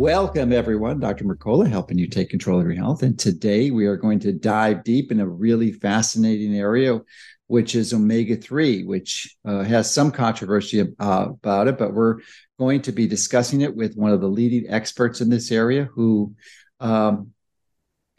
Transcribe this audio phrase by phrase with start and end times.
[0.00, 0.98] Welcome, everyone.
[0.98, 1.26] Dr.
[1.26, 3.02] Mercola helping you take control of your health.
[3.02, 7.00] And today we are going to dive deep in a really fascinating area,
[7.48, 12.20] which is omega 3, which uh, has some controversy uh, about it, but we're
[12.58, 16.34] going to be discussing it with one of the leading experts in this area who
[16.80, 17.32] um,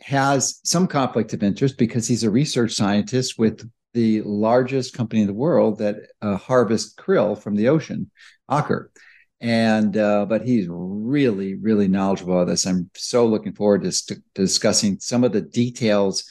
[0.02, 5.27] has some conflict of interest because he's a research scientist with the largest company in
[5.27, 8.11] the world that uh, harvests krill from the ocean,
[8.52, 8.89] Aker
[9.41, 12.66] and uh, but he's really really knowledgeable about this.
[12.66, 16.23] I'm so looking forward to, discussing some of the details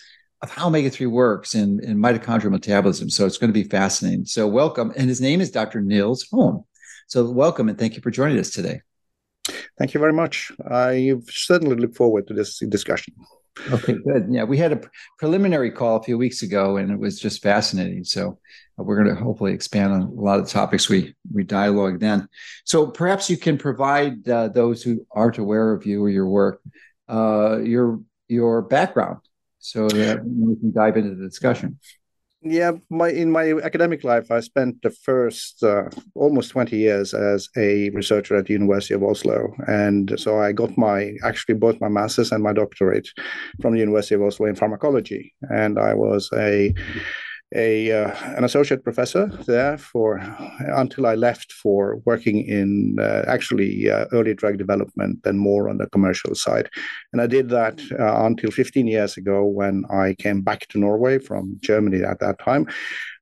[0.43, 3.11] of how omega-3 works in, in mitochondrial metabolism.
[3.11, 4.25] So it's going to be fascinating.
[4.25, 6.65] So welcome and his name is dr Nils Hoem.
[7.09, 8.81] So welcome and thank you for joining us today.
[9.77, 10.53] Thank you very much.
[10.71, 13.15] I certainly look forward to this discussion.
[13.73, 14.29] Okay good.
[14.31, 14.81] Yeah we had a
[15.19, 18.05] preliminary call a few weeks ago and it was just fascinating.
[18.05, 18.39] So
[18.83, 22.29] we're going to hopefully expand on a lot of the topics we we dialogue then.
[22.65, 26.61] So perhaps you can provide uh, those who aren't aware of you or your work
[27.09, 29.19] uh, your your background,
[29.59, 31.79] so that we can dive into the discussion.
[32.43, 37.51] Yeah, my in my academic life, I spent the first uh, almost twenty years as
[37.55, 41.89] a researcher at the University of Oslo, and so I got my actually both my
[41.89, 43.09] master's and my doctorate
[43.61, 46.73] from the University of Oslo in pharmacology, and I was a
[47.55, 50.19] a uh, an associate professor there for
[50.61, 55.79] until I left for working in uh, actually uh, early drug development and more on
[55.79, 56.71] the commercial side.
[57.13, 61.19] And I did that uh, until 15 years ago when I came back to Norway
[61.19, 62.69] from Germany at that time.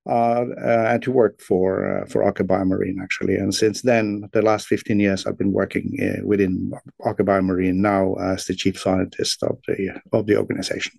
[0.06, 4.66] Uh, uh, and to work for for Aker BioMarine actually, and since then, the last
[4.66, 6.72] 15 years, I've been working within
[7.02, 10.98] Aker BioMarine now as the chief scientist of the of the organization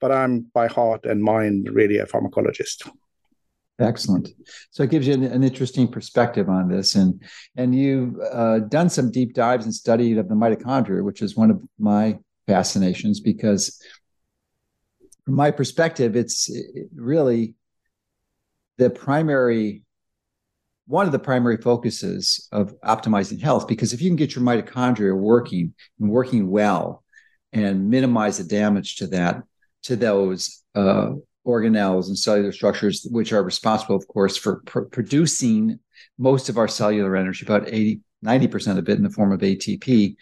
[0.00, 2.88] but I'm by heart and mind really a pharmacologist.
[3.80, 4.30] Excellent.
[4.70, 7.22] So it gives you an, an interesting perspective on this, and
[7.56, 11.50] and you've uh, done some deep dives and studied of the mitochondria, which is one
[11.50, 12.18] of my
[12.48, 13.80] fascinations because,
[15.24, 16.50] from my perspective, it's
[16.94, 17.54] really
[18.78, 19.84] the primary
[20.88, 25.14] one of the primary focuses of optimizing health because if you can get your mitochondria
[25.14, 27.04] working and working well
[27.52, 29.42] and minimize the damage to that
[29.84, 31.10] to those uh,
[31.46, 35.78] organelles and cellular structures, which are responsible, of course, for pr- producing
[36.18, 40.16] most of our cellular energy, about 80, 90% of it in the form of ATP,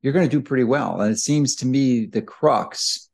[0.00, 1.00] you're going to do pretty well.
[1.00, 3.08] And it seems to me the crux,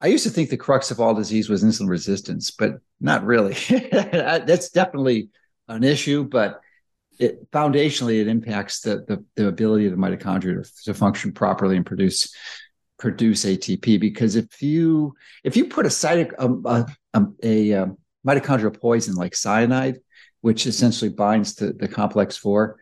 [0.00, 3.54] I used to think the crux of all disease was insulin resistance, but not really.
[3.90, 5.28] That's definitely
[5.68, 6.60] an issue, but
[7.18, 11.76] it foundationally it impacts the, the, the ability of the mitochondria to, to function properly
[11.76, 12.34] and produce
[12.98, 15.14] produce ATP because if you
[15.44, 19.98] if you put a cytic um, a, a, a, um, mitochondrial poison like cyanide,
[20.40, 22.78] which essentially binds to the complex four,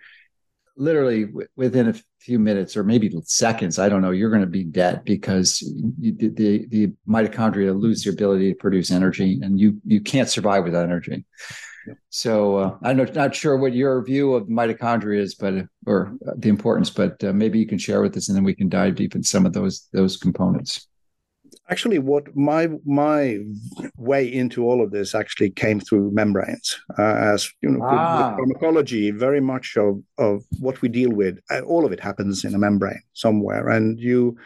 [0.77, 4.47] literally w- within a few minutes or maybe seconds, I don't know, you're going to
[4.47, 5.61] be dead because
[6.01, 10.65] you, the the mitochondria lose their ability to produce energy, and you you can't survive
[10.65, 11.25] without energy.
[12.09, 16.49] So uh, I'm not, not sure what your view of mitochondria is, but or the
[16.49, 19.15] importance, but uh, maybe you can share with us, and then we can dive deep
[19.15, 20.89] in some of those those components.
[21.71, 23.39] Actually, what my my
[23.97, 28.35] way into all of this actually came through membranes, uh, as you know, ah.
[28.37, 29.11] pharmacology.
[29.11, 32.59] Very much of of what we deal with, uh, all of it happens in a
[32.59, 34.37] membrane somewhere, and you,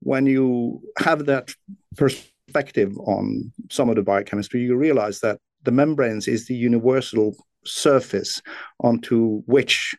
[0.00, 1.50] when you have that
[1.96, 8.40] perspective on some of the biochemistry, you realize that the membranes is the universal surface
[8.80, 9.94] onto which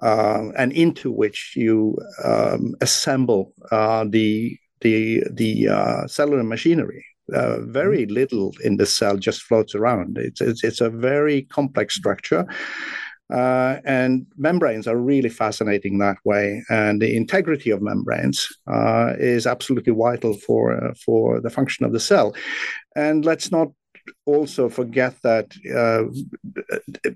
[0.00, 7.04] uh, and into which you um, assemble uh, the the the uh, cellular machinery.
[7.34, 8.14] Uh, very mm-hmm.
[8.14, 10.16] little in the cell just floats around.
[10.18, 12.46] It's it's, it's a very complex structure.
[13.30, 19.46] Uh, and membranes are really fascinating that way, and the integrity of membranes uh, is
[19.46, 22.34] absolutely vital for for the function of the cell.
[22.96, 23.68] And let's not
[24.26, 26.04] also forget that uh,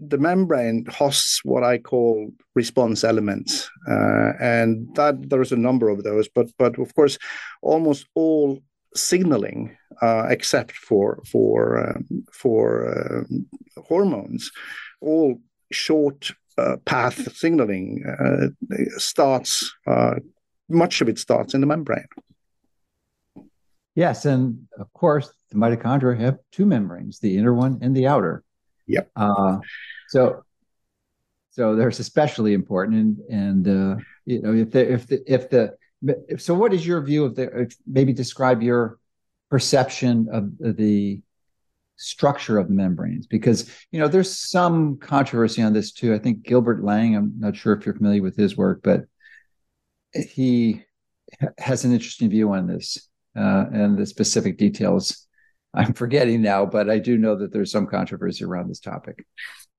[0.00, 6.02] the membrane hosts what I call response elements, uh, and that there's a number of
[6.04, 6.28] those.
[6.28, 7.18] But but of course,
[7.62, 8.60] almost all
[8.94, 13.46] signaling, uh, except for for um, for um,
[13.76, 14.50] hormones,
[15.00, 15.38] all
[15.70, 18.48] short uh, path signaling uh,
[18.98, 19.72] starts
[20.68, 22.06] much of it starts in the membrane.
[23.94, 28.42] Yes, and of course, the mitochondria have two membranes, the inner one and the outer.
[28.86, 29.10] Yep.
[29.14, 29.58] Uh,
[30.08, 30.44] so,
[31.50, 35.76] so there's especially important, and and uh, you know if the if the if the
[36.28, 37.70] if, so, what is your view of the?
[37.86, 38.98] Maybe describe your
[39.50, 41.20] perception of the
[41.96, 46.42] structure of the membranes because you know there's some controversy on this too i think
[46.42, 49.04] Gilbert Ling i'm not sure if you're familiar with his work but
[50.12, 50.82] he
[51.58, 55.26] has an interesting view on this uh, and the specific details
[55.74, 59.24] I'm forgetting now, but I do know that there's some controversy around this topic.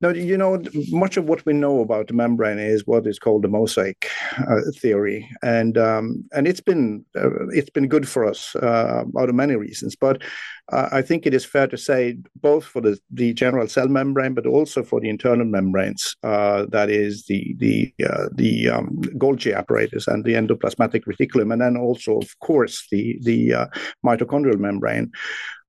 [0.04, 3.42] Now, you know, much of what we know about the membrane is what is called
[3.42, 8.54] the mosaic uh, theory, and um, and it's been uh, it's been good for us
[8.58, 9.96] uh, out of many reasons.
[9.96, 10.22] But
[10.74, 14.34] uh, I think it is fair to say, both for the, the general cell membrane,
[14.34, 19.56] but also for the internal membranes, uh, that is the the uh, the um, Golgi
[19.56, 23.70] apparatus and the endoplasmatic reticulum, and then also, of course, the the
[24.06, 25.14] mitochondrial membrane.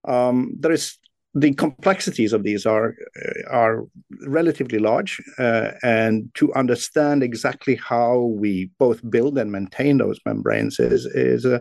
[0.06, 0.98] Um, there is
[1.34, 2.94] the complexities of these are
[3.25, 3.84] uh, are
[4.26, 10.78] relatively large, uh, and to understand exactly how we both build and maintain those membranes
[10.78, 11.58] is is uh,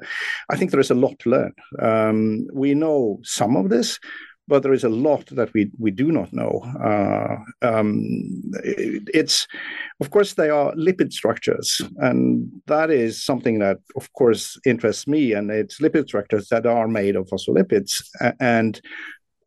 [0.50, 1.54] I think there is a lot to learn.
[1.80, 4.00] Um, we know some of this,
[4.48, 6.62] but there is a lot that we we do not know.
[6.80, 7.38] Uh,
[7.68, 8.04] um,
[8.64, 9.48] it, it's
[10.02, 15.34] of course they are lipid structures, and that is something that of course interests me.
[15.34, 18.04] And it's lipid structures that are made of phospholipids,
[18.40, 18.80] and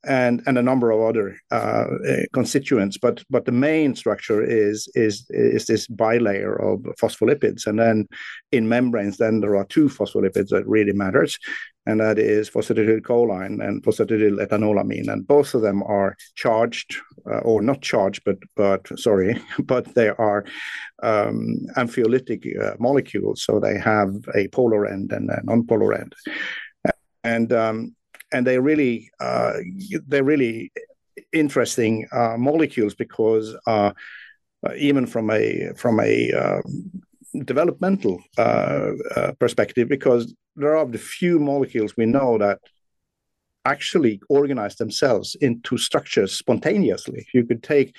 [0.07, 1.85] and and a number of other uh,
[2.33, 2.99] constituents.
[2.99, 8.07] But but the main structure is is is this bilayer of phospholipids, and then
[8.53, 11.39] in membranes, then there are two phospholipids that really matters,
[11.87, 16.97] and that is phosphatidylcholine and phosphatidylethanolamine, and both of them are charged
[17.31, 20.45] uh, or not charged, but but sorry, but they are
[21.03, 26.15] um, amphiolitic uh, molecules, so they have a polar end and a non-polar end.
[27.25, 27.96] And um,
[28.33, 29.55] and they're really uh,
[30.07, 30.73] they're really
[31.33, 33.93] interesting uh, molecules because uh,
[34.77, 36.91] even from a from a um,
[37.45, 42.59] developmental uh, uh, perspective, because there are the few molecules we know that
[43.65, 47.27] actually organize themselves into structures spontaneously.
[47.35, 47.95] You could take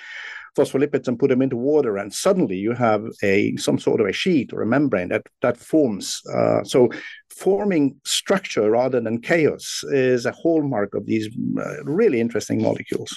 [0.58, 4.14] phospholipids and put them into water, and suddenly you have a some sort of a
[4.14, 6.22] sheet or a membrane that that forms.
[6.34, 6.90] Uh, so,
[7.30, 11.28] forming structure rather than chaos is a hallmark of these
[11.60, 13.12] uh, really interesting molecules.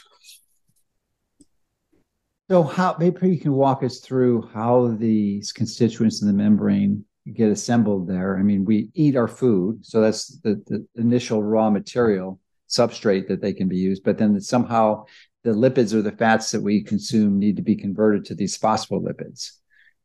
[2.50, 7.04] So, how maybe you can walk us through how these constituents in the membrane
[7.34, 8.38] get assembled there.
[8.38, 13.40] I mean, we eat our food, so that's the, the initial raw material substrate that
[13.40, 15.04] they can be used, but then somehow
[15.42, 19.52] the lipids or the fats that we consume need to be converted to these phospholipids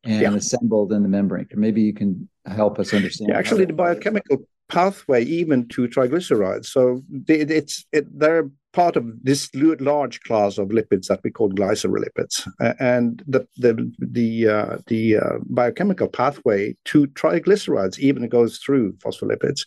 [0.04, 0.34] and yeah.
[0.34, 1.48] assembled in the membrane.
[1.54, 3.30] Maybe you can help us understand.
[3.30, 4.38] Yeah, actually, the biochemical
[4.70, 6.66] pathway even to triglycerides.
[6.68, 12.48] So it's it, they're part of this large class of lipids that we call glycerolipids,
[12.80, 19.62] and the the the uh, the uh, biochemical pathway to triglycerides even goes through phospholipids.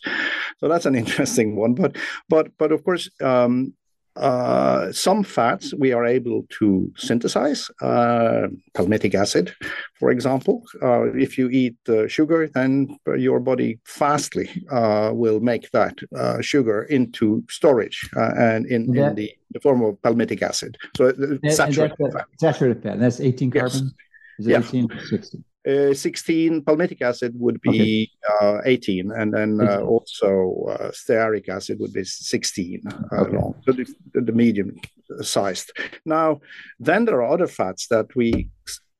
[0.59, 1.73] So that's an interesting one.
[1.73, 1.97] But
[2.29, 3.09] but but of course.
[3.21, 3.73] Um,
[4.19, 9.53] uh, some fats we are able to synthesize, uh, palmitic acid,
[9.95, 10.63] for example.
[10.81, 11.75] Uh, if you eat
[12.07, 18.95] sugar, then your body fastly uh, will make that uh, sugar into storage and in,
[18.95, 20.77] in the, the, form of palmitic acid.
[20.97, 21.13] So
[21.49, 22.25] saturated fat.
[22.39, 22.99] Saturated fat.
[22.99, 23.69] That's 18 carbon?
[23.71, 23.91] Yes.
[24.39, 24.59] Is it yeah.
[24.59, 25.43] 18 or 16?
[25.67, 28.59] Uh, 16 palmitic acid would be okay.
[28.59, 33.35] uh, 18 and then uh, also uh, stearic acid would be 16 uh, okay.
[33.35, 34.73] long so the, the, medium
[35.19, 35.73] sized
[36.05, 36.39] now
[36.79, 38.49] then there are other fats that we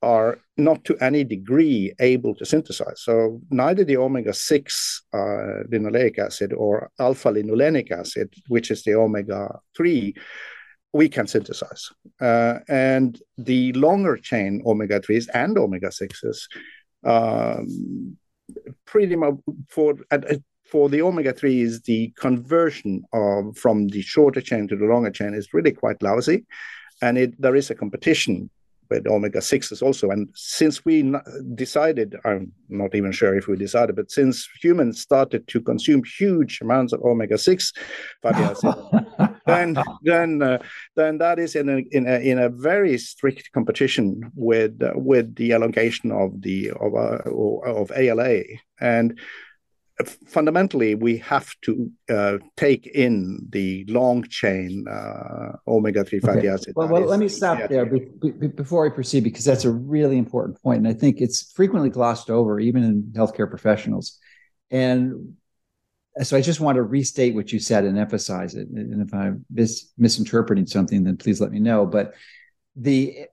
[0.01, 6.51] are not to any degree able to synthesize so neither the omega-6 uh, linoleic acid
[6.51, 10.13] or alpha linolenic acid which is the omega-3
[10.93, 11.89] we can synthesize.
[12.19, 16.47] Uh, and the longer chain omega 3s and omega 6s,
[17.03, 18.17] um,
[18.85, 19.35] pretty much
[19.69, 19.95] for,
[20.65, 25.33] for the omega 3s, the conversion of from the shorter chain to the longer chain
[25.33, 26.45] is really quite lousy.
[27.01, 28.49] And it, there is a competition
[28.89, 30.09] with omega 6s also.
[30.09, 31.13] And since we
[31.55, 36.59] decided, I'm not even sure if we decided, but since humans started to consume huge
[36.61, 37.73] amounts of omega 6
[38.21, 38.77] fatty acids,
[39.45, 40.59] then then uh,
[40.95, 45.35] then that is in a, in a in a very strict competition with uh, with
[45.35, 47.17] the elongation of the of uh,
[47.65, 48.41] of ALA
[48.79, 49.19] and
[50.07, 56.47] fundamentally, we have to uh, take in the long chain uh, omega 3 fatty okay.
[56.47, 56.73] acid.
[56.75, 60.17] Well, well let me stop there be, be, before I proceed because that's a really
[60.17, 60.79] important point.
[60.79, 64.17] And I think it's frequently glossed over, even in healthcare professionals.
[64.71, 65.35] And
[66.21, 68.67] so I just want to restate what you said and emphasize it.
[68.69, 71.85] And if I'm mis- misinterpreting something, then please let me know.
[71.85, 72.13] But
[72.75, 73.27] the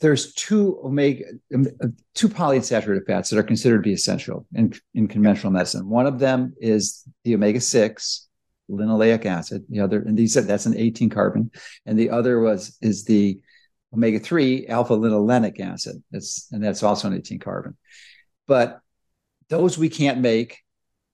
[0.00, 1.66] there's two omega um,
[2.14, 5.88] two polyunsaturated fats that are considered to be essential in, in conventional medicine.
[5.88, 8.28] One of them is the omega six
[8.70, 9.64] linoleic acid.
[9.68, 11.50] The other, and these that's an 18 carbon,
[11.86, 13.40] and the other was is the
[13.94, 16.02] omega three alpha linolenic acid.
[16.10, 17.76] That's and that's also an 18 carbon.
[18.46, 18.80] But
[19.48, 20.58] those we can't make,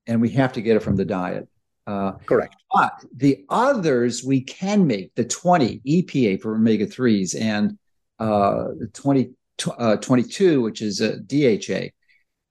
[0.07, 1.49] and we have to get it from the diet.
[1.87, 2.57] Uh, Correct.
[2.73, 7.79] But the others we can make the 20 EPA for omega threes and
[8.19, 9.31] uh, 20,
[9.79, 11.91] uh, 22, which is a DHA.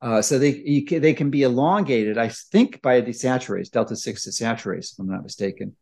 [0.02, 4.92] Uh, so they can, they can be elongated, I think, by desaturase, delta six desaturase,
[4.92, 5.76] if I'm not mistaken.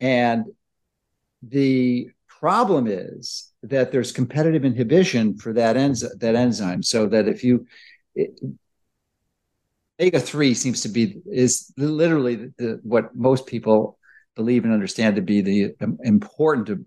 [0.00, 0.46] And
[1.42, 6.10] the problem is that there's competitive inhibition for that enzyme.
[6.18, 7.66] That enzyme, so that if you
[10.00, 13.98] omega three seems to be is literally the, the, what most people
[14.34, 16.86] believe and understand to be the um, important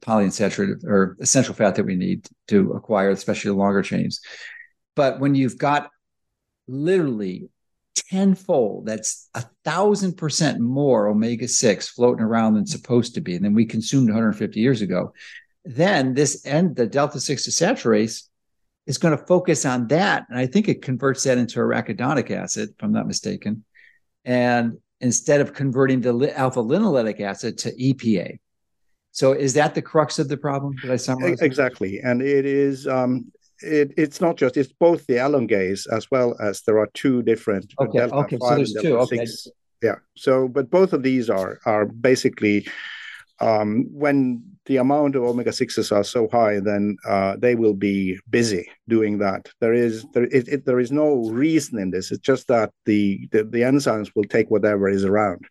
[0.00, 4.20] polyunsaturated or essential fat that we need to acquire, especially the longer chains.
[4.94, 5.90] But when you've got
[6.66, 7.48] literally
[7.94, 13.44] tenfold, that's a thousand percent more omega 6 floating around than supposed to be, and
[13.44, 15.12] then we consumed 150 years ago,
[15.64, 18.28] then this end, the delta 6 desaturase,
[18.86, 20.24] is going to focus on that.
[20.28, 23.64] And I think it converts that into arachidonic acid, if I'm not mistaken.
[24.24, 28.38] And instead of converting the alpha linoleic acid to EPA.
[29.12, 30.74] So is that the crux of the problem?
[30.80, 31.40] Did I summarize?
[31.40, 32.86] Exactly, and it is.
[32.86, 37.22] Um, it, it's not just it's both the elongase as well as there are two
[37.22, 37.72] different.
[37.80, 38.00] Okay.
[38.00, 38.38] Okay.
[38.40, 38.98] So there's two.
[38.98, 39.26] Okay.
[39.82, 39.96] Yeah.
[40.16, 42.66] So, but both of these are are basically
[43.40, 48.18] um, when the amount of omega sixes are so high, then uh, they will be
[48.30, 49.48] busy doing that.
[49.60, 52.12] There is there it, it, there is no reason in this.
[52.12, 55.46] It's just that the the, the enzymes will take whatever is around,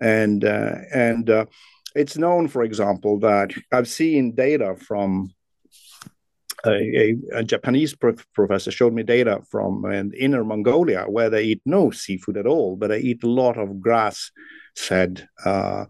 [0.00, 1.46] and uh, and uh,
[1.94, 5.34] it's known, for example, that I've seen data from
[6.64, 9.84] a, a, a Japanese prof- professor showed me data from
[10.18, 13.80] inner Mongolia where they eat no seafood at all, but they eat a lot of
[13.80, 14.30] grass
[14.76, 15.86] fed uh,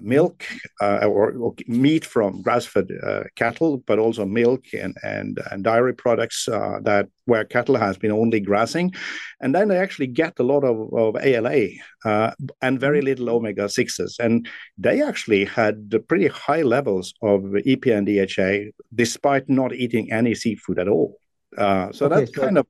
[0.00, 0.44] milk
[0.80, 5.94] uh, or, or, meat from grass-fed uh, cattle, but also milk and and, and dairy
[5.94, 8.92] products uh, that where cattle has been only grassing,
[9.40, 11.68] and then they actually get a lot of, of ALA
[12.04, 12.32] uh,
[12.62, 13.06] and very mm-hmm.
[13.06, 19.48] little omega sixes, and they actually had pretty high levels of EPA and DHA despite
[19.48, 21.16] not eating any seafood at all.
[21.56, 22.66] Uh, so okay, that so- kind of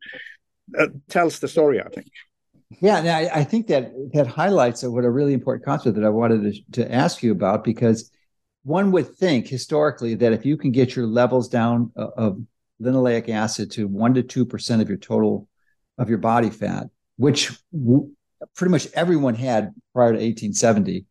[0.79, 2.09] uh, tells the story, I think.
[2.79, 6.09] Yeah, and I, I, think that that highlights what a really important concept that I
[6.09, 8.13] wanted to, to ask you about because
[8.63, 12.41] one would think historically that if you can get your levels down uh, of
[12.81, 15.49] linoleic acid to one to two percent of your total
[15.99, 16.87] of your body fat,
[17.17, 18.13] which w-
[18.55, 21.07] pretty much everyone had prior to 1870,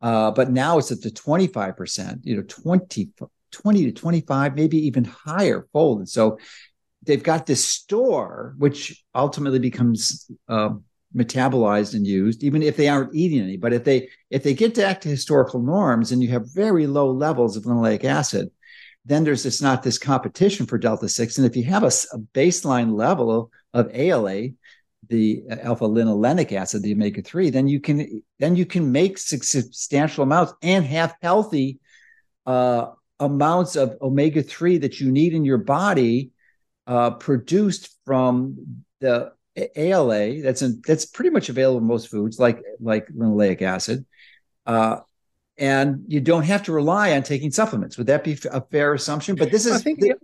[0.00, 3.10] uh, but now it's at the 25 percent, you know, 20,
[3.52, 5.98] 20 to 25, maybe even higher fold.
[5.98, 6.38] And so
[7.02, 10.70] they've got this store, which ultimately becomes uh,
[11.16, 13.56] metabolized and used even if they aren't eating any.
[13.56, 17.10] But if they if they get back to historical norms and you have very low
[17.10, 18.50] levels of linoleic acid
[19.06, 22.18] then there's this not this competition for delta 6 and if you have a, a
[22.32, 24.48] baseline level of ala
[25.08, 30.24] the alpha linolenic acid the omega 3 then you can then you can make substantial
[30.24, 31.78] amounts and have healthy
[32.46, 32.86] uh,
[33.20, 36.30] amounts of omega 3 that you need in your body
[36.86, 42.62] uh, produced from the ALA that's in, that's pretty much available in most foods, like
[42.80, 44.04] like linoleic acid,
[44.66, 44.98] uh,
[45.56, 47.96] and you don't have to rely on taking supplements.
[47.96, 49.36] Would that be a fair assumption?
[49.36, 50.14] But this is I think, the,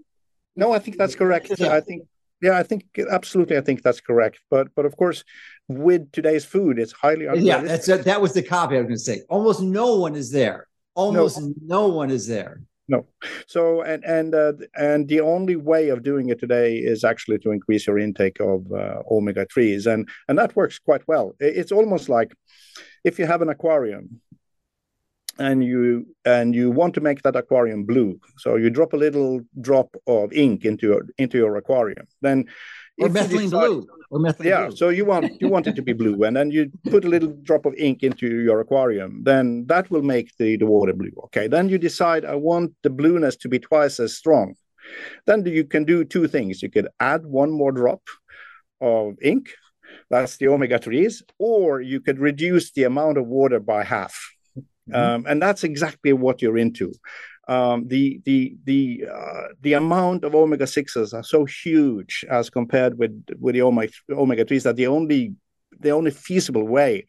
[0.57, 1.51] no, I think that's correct.
[1.59, 1.75] Yeah.
[1.75, 2.09] I think
[2.43, 4.41] yeah, I think absolutely, I think that's correct.
[4.51, 5.25] But but of course,
[5.69, 7.61] with today's food, it's highly yeah.
[7.61, 9.23] That's a, that was the copy I was going to say.
[9.29, 10.67] Almost no one is there.
[10.95, 13.07] Almost no, no one is there no.
[13.47, 17.53] So and and uh, and the only way of doing it today is actually to
[17.53, 21.35] increase your intake of uh, omega 3s and and that works quite well.
[21.39, 22.35] It's almost like
[23.05, 24.21] if you have an aquarium
[25.39, 29.41] and you and you want to make that aquarium blue so you drop a little
[29.61, 32.45] drop of ink into your into your aquarium then
[33.01, 34.77] or methylene decide, blue or methylene yeah blue.
[34.77, 37.33] so you want you want it to be blue and then you put a little
[37.43, 41.47] drop of ink into your aquarium then that will make the, the water blue okay
[41.49, 44.55] then you decide i want the blueness to be twice as strong
[45.27, 48.03] then you can do two things you could add one more drop
[48.81, 49.51] of ink
[50.11, 51.23] That's the omega 3s.
[51.39, 54.19] Or you could reduce the amount of water by half.
[54.57, 54.95] Mm-hmm.
[54.95, 56.93] Um, and that's exactly what you're into.
[57.49, 62.99] Um, the the the uh, the amount of omega sixes are so huge as compared
[62.99, 65.35] with with the omega omega threes that the only
[65.81, 67.07] the only feasible way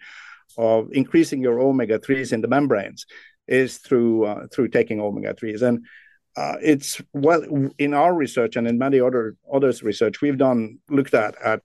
[0.57, 3.05] of increasing your omega threes in the membranes
[3.47, 5.61] is through uh, through taking omega threes.
[5.61, 5.85] And
[6.37, 7.43] uh, it's well
[7.77, 11.61] in our research and in many other others research we've done looked at at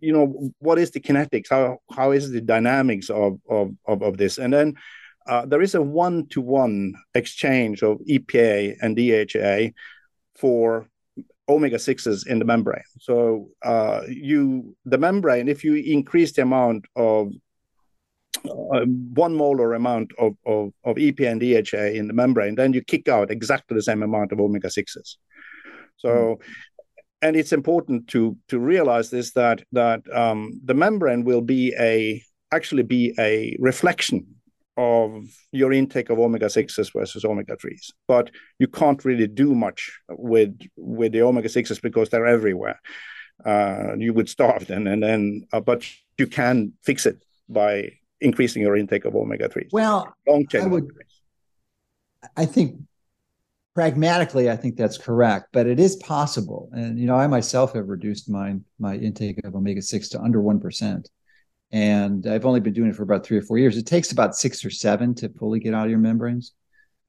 [0.00, 1.46] you know what is the kinetics?
[1.50, 4.38] How how is the dynamics of of of, of this?
[4.38, 4.74] And then
[5.28, 9.72] uh, there is a one-to-one exchange of EPA and DHA
[10.36, 10.88] for
[11.48, 16.84] omega 6s in the membrane so uh, you the membrane if you increase the amount
[16.96, 17.30] of
[18.44, 22.82] uh, one molar amount of, of, of EPA and DHA in the membrane, then you
[22.82, 25.16] kick out exactly the same amount of omega 6s.
[25.96, 26.36] So, mm.
[27.22, 32.22] and it's important to to realize this that that um, the membrane will be a
[32.52, 34.35] actually be a reflection
[34.76, 39.98] of your intake of omega 6s versus omega 3s but you can't really do much
[40.10, 42.80] with with the omega 6s because they're everywhere
[43.44, 45.86] uh, you would starve then and then uh, but
[46.18, 47.90] you can fix it by
[48.20, 49.72] increasing your intake of omega 3s.
[49.72, 50.62] Well, long chain.
[50.62, 50.90] I, would,
[52.36, 52.80] I think
[53.74, 56.70] pragmatically, I think that's correct, but it is possible.
[56.72, 60.40] And, you know, I myself have reduced my, my intake of omega 6 to under
[60.40, 61.06] 1%.
[61.72, 63.76] And I've only been doing it for about three or four years.
[63.76, 66.52] It takes about six or seven to fully get out of your membranes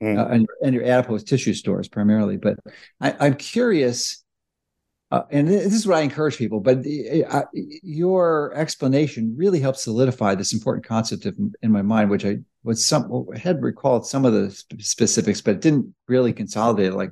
[0.01, 0.17] mm.
[0.17, 2.37] uh, and, and your adipose tissue stores primarily.
[2.37, 2.57] But
[2.99, 4.23] I, I'm curious
[5.09, 9.83] uh, and this is what I encourage people, but the, uh, your explanation really helps
[9.83, 14.25] solidify this important concept of, in my mind, which I was some had recalled some
[14.25, 17.11] of the specifics, but it didn't really consolidate like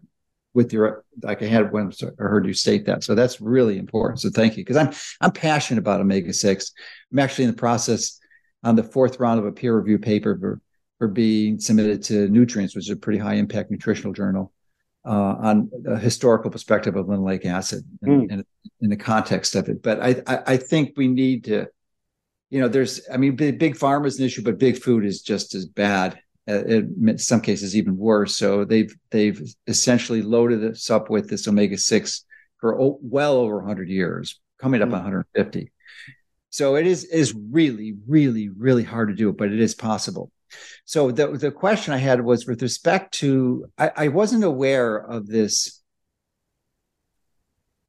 [0.55, 3.03] with your like I had when I heard you state that.
[3.03, 4.21] So that's really important.
[4.21, 6.71] So thank you because I'm I'm passionate about omega six.
[7.11, 8.19] I'm actually in the process
[8.63, 10.61] on the fourth round of a peer review paper for
[10.97, 14.53] for being submitted to Nutrients, which is a pretty high impact nutritional journal
[15.05, 18.33] uh, on a historical perspective of linoleic acid and, mm.
[18.33, 18.45] and,
[18.81, 19.83] in the context of it.
[19.83, 21.67] But I, I, I, think we need to,
[22.49, 25.21] you know, there's, I mean, big, big pharma is an issue, but big food is
[25.21, 26.19] just as bad.
[26.47, 28.35] Uh, in some cases, even worse.
[28.35, 32.23] So they've they've essentially loaded us up with this omega six
[32.59, 34.93] for well over 100 years, coming up mm.
[34.93, 35.71] 150.
[36.51, 40.31] So it is is really, really, really hard to do it, but it is possible.
[40.85, 45.27] So the the question I had was with respect to I, I wasn't aware of
[45.27, 45.81] this.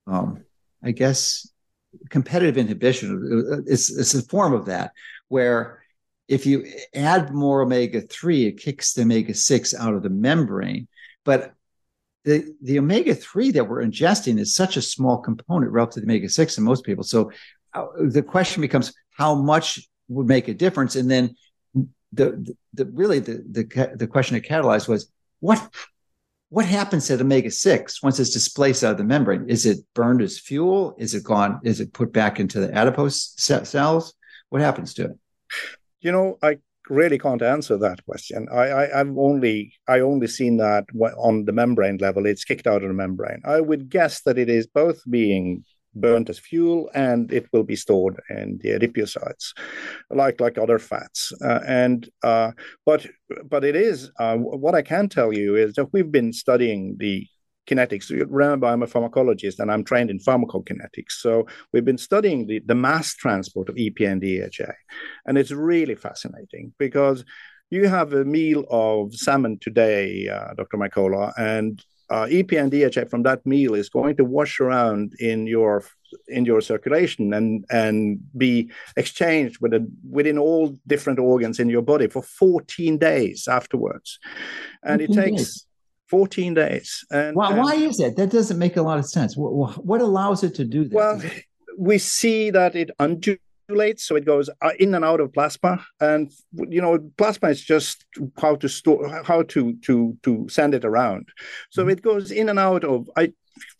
[0.07, 0.45] Um,
[0.83, 1.47] I guess
[2.11, 4.93] competitive inhibition is it's a form of that
[5.29, 5.83] where
[6.29, 10.89] if you add more omega 3 it kicks the omega 6 out of the membrane
[11.25, 11.53] but
[12.25, 16.07] the, the omega 3 that we're ingesting is such a small component relative to the
[16.07, 17.31] omega 6 in most people so
[17.75, 21.35] uh, the question becomes how much would make a difference and then
[22.13, 25.11] the, the really the, the the question that catalyzed was
[25.41, 25.61] what
[26.49, 29.49] what happens to omega six once it's displaced out of the membrane?
[29.49, 30.95] Is it burned as fuel?
[30.99, 31.61] Is it gone?
[31.65, 34.15] Is it put back into the adipose cells?
[34.51, 35.11] What happens to it?
[36.01, 38.49] You know, I really can't answer that question.
[38.53, 40.85] I, I have only I only seen that
[41.19, 42.27] on the membrane level.
[42.27, 43.41] It's kicked out of the membrane.
[43.45, 45.65] I would guess that it is both being
[45.97, 49.53] burnt as fuel and it will be stored in the adipocytes
[50.11, 52.53] like like other fats uh, and uh,
[52.85, 53.07] but
[53.49, 57.27] but it is uh, what i can tell you is that we've been studying the
[57.67, 62.61] kinetics remember i'm a pharmacologist and i'm trained in pharmacokinetics so we've been studying the,
[62.67, 64.73] the mass transport of epa and dha
[65.27, 67.25] and it's really fascinating because
[67.71, 70.77] you have a meal of salmon today, uh, Dr.
[70.77, 75.47] Mercola, and uh, EPA and DHA from that meal is going to wash around in
[75.47, 75.83] your
[76.29, 81.83] in your circulation and and be exchanged with a, within all different organs in your
[81.83, 84.21] body for 14 days afterwards,
[84.85, 85.37] and it takes.
[85.37, 85.66] Days.
[86.09, 87.05] 14 days.
[87.11, 88.17] And, why, and, why is it?
[88.17, 89.37] That doesn't make a lot of sense.
[89.37, 90.95] What, what allows it to do that?
[90.95, 91.23] Well,
[91.79, 92.91] we see that it
[93.69, 95.85] undulates so it goes uh, in and out of plasma.
[96.01, 98.05] And you know plasma is just
[98.41, 101.29] how to store how to to to send it around.
[101.71, 101.91] So mm-hmm.
[101.91, 103.33] it goes in and out of i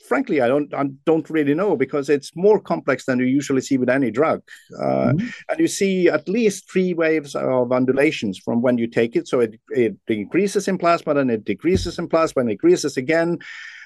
[0.09, 3.79] frankly i don't i don't really know because it's more complex than you usually see
[3.79, 4.43] with any drug.
[4.81, 5.27] Uh, mm-hmm.
[5.51, 9.29] and you see at least three waves of undulations from when you take it.
[9.29, 13.39] So it, it increases in plasma then it decreases in plasma and increases again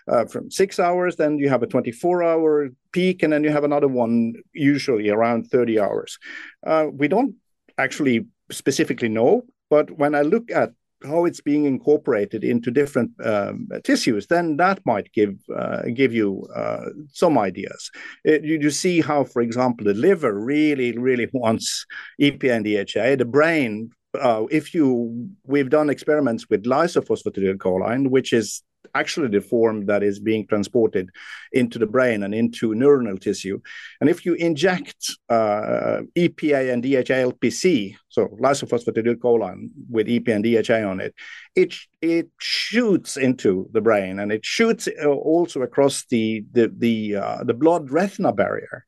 [0.09, 1.17] uh, from six hours.
[1.17, 5.45] Then you have a 24 hour peak, and then you have another one, usually around
[5.45, 6.19] 30 hours.
[6.67, 7.35] Uh, we don't
[7.79, 10.73] actually specifically know, but when I look at
[11.05, 16.47] how it's being incorporated into different um, tissues, then that might give uh, give you
[16.55, 17.91] uh, some ideas.
[18.25, 21.87] It, you, you see how, for example, the liver really really wants
[22.21, 23.17] EPA and DHA.
[23.17, 28.63] The brain, uh, if you we've done experiments with lysophosphatidylcholine, which is
[28.95, 31.11] actually the form that is being transported
[31.53, 33.61] into the brain and into neuronal tissue.
[34.01, 41.01] And if you inject uh, EPA and DHA-LPC, so lysophosphatidylcholine with EPA and DHA on
[41.01, 41.15] it,
[41.55, 47.17] it it shoots into the brain and it shoots uh, also across the the the,
[47.17, 48.85] uh, the blood retina barrier.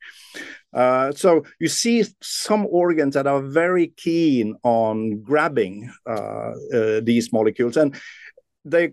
[0.73, 7.33] Uh, so you see some organs that are very keen on grabbing uh, uh, these
[7.33, 7.95] molecules, and
[8.65, 8.93] they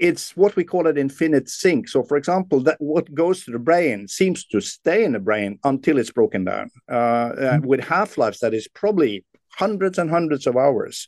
[0.00, 1.86] it's what we call an infinite sink.
[1.86, 5.58] So, for example, that what goes to the brain seems to stay in the brain
[5.62, 6.70] until it's broken down.
[6.88, 7.66] Uh, mm-hmm.
[7.66, 11.06] With half lives that is probably hundreds and hundreds of hours.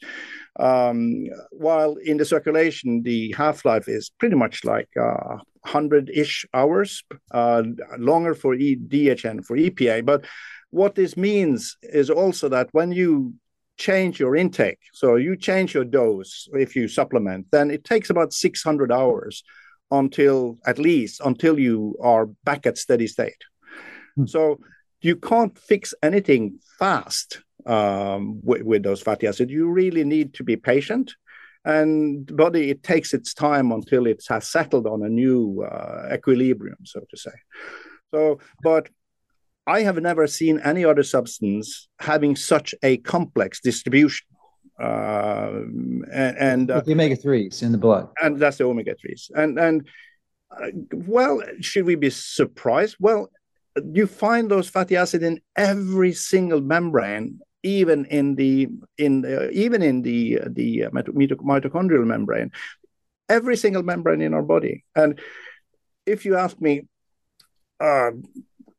[0.60, 6.44] Um, while in the circulation, the half life is pretty much like uh, 100 ish
[6.52, 7.62] hours, uh,
[7.98, 10.04] longer for e- DHN for EPA.
[10.04, 10.26] But
[10.70, 13.34] what this means is also that when you
[13.78, 18.32] change your intake, so you change your dose if you supplement, then it takes about
[18.32, 19.42] 600 hours
[19.90, 23.42] until at least until you are back at steady state.
[24.16, 24.26] Hmm.
[24.26, 24.58] So
[25.00, 29.52] you can't fix anything fast um, with, with, those fatty acids.
[29.52, 31.14] You really need to be patient.
[31.64, 36.08] And the body, it takes its time until it has settled on a new uh,
[36.12, 37.30] equilibrium, so to say.
[38.12, 38.88] So, but
[39.66, 44.26] I have never seen any other substance having such a complex distribution.
[44.80, 45.62] Uh,
[46.12, 49.30] and, and uh, the omega threes in the blood, and that's the omega threes.
[49.34, 49.86] And and
[50.50, 50.68] uh,
[51.06, 52.96] well, should we be surprised?
[52.98, 53.30] Well,
[53.92, 59.82] you find those fatty acids in every single membrane, even in the in the, even
[59.82, 62.50] in the the mitochondrial membrane,
[63.28, 64.84] every single membrane in our body.
[64.96, 65.20] And
[66.06, 66.88] if you ask me,
[67.78, 68.12] uh,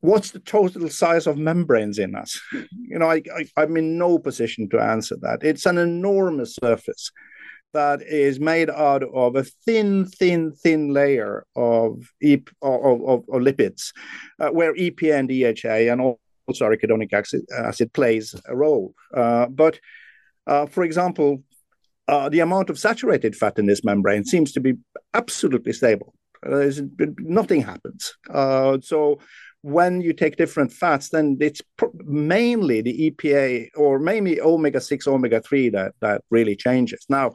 [0.03, 2.39] what's the total size of membranes in us?
[2.71, 3.23] You know, I,
[3.57, 5.39] I, am in no position to answer that.
[5.41, 7.11] It's an enormous surface
[7.73, 13.93] that is made out of a thin, thin, thin layer of, of, of, of lipids,
[14.39, 16.01] uh, where EPA and DHA and
[16.47, 18.93] also arachidonic acid, acid plays a role.
[19.11, 19.79] Uh, but
[20.45, 21.41] uh, for example,
[22.07, 24.73] uh, the amount of saturated fat in this membrane seems to be
[25.15, 26.13] absolutely stable.
[27.19, 28.13] nothing happens.
[28.29, 29.19] Uh, so
[29.63, 31.61] when you take different fats, then it's
[32.03, 37.05] mainly the EPA or maybe omega six, omega three that that really changes.
[37.07, 37.31] Now,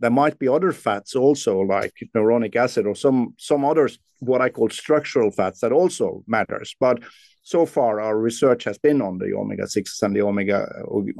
[0.00, 4.48] there might be other fats also, like nervonic acid or some some others, what I
[4.48, 6.74] call structural fats, that also matters.
[6.80, 6.98] But
[7.42, 10.68] so far, our research has been on the omega 6s and the omega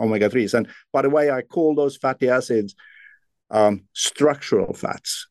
[0.00, 0.54] omega threes.
[0.54, 2.74] And by the way, I call those fatty acids
[3.50, 5.27] um, structural fats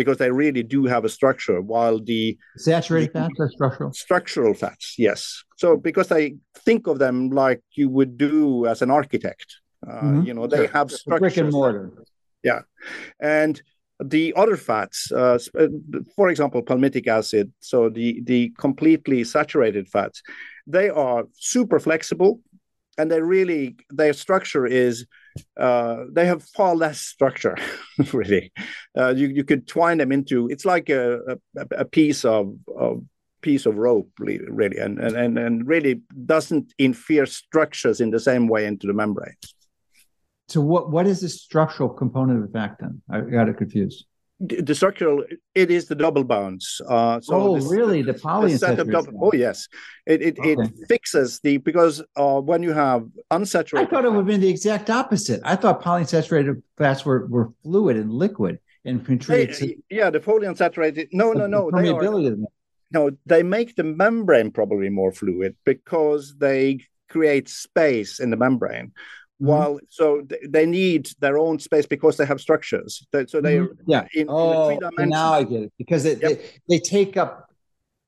[0.00, 2.22] because they really do have a structure while the
[2.56, 3.92] saturated fats are structural?
[3.92, 5.20] Structural fats yes.
[5.62, 6.22] So because i
[6.66, 9.48] think of them like you would do as an architect
[9.86, 10.22] uh, mm-hmm.
[10.26, 10.76] you know they sure.
[10.78, 11.84] have structure brick and mortar.
[12.42, 12.60] Yeah.
[13.20, 13.54] And
[14.16, 15.68] the other fats uh, uh,
[16.16, 20.22] for example palmitic acid so the the completely saturated fats
[20.66, 22.40] they are super flexible
[22.96, 25.06] and they really their structure is
[25.56, 27.56] uh, they have far less structure
[28.12, 28.52] really.
[28.96, 31.18] Uh, you, you could twine them into it's like a,
[31.56, 33.02] a, a piece of, of
[33.42, 38.66] piece of rope really and, and and really doesn't infer structures in the same way
[38.66, 39.34] into the membrane.
[40.48, 43.00] so what what is the structural component of the fact then?
[43.10, 44.04] I got it confused
[44.40, 45.22] the structural
[45.54, 48.00] it is the double bonds uh so oh this, really?
[48.00, 49.68] The polyunsaturated double, oh yes.
[50.06, 50.52] It it, okay.
[50.52, 54.48] it fixes the because uh when you have unsaturated i thought it would be the
[54.48, 55.42] exact opposite.
[55.44, 61.08] I thought polyunsaturated fats were were fluid and liquid and contribute to yeah the polyunsaturated
[61.12, 62.36] no no no they are,
[62.92, 68.92] no they make the membrane probably more fluid because they create space in the membrane
[69.40, 69.52] Mm-hmm.
[69.52, 73.72] while so they need their own space because they have structures so they mm-hmm.
[73.86, 76.32] yeah in, oh, in now i get it because it, yep.
[76.32, 77.50] they, they take up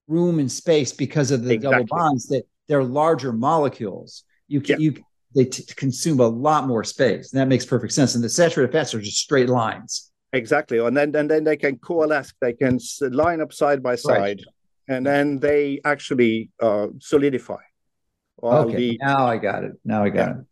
[0.08, 1.84] room and space because of the exactly.
[1.84, 4.94] double bonds that they're larger molecules you can you
[5.34, 8.70] they t- consume a lot more space and that makes perfect sense and the saturated
[8.70, 12.78] fats are just straight lines exactly and then and then they can coalesce they can
[13.00, 14.44] line up side by side right.
[14.94, 17.62] and then they actually uh, solidify
[18.42, 20.34] okay the, now i got it now i got yeah.
[20.34, 20.46] it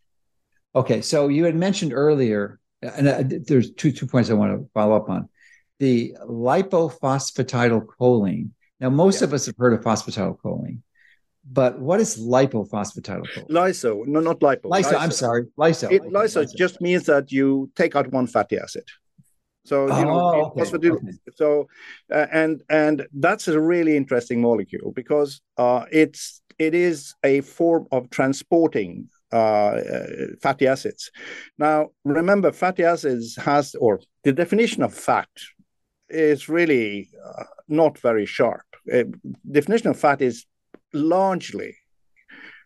[0.75, 4.67] Okay, so you had mentioned earlier, and uh, there's two two points I want to
[4.73, 5.29] follow up on.
[5.79, 8.51] The lipophosphatidylcholine.
[8.79, 9.27] Now, most yeah.
[9.27, 10.79] of us have heard of phosphatidylcholine,
[11.51, 13.51] but what is lipophosphatidylcholine?
[13.51, 14.65] Lyso, no, not lipo.
[14.65, 15.01] Lyso, lyso.
[15.01, 15.91] I'm sorry, lyso.
[15.91, 18.85] It, lyso, lyso just means that you take out one fatty acid.
[19.65, 20.91] So you oh, know, okay.
[20.91, 21.13] okay.
[21.35, 21.69] so
[22.13, 27.87] uh, and and that's a really interesting molecule because uh, it's it is a form
[27.93, 29.81] of transporting uh,
[30.43, 31.11] fatty acids.
[31.59, 35.29] Now, remember, fatty acids has or the definition of fat
[36.09, 38.65] is really uh, not very sharp.
[38.93, 39.05] Uh,
[39.51, 40.47] definition of fat is
[40.93, 41.77] largely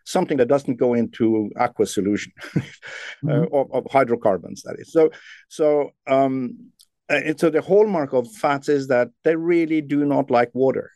[0.05, 3.29] something that doesn't go into aqueous solution mm-hmm.
[3.29, 4.62] uh, of, of, hydrocarbons.
[4.62, 5.11] That is so.
[5.48, 6.70] So, um,
[7.09, 10.90] uh, so the hallmark of fats is that they really do not like water.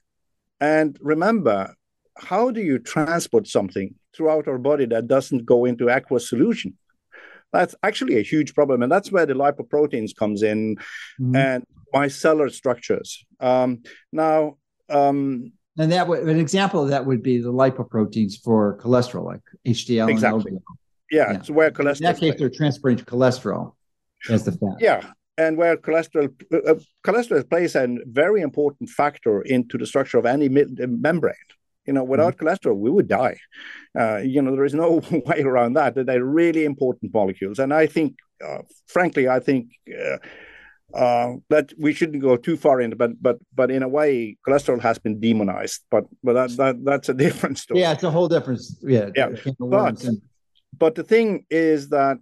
[0.61, 1.75] And remember,
[2.17, 6.77] how do you transport something throughout our body that doesn't go into aqueous solution?
[7.53, 10.77] That's actually a huge problem, and that's where the lipoproteins comes in,
[11.21, 11.35] mm-hmm.
[11.35, 13.25] and micellar structures.
[13.41, 14.59] Um, now,
[14.91, 19.41] um, and that would, an example of that would be the lipoproteins for cholesterol, like
[19.67, 20.53] HDL exactly.
[20.53, 20.63] and LDL.
[21.11, 21.43] Yeah, yeah.
[21.43, 22.01] so where cholesterol.
[22.01, 23.73] In that case, they're transporting cholesterol
[24.29, 24.77] as the fat.
[24.81, 25.07] Yeah,
[25.39, 26.75] and where cholesterol uh,
[27.07, 31.35] cholesterol plays a very important factor into the structure of any membrane.
[31.89, 32.47] You know, without mm-hmm.
[32.47, 33.39] cholesterol, we would die.
[33.99, 35.95] Uh, you know, there is no way around that.
[35.95, 38.11] They're really important molecules, and I think,
[38.47, 40.19] uh, frankly, I think uh,
[40.95, 44.81] uh, that we shouldn't go too far into, but but but in a way, cholesterol
[44.83, 45.81] has been demonized.
[45.91, 47.81] But but that, that that's a different story.
[47.81, 48.61] Yeah, it's a whole different.
[48.83, 49.31] Yeah, yeah.
[49.59, 50.07] But,
[50.77, 52.19] but the thing is that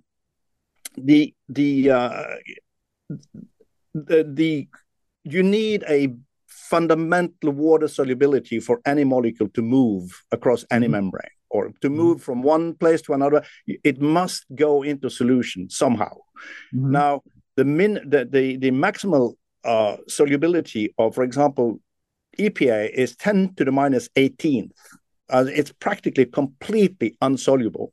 [0.96, 2.24] the the uh,
[3.94, 4.68] the, the
[5.24, 6.14] you need a
[6.70, 10.92] fundamental water solubility for any molecule to move across any mm-hmm.
[10.92, 11.96] membrane or to mm-hmm.
[11.96, 16.12] move from one place to another it must go into solution somehow
[16.74, 16.90] mm-hmm.
[16.90, 17.22] now
[17.56, 21.80] the min the the, the maximal uh, solubility of for example
[22.38, 24.70] epa is 10 to the minus 18th
[25.30, 27.92] uh, it's practically completely unsoluble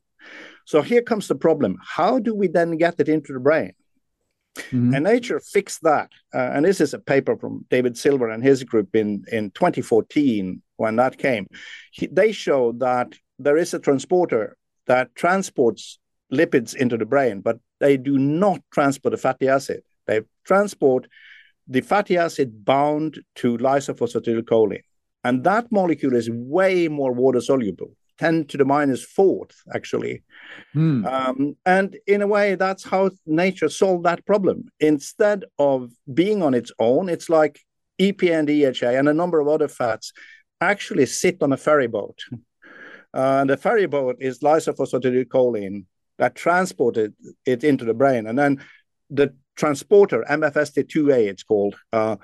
[0.64, 3.72] so here comes the problem how do we then get it into the brain
[4.56, 4.94] Mm-hmm.
[4.94, 6.10] And nature fixed that.
[6.32, 10.62] Uh, and this is a paper from David Silver and his group in, in 2014
[10.76, 11.46] when that came.
[11.92, 15.98] He, they showed that there is a transporter that transports
[16.32, 19.82] lipids into the brain, but they do not transport the fatty acid.
[20.06, 21.08] They transport
[21.66, 24.82] the fatty acid bound to lysophosphatidylcholine.
[25.24, 30.22] And that molecule is way more water soluble 10 to the minus fourth, actually.
[30.74, 31.06] Mm.
[31.06, 34.68] Um, and in a way, that's how nature solved that problem.
[34.80, 37.60] Instead of being on its own, it's like
[38.00, 40.12] EPA and DHA and a number of other fats
[40.60, 42.18] actually sit on a ferry boat.
[43.12, 45.84] Uh, and the ferry boat is lysophosphatidylcholine
[46.18, 47.14] that transported
[47.46, 48.26] it into the brain.
[48.26, 48.60] And then
[49.10, 52.16] the transporter, MFSD2A, it's called, uh,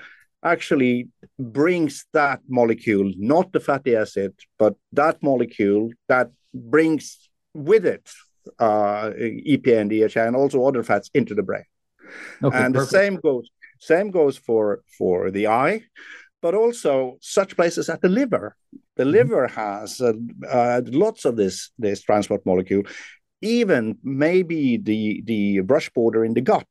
[0.42, 8.08] actually brings that molecule, not the fatty acid, but that molecule that brings with it
[8.58, 11.64] uh, EPA and DHA and also other fats into the brain.
[12.42, 12.92] Okay, and perfect.
[12.92, 15.82] the same goes same goes for for the eye,
[16.42, 18.56] but also such places at the liver.
[18.96, 19.12] The mm-hmm.
[19.12, 20.12] liver has uh,
[20.48, 22.82] uh, lots of this this transport molecule,
[23.42, 26.68] even maybe the the brush border in the gut.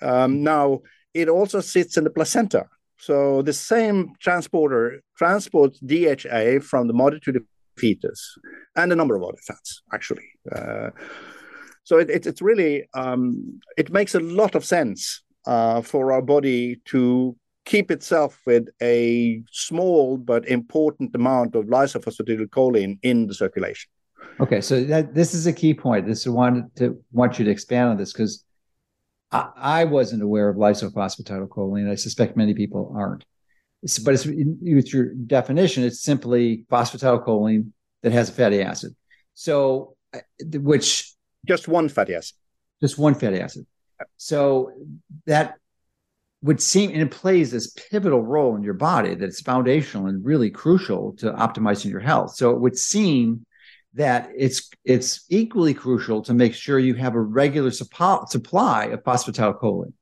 [0.00, 0.82] Um, now
[1.14, 2.66] it also sits in the placenta.
[2.98, 7.44] So the same transporter transports DHA from the mother to the
[7.76, 8.36] fetus
[8.74, 10.28] and a number of other fats, actually.
[10.50, 10.90] Uh,
[11.84, 16.22] so it, it, it's really, um, it makes a lot of sense uh, for our
[16.22, 23.90] body to keep itself with a small but important amount of lysophosphatidylcholine in the circulation.
[24.40, 26.06] Okay, so that, this is a key point.
[26.06, 28.44] This I wanted to want you to expand on this because
[29.56, 31.90] I, I wasn't aware of lysophosphatidylcholine.
[31.90, 33.24] I suspect many people aren't.
[33.82, 37.70] It's, but it's with your definition, it's simply phosphatidylcholine
[38.02, 38.96] that has a fatty acid.
[39.34, 39.96] So,
[40.40, 41.12] which
[41.46, 42.36] just one fatty acid,
[42.80, 43.66] just one fatty acid.
[44.16, 44.72] So
[45.26, 45.54] that
[46.42, 50.24] would seem, and it plays this pivotal role in your body that it's foundational and
[50.24, 52.34] really crucial to optimizing your health.
[52.34, 53.45] So it would seem
[53.96, 59.92] that it's it's equally crucial to make sure you have a regular supply of phosphatidylcholine.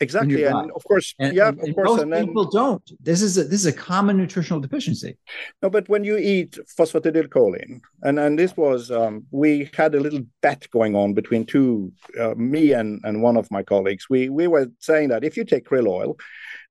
[0.00, 1.88] Exactly, and of course, and, yeah, and, of course.
[1.88, 2.88] Most and then, people don't.
[3.00, 5.16] This is a, this is a common nutritional deficiency.
[5.60, 10.20] No, but when you eat phosphatidylcholine, and and this was um, we had a little
[10.40, 14.08] bet going on between two, uh, me and and one of my colleagues.
[14.08, 16.16] We we were saying that if you take krill oil,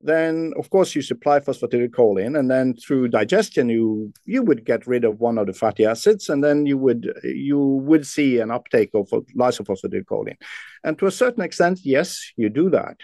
[0.02, 5.04] then of course you supply phosphatidylcholine, and then through digestion you you would get rid
[5.04, 8.92] of one of the fatty acids, and then you would you would see an uptake
[8.94, 10.38] of lysophosphatidylcholine.
[10.84, 12.98] And to a certain extent, yes, you do that.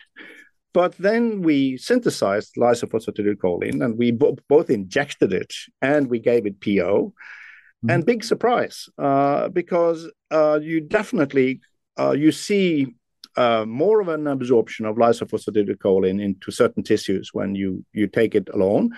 [0.73, 6.61] But then we synthesized lysophosphatidylcholine, and we bo- both injected it and we gave it
[6.61, 7.13] PO.
[7.13, 7.89] Mm-hmm.
[7.89, 11.61] And big surprise, uh, because uh, you definitely
[11.99, 12.95] uh, you see
[13.35, 18.49] uh, more of an absorption of lysophosphatidylcholine into certain tissues when you you take it
[18.53, 18.91] alone.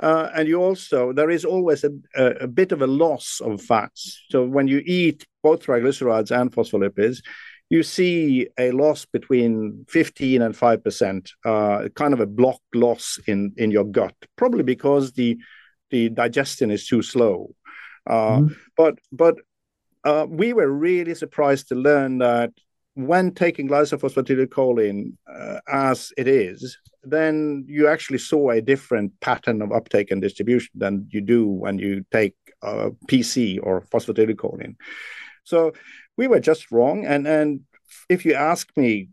[0.00, 4.22] Uh, and you also there is always a, a, bit of a loss of fats.
[4.30, 7.20] So when you eat both triglycerides and phospholipids,
[7.68, 13.18] you see a loss between 15 and 5 percent, uh, kind of a block loss
[13.26, 15.36] in in your gut, probably because the
[15.90, 17.54] the digestion is too slow.
[18.06, 18.54] Uh, mm-hmm.
[18.76, 19.36] But but
[20.04, 22.52] uh, we were really surprised to learn that
[22.98, 29.70] when taking lysophosphatidylcholine uh, as it is, then you actually saw a different pattern of
[29.70, 32.34] uptake and distribution than you do when you take
[33.06, 34.74] PC or phosphatidylcholine.
[35.44, 35.74] So
[36.16, 37.06] we were just wrong.
[37.06, 37.60] And and
[38.08, 39.10] if you ask me,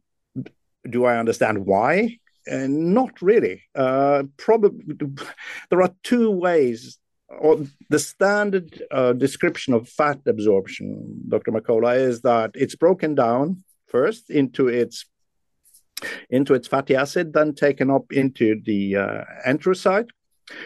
[0.89, 2.17] do I understand why?
[2.51, 3.61] Uh, not really.
[3.75, 4.83] Uh, probably
[5.69, 11.51] there are two ways or the standard uh, description of fat absorption, Dr.
[11.51, 13.63] Mercola, is that it's broken down
[13.95, 15.05] first into its
[16.29, 20.10] into its fatty acid, then taken up into the uh, enterocyte.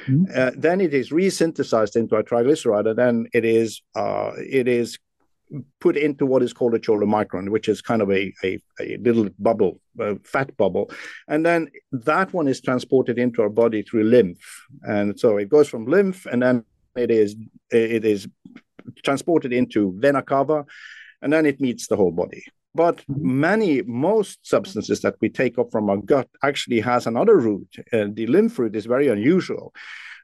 [0.08, 0.24] Mm-hmm.
[0.36, 4.98] Uh, then it is resynthesized into a triglyceride, and then it is uh, it is
[5.80, 9.30] put into what is called a chylomicron, which is kind of a, a, a little
[9.40, 10.86] bubble, a fat bubble.
[11.28, 11.62] And then
[11.92, 14.44] that one is transported into our body through lymph.
[14.84, 16.66] And so it goes from lymph and then
[16.96, 17.36] it is
[17.72, 18.28] it is
[19.08, 20.60] transported into vena cava
[21.22, 22.44] and then it meets the whole body.
[22.76, 23.40] But mm-hmm.
[23.40, 27.76] many, most substances that we take up from our gut actually has another route.
[27.92, 29.74] Uh, the lymph route is very unusual.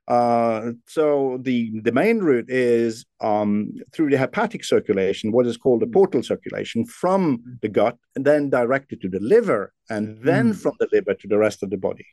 [0.07, 5.81] Uh, so the the main route is um, through the hepatic circulation, what is called
[5.81, 10.55] the portal circulation, from the gut and then directed to the liver, and then mm.
[10.55, 12.05] from the liver to the rest of the body.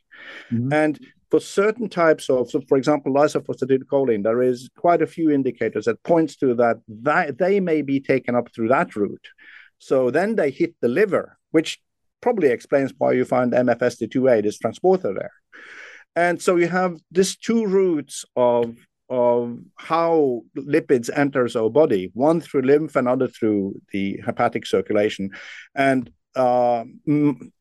[0.51, 0.73] Mm.
[0.73, 5.85] And for certain types of, so for example, lysophosphatidylcholine, there is quite a few indicators
[5.85, 9.27] that points to that, that they may be taken up through that route.
[9.83, 11.77] So then they hit the liver, which
[12.21, 15.33] probably explains why you find MFSD2A, this transporter there.
[16.15, 18.75] And so you have these two routes of
[19.09, 25.29] of how lipids enters our body, one through lymph and other through the hepatic circulation.
[25.75, 26.85] And uh,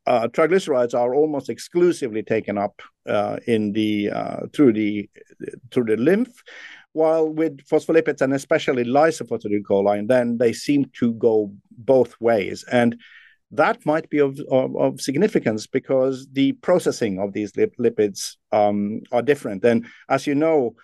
[0.06, 5.10] uh, triglycerides are almost exclusively taken up uh, in the uh, through the
[5.72, 6.32] through the lymph,
[6.92, 12.64] while with phospholipids and especially lysophosphatidylcholine, then they seem to go both ways.
[12.70, 13.00] And
[13.50, 19.02] that might be of, of, of, significance because the processing of these lip- lipids um,
[19.12, 19.64] are different.
[19.64, 20.74] And as you know,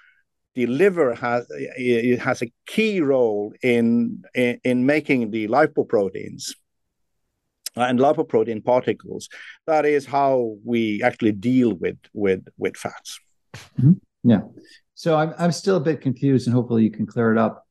[0.55, 6.55] the liver has it has a key role in, in, in making the lipoproteins
[7.77, 9.29] and lipoprotein particles.
[9.66, 13.21] That is how we actually deal with with with fats.
[13.81, 13.92] Mm-hmm.
[14.25, 14.40] Yeah.
[14.99, 17.65] So I'm I'm still a bit confused, and hopefully you can clear it up.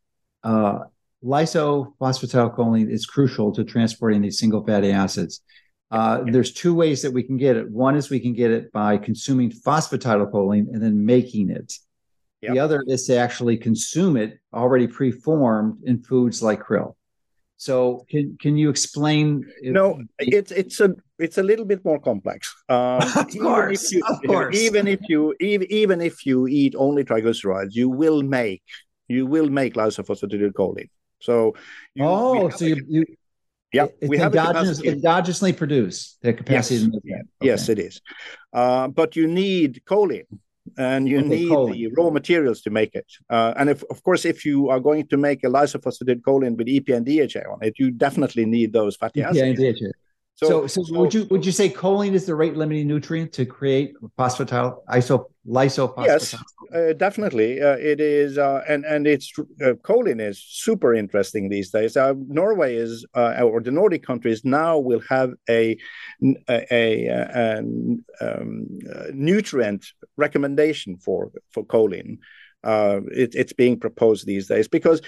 [0.45, 0.79] Uh,
[1.21, 5.41] lysophosphatidylcholine is crucial to transporting these single fatty acids.
[5.91, 7.69] Uh, there's two ways that we can get it.
[7.69, 11.73] One is we can get it by consuming phosphatidylcholine and then making it.
[12.43, 12.53] Yep.
[12.53, 16.95] The other is to actually consume it already preformed in foods like krill.
[17.57, 19.43] So can can you explain?
[19.61, 22.55] If, no, it's it's a it's a little bit more complex.
[22.69, 24.55] Um, of course, you, of course.
[24.55, 28.63] Even if you even, even if you eat only triglycerides, you will make
[29.07, 30.89] you will make lysophosphatidylcholine.
[31.19, 31.55] So,
[31.95, 33.05] you, oh, so you, you
[33.73, 36.85] yeah, we have endogenous, endogenously produce the capacity.
[36.85, 37.21] Yes, okay.
[37.41, 38.01] yes it is.
[38.53, 40.25] Uh, but you need choline
[40.77, 41.73] and you okay, need choline.
[41.73, 43.05] the raw materials to make it.
[43.29, 46.97] Uh, and if, of course, if you are going to make a lysophosphatidylcholine with EPA
[46.97, 49.59] and DHA on it, you definitely need those fatty EPA acids.
[49.59, 49.91] And DHA.
[50.37, 53.45] So, so, so, would you would you say choline is the rate limiting nutrient to
[53.45, 56.05] create phosphatidyl iso lysophosphatidylcholine?
[56.05, 56.35] Yes,
[56.75, 57.59] uh, definitely.
[57.59, 61.97] Uh, it is, uh, and and it's uh, choline is super interesting these days.
[61.97, 65.75] Uh, Norway is, uh, or the Nordic countries now will have a
[66.47, 67.57] a, a, a
[68.21, 68.67] um,
[69.11, 72.19] nutrient recommendation for for choline.
[72.63, 75.01] It, it's being proposed these days because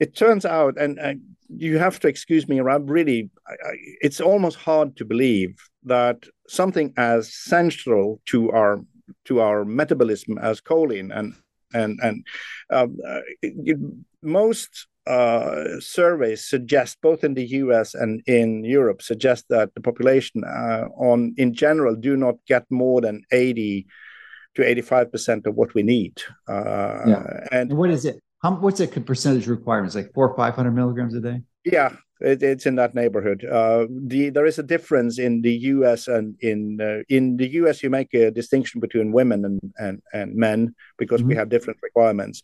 [0.00, 4.20] it turns out, and, and you have to excuse me, I'm really, I, I, it's
[4.20, 8.80] almost hard to believe that something as central to our
[9.24, 11.34] to our metabolism as choline and
[11.72, 12.26] and and
[12.70, 13.78] um, uh, it,
[14.22, 17.94] most uh, surveys suggest, both in the U.S.
[17.94, 23.00] and in Europe, suggest that the population, uh, on in general, do not get more
[23.00, 23.86] than eighty
[24.54, 26.20] to eighty-five percent of what we need.
[26.46, 27.46] Uh, yeah.
[27.50, 28.20] And what is it?
[28.42, 29.94] How, what's the percentage requirements?
[29.94, 31.42] Like four or five hundred milligrams a day?
[31.64, 33.44] Yeah, it, it's in that neighborhood.
[33.44, 36.08] Uh, the there is a difference in the U.S.
[36.08, 37.82] and in uh, in the U.S.
[37.82, 41.30] you make a distinction between women and and, and men because mm-hmm.
[41.30, 42.42] we have different requirements.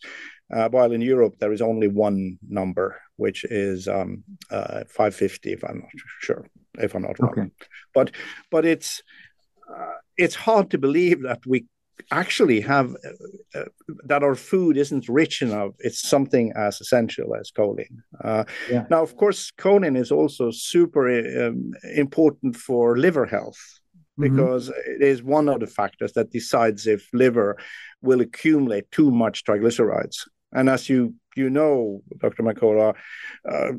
[0.53, 5.63] Uh, while in Europe there is only one number, which is um, uh, 550, if
[5.63, 5.89] I'm not
[6.19, 6.47] sure.
[6.77, 7.31] if I'm not wrong.
[7.31, 7.49] Okay.
[7.93, 8.11] But
[8.51, 9.01] but it's
[9.73, 11.65] uh, it's hard to believe that we
[12.11, 13.65] actually have uh, uh,
[14.05, 15.71] that our food isn't rich enough.
[15.79, 17.97] It's something as essential as choline.
[18.23, 18.85] Uh, yeah.
[18.89, 21.07] Now, of course, choline is also super
[21.45, 23.59] um, important for liver health
[24.19, 24.23] mm-hmm.
[24.23, 24.91] because mm-hmm.
[24.93, 27.57] it is one of the factors that decides if liver
[28.01, 30.27] will accumulate too much triglycerides.
[30.51, 32.43] And as you you know, Dr.
[32.43, 32.95] Mercola,
[33.49, 33.71] uh,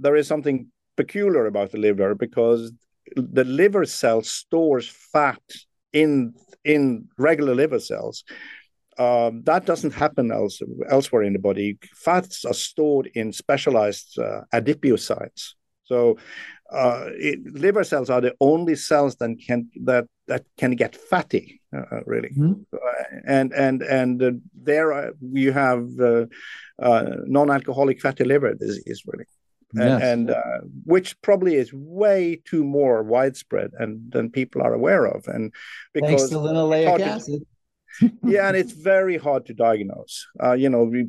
[0.00, 2.72] there is something peculiar about the liver because
[3.16, 5.42] the liver cell stores fat
[5.94, 6.34] in
[6.64, 8.24] in regular liver cells.
[8.98, 11.78] Um, that doesn't happen else, elsewhere in the body.
[11.94, 15.54] Fats are stored in specialized uh, adipocytes.
[15.84, 16.16] So,
[16.72, 21.60] uh, it, liver cells are the only cells that can that that can get fatty,
[21.76, 22.30] uh, uh really.
[22.30, 22.62] Mm-hmm.
[22.72, 25.88] Uh, and and and uh, there you have
[26.78, 29.26] non-alcoholic fatty liver disease, really
[29.74, 30.02] yes.
[30.02, 35.26] and, uh, which probably is way too more widespread and than people are aware of.
[35.28, 35.52] And
[35.92, 37.46] because Thanks to linoleic acid.
[38.24, 40.26] yeah, and it's very hard to diagnose.
[40.42, 41.06] Uh, you know, we,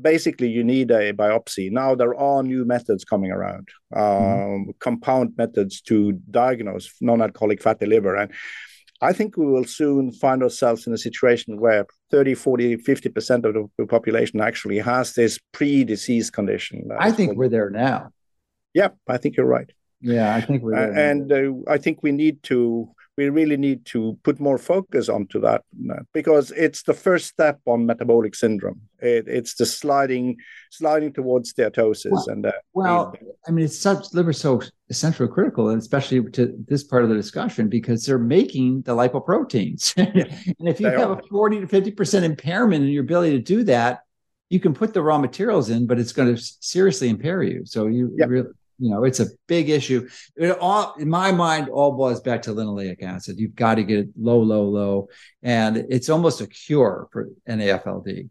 [0.00, 1.70] basically, you need a biopsy.
[1.70, 4.70] Now there are new methods coming around, um, mm-hmm.
[4.80, 8.32] compound methods to diagnose non-alcoholic fatty liver, and
[9.00, 13.70] I think we will soon find ourselves in a situation where 30, 40, 50% of
[13.78, 16.88] the population actually has this pre disease condition.
[16.98, 18.10] I think we're there now.
[18.74, 19.70] Yeah, I think you're right.
[20.00, 20.92] Yeah, I think we're there.
[20.92, 25.08] Uh, and uh, I think we need to we really need to put more focus
[25.08, 25.62] onto that
[26.12, 28.80] because it's the first step on metabolic syndrome.
[29.00, 30.36] It, it's the sliding
[30.70, 33.14] sliding towards steatosis well, and uh, well,
[33.46, 37.16] I mean, it's such liver so essential critical, and especially to this part of the
[37.16, 39.96] discussion because they're making the lipoproteins,
[40.58, 41.18] and if you have are.
[41.18, 44.00] a forty to fifty percent impairment in your ability to do that,
[44.50, 47.64] you can put the raw materials in, but it's going to seriously impair you.
[47.64, 48.28] So you yep.
[48.28, 48.48] really
[48.78, 50.08] you know it's a big issue.
[50.36, 53.38] It all in my mind all boils back to linoleic acid.
[53.38, 55.08] You've got to get it low low low
[55.42, 58.28] and it's almost a cure for nafld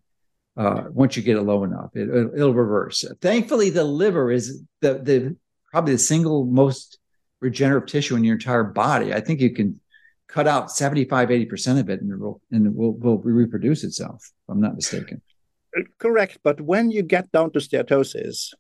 [0.58, 3.04] uh, once you get it low enough it, will reverse.
[3.22, 5.36] Thankfully the liver is the, the
[5.72, 7.00] probably the single most
[7.42, 9.14] regenerative tissue in your entire body.
[9.14, 9.80] I think you can
[10.28, 14.18] cut out 75 80% of it and it will and it will, will reproduce itself
[14.24, 15.22] if i'm not mistaken.
[16.00, 18.54] Correct but when you get down to steatosis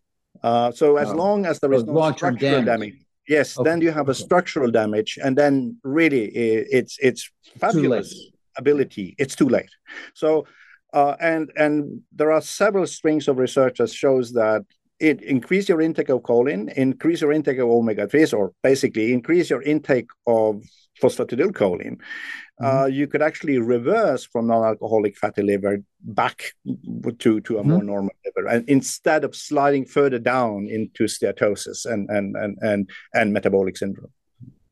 [0.46, 1.16] uh, so as oh.
[1.16, 2.96] long as there is no structural damage, damage
[3.28, 3.70] yes, okay.
[3.70, 6.26] then you have a structural damage, and then really
[6.80, 7.30] it's it's
[7.60, 8.10] fabulous
[8.58, 9.16] ability.
[9.18, 9.74] It's too late.
[10.14, 10.46] So
[10.93, 14.64] uh, and and there are several strings of research that shows that
[15.00, 19.50] it increase your intake of choline, increase your intake of omega 3s, or basically increase
[19.50, 20.64] your intake of
[21.02, 21.98] phosphatidylcholine,
[22.62, 22.78] mm-hmm.
[22.78, 26.53] uh, you could actually reverse from non-alcoholic fatty liver back
[27.20, 27.70] to, to a mm-hmm.
[27.70, 32.89] more normal liver, and instead of sliding further down into steatosis and and and and,
[33.14, 34.12] and metabolic syndrome.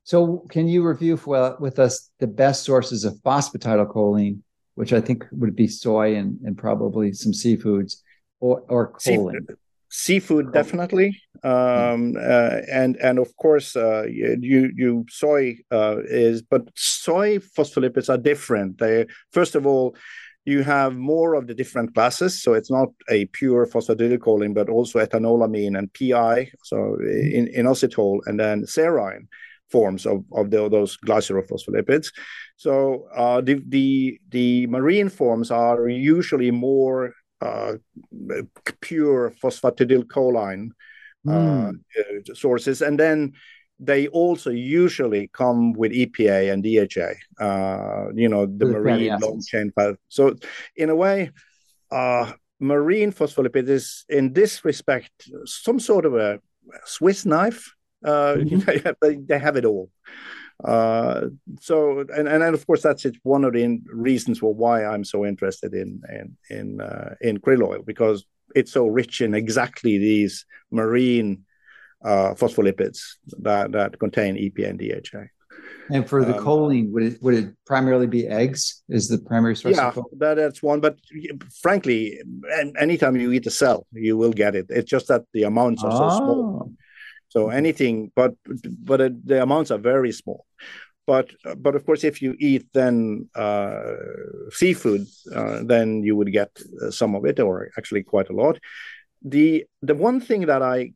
[0.06, 4.40] So, can you review for, with us the best sources of phosphatidylcholine,
[4.76, 8.02] which I think would be soy and, and probably some seafoods,
[8.40, 9.32] or or choline?
[9.32, 9.58] Seafood
[9.94, 11.22] seafood definitely.
[11.44, 18.10] Um, uh, and and of course uh, you you soy uh, is but soy phospholipids
[18.10, 18.80] are different.
[18.80, 19.96] They first of all
[20.46, 25.00] you have more of the different classes so it's not a pure phosphatidylcholine but also
[25.00, 29.26] ethanolamine and pi so in, inositol and then serine
[29.74, 32.08] forms of, of the, those glycerophospholipids.
[32.58, 37.14] So uh, the, the the marine forms are usually more
[37.44, 37.74] uh,
[38.82, 40.70] pure phosphatidylcholine
[41.26, 41.70] mm.
[41.70, 43.34] uh, sources, and then
[43.80, 47.44] they also usually come with EPA and DHA.
[47.44, 49.72] Uh, you know, the, marine long chain.
[50.10, 50.36] So,
[50.76, 51.32] in a way,
[51.92, 55.12] uh, marine phospholipid is, in this respect,
[55.46, 56.40] some sort of a
[56.86, 57.74] Swiss knife.
[58.06, 58.90] Uh, mm-hmm.
[59.02, 59.90] they, they have it all.
[60.64, 61.28] Uh,
[61.60, 65.26] so and and of course that's it, one of the reasons for why I'm so
[65.26, 68.26] interested in in in uh, in krill oil because
[68.56, 71.44] it's so rich in exactly these marine
[72.04, 73.00] uh, phospholipids
[73.42, 75.26] that that contain EPA and DHA.
[75.90, 78.84] And for the um, choline, would it would it primarily be eggs?
[78.90, 79.76] Is the primary source?
[79.76, 80.80] Yeah, that, that's one.
[80.80, 80.98] But
[81.62, 82.22] frankly,
[82.80, 84.68] anytime you eat a cell, you will get it.
[84.70, 86.10] It's just that the amounts are oh.
[86.10, 86.74] so small.
[87.34, 88.36] So anything, but
[88.90, 90.46] but it, the amounts are very small.
[91.08, 93.96] But but of course, if you eat then uh,
[94.52, 98.60] seafood, uh, then you would get uh, some of it, or actually quite a lot.
[99.24, 100.94] The the one thing that I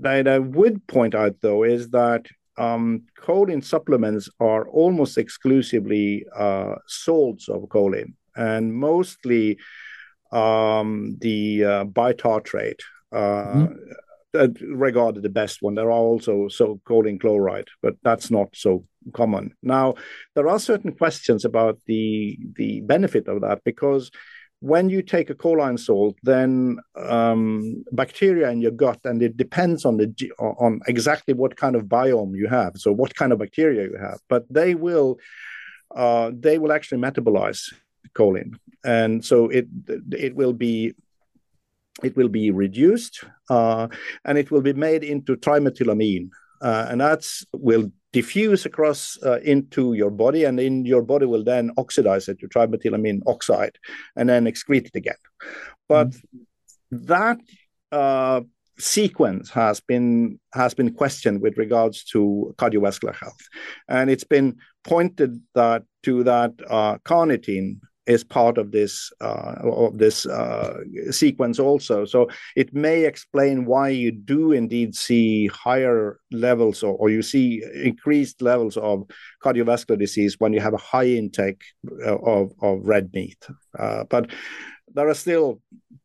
[0.00, 2.26] that I would point out though is that
[2.58, 9.58] um, choline supplements are almost exclusively uh, salts of choline, and mostly
[10.30, 12.82] um, the uh, bitartrate.
[13.10, 14.03] Uh, mm-hmm uh,
[14.60, 15.74] regarded the best one.
[15.74, 19.54] There are also so choline chloride, but that's not so common.
[19.62, 19.94] Now,
[20.34, 24.10] there are certain questions about the the benefit of that because
[24.60, 29.84] when you take a choline salt, then um, bacteria in your gut, and it depends
[29.84, 33.82] on the on exactly what kind of biome you have, so what kind of bacteria
[33.82, 35.18] you have, but they will
[35.94, 37.74] uh, they will actually metabolize
[38.14, 38.54] choline,
[38.84, 39.66] and so it
[40.12, 40.94] it will be
[42.02, 43.88] it will be reduced uh,
[44.24, 46.28] and it will be made into trimethylamine.
[46.60, 51.44] Uh, and that will diffuse across uh, into your body, and in your body will
[51.44, 53.76] then oxidize it to trimethylamine oxide
[54.16, 55.22] and then excrete it again.
[55.88, 57.06] But mm-hmm.
[57.06, 57.38] that
[57.92, 58.40] uh,
[58.78, 63.42] sequence has been has been questioned with regards to cardiovascular health,
[63.88, 69.98] and it's been pointed that to that uh, carnitine is part of this uh, of
[69.98, 70.78] this uh,
[71.10, 72.04] sequence also.
[72.04, 77.62] So it may explain why you do indeed see higher levels or, or you see
[77.74, 79.04] increased levels of
[79.42, 81.62] cardiovascular disease when you have a high intake
[82.04, 83.38] uh, of, of red meat.
[83.78, 84.30] Uh, but
[84.92, 85.60] there are still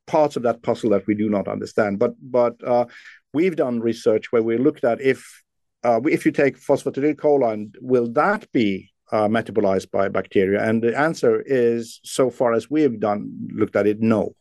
[0.08, 2.00] parts of that puzzle that we do not understand.
[2.00, 2.86] But but uh,
[3.34, 5.44] we've done research where we looked at if
[5.84, 10.64] uh, if you take phosphatidylcholine, will that be uh, metabolized by bacteria?
[10.64, 14.36] And the answer is, so far as we have done looked at it, no.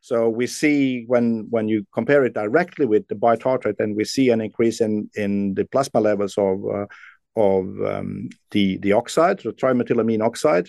[0.00, 4.30] So we see when when you compare it directly with the bitartrate, then we see
[4.30, 6.86] an increase in in the plasma levels of uh,
[7.36, 10.68] of um, the the oxide, the trimethylamine oxide,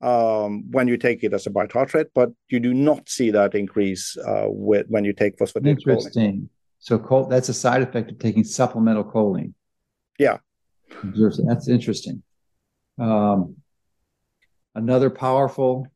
[0.00, 4.16] um, when you take it as a bitartrate, but you do not see that increase
[4.18, 5.68] uh, with, when you take phosphatidylcholine.
[5.68, 6.48] Interesting.
[6.78, 9.54] So col- that's a side effect of taking supplemental choline.
[10.18, 10.38] Yeah.
[11.46, 12.22] That's interesting.
[12.98, 13.56] Um,
[14.74, 15.86] another powerful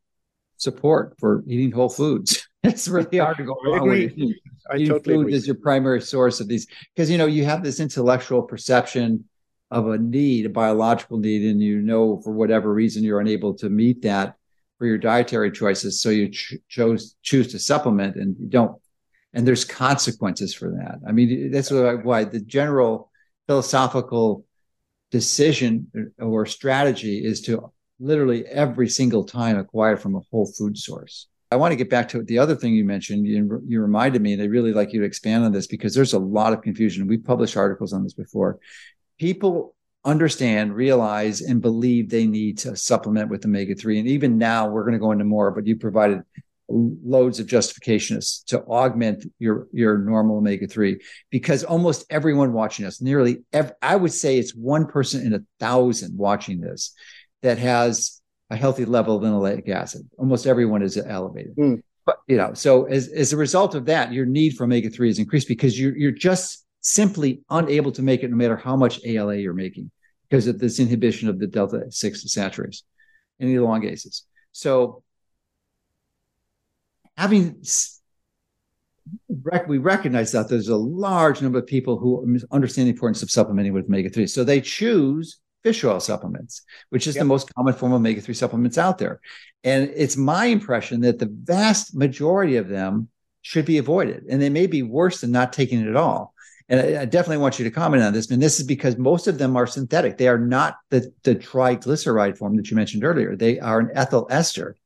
[0.56, 2.46] support for eating whole foods.
[2.62, 4.34] it's really hard to go wrong with eating,
[4.68, 5.34] totally food agree.
[5.34, 9.24] as your primary source of these because you know you have this intellectual perception
[9.70, 13.68] of a need, a biological need, and you know for whatever reason you're unable to
[13.68, 14.34] meet that
[14.78, 18.80] for your dietary choices, so you ch- chose choose to supplement and you don't.
[19.34, 21.00] And there's consequences for that.
[21.06, 23.10] I mean, that's why the general
[23.46, 24.44] philosophical
[25.10, 31.26] decision or strategy is to literally every single time acquire from a whole food source.
[31.50, 33.26] I want to get back to the other thing you mentioned.
[33.26, 36.12] You, you reminded me, and I'd really like you to expand on this because there's
[36.12, 37.06] a lot of confusion.
[37.06, 38.58] We've published articles on this before.
[39.18, 43.98] People understand, realize, and believe they need to supplement with omega 3.
[43.98, 46.22] And even now, we're going to go into more, but you provided
[46.68, 51.00] loads of justifications to augment your your normal omega 3
[51.30, 55.40] because almost everyone watching us nearly every, i would say it's one person in a
[55.58, 56.92] thousand watching this
[57.42, 60.08] that has a healthy level of linoleic acid.
[60.18, 61.56] Almost everyone is elevated.
[61.56, 61.82] Mm.
[62.04, 65.08] but you know so as, as a result of that your need for omega 3
[65.08, 69.00] is increased because you're, you're just simply unable to make it no matter how much
[69.04, 69.90] ala you're making
[70.28, 72.82] because of this inhibition of the delta 6 desaturase
[73.40, 74.22] and the elongases.
[74.52, 75.02] So
[77.18, 77.60] having
[79.66, 83.72] we recognize that there's a large number of people who understand the importance of supplementing
[83.72, 84.26] with omega 3.
[84.26, 87.22] So they choose fish oil supplements, which is yep.
[87.22, 89.20] the most common form of omega 3 supplements out there.
[89.64, 93.08] And it's my impression that the vast majority of them
[93.42, 94.24] should be avoided.
[94.28, 96.34] And they may be worse than not taking it at all.
[96.68, 98.30] And I, I definitely want you to comment on this.
[98.30, 100.18] And this is because most of them are synthetic.
[100.18, 103.34] They are not the, the triglyceride form that you mentioned earlier.
[103.34, 104.76] They are an ethyl ester,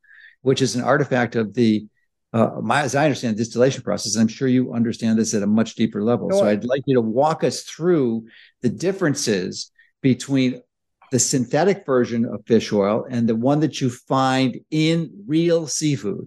[0.42, 1.86] which is an artifact of the
[2.32, 5.46] uh, my, as I understand the distillation process, I'm sure you understand this at a
[5.46, 6.30] much deeper level.
[6.30, 8.26] so I'd like you to walk us through
[8.62, 9.70] the differences
[10.00, 10.62] between
[11.10, 16.26] the synthetic version of fish oil and the one that you find in real seafood,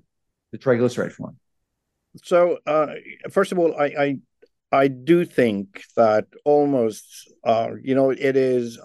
[0.52, 1.38] the triglyceride form.
[2.24, 2.94] So, uh,
[3.32, 4.18] first of all, I, I,
[4.72, 8.80] I do think that almost, uh, you know, it is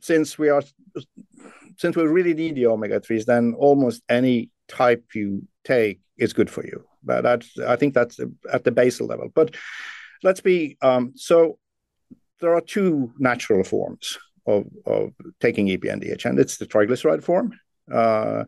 [0.00, 0.62] since we are
[1.76, 6.50] since we really need the omega threes, then almost any type you take is good
[6.50, 6.78] for you.
[7.02, 8.18] But that's I think that's
[8.52, 9.28] at the basal level.
[9.34, 9.48] But
[10.22, 11.58] let's be um, so.
[12.40, 14.16] There are two natural forms
[14.46, 17.52] of, of taking EPA and DHA, and it's the triglyceride form,
[17.92, 18.44] uh,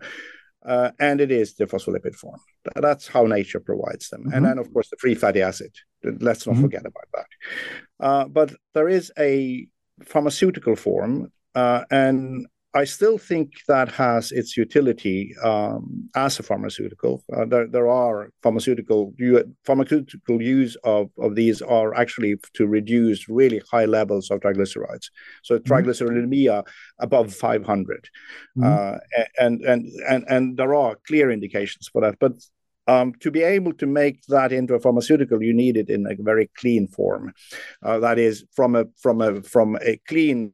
[0.64, 2.40] uh, and it is the phospholipid form.
[2.76, 4.22] That's how nature provides them.
[4.22, 4.34] Mm-hmm.
[4.34, 5.72] And then, of course, the free fatty acid.
[6.02, 6.62] Let's not mm-hmm.
[6.62, 8.06] forget about that.
[8.06, 9.66] Uh, but there is a
[10.04, 17.24] pharmaceutical form, uh, and I still think that has its utility um, as a pharmaceutical.
[17.34, 19.12] Uh, there, there are pharmaceutical
[19.64, 25.10] pharmaceutical use of, of these are actually to reduce really high levels of triglycerides.
[25.42, 25.72] So mm-hmm.
[25.72, 26.64] triglyceridemia
[27.00, 28.08] above 500,
[28.56, 28.62] mm-hmm.
[28.64, 28.98] uh,
[29.38, 32.18] and and and and there are clear indications for that.
[32.20, 32.34] But
[32.86, 36.14] um, to be able to make that into a pharmaceutical, you need it in a
[36.22, 37.32] very clean form.
[37.82, 40.52] Uh, that is, from a from a from a clean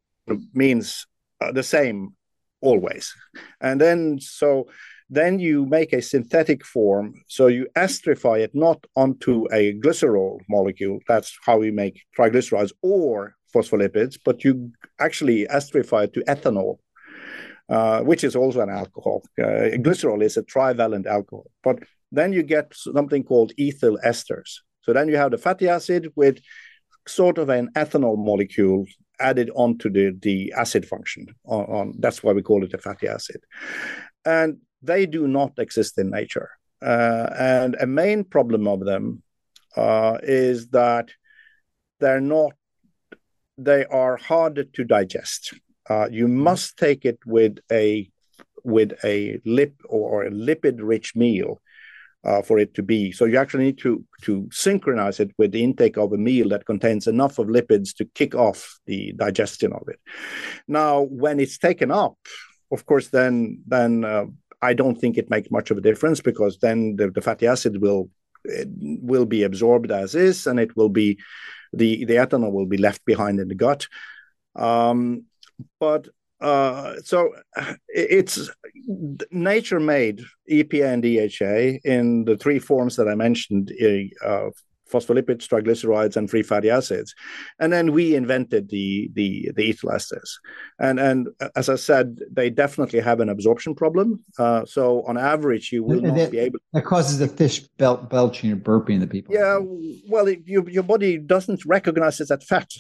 [0.55, 1.07] means
[1.53, 2.15] the same
[2.61, 3.15] always,
[3.61, 4.69] and then so
[5.09, 7.15] then you make a synthetic form.
[7.29, 10.99] So you esterify it not onto a glycerol molecule.
[11.07, 16.79] That's how we make triglycerides or phospholipids, but you actually esterify it to ethanol.
[17.69, 19.25] Uh, which is also an alcohol.
[19.37, 21.81] Uh, glycerol is a trivalent alcohol, but
[22.13, 24.61] then you get something called ethyl esters.
[24.83, 26.39] So then you have the fatty acid with
[27.09, 28.87] sort of an ethanol molecule
[29.19, 31.27] added onto the, the acid function.
[31.45, 33.43] On, on that's why we call it a fatty acid,
[34.25, 36.51] and they do not exist in nature.
[36.83, 39.23] Uh, and a main problem of them
[39.77, 41.11] uh, is that
[42.01, 42.53] they're not.
[43.59, 45.55] They are harder to digest.
[45.89, 48.11] Uh, you must take it with a
[48.65, 51.61] with a lip or a lipid rich meal
[52.27, 53.13] uh, for it to be.
[53.13, 56.67] So you actually need to to synchronize it with the intake of a meal that
[56.67, 60.01] contains enough of lipids to kick off the digestion of it.
[60.67, 62.19] Now, when it's taken up,
[62.73, 64.27] of course, then then uh,
[64.61, 67.81] I don't think it makes much of a difference because then the, the fatty acid
[67.81, 68.11] will
[68.75, 71.19] will be absorbed as is, and it will be
[71.73, 73.87] the the ethanol will be left behind in the gut.
[74.57, 75.27] Um,
[75.79, 76.09] but
[76.41, 77.31] uh, so
[77.89, 78.51] it's
[79.31, 80.21] nature made
[80.51, 83.73] EPA and DHA in the three forms that I mentioned
[84.25, 84.51] uh,
[84.91, 87.15] phospholipids, triglycerides, and free fatty acids.
[87.59, 90.31] And then we invented the the the ethyl esters.
[90.79, 94.25] And and as I said, they definitely have an absorption problem.
[94.39, 96.61] Uh, so on average, you will not that, be able.
[96.73, 99.35] That causes the fish belt belching or burping the people.
[99.35, 99.59] Yeah,
[100.09, 102.71] well, it, your your body doesn't recognize it as fat.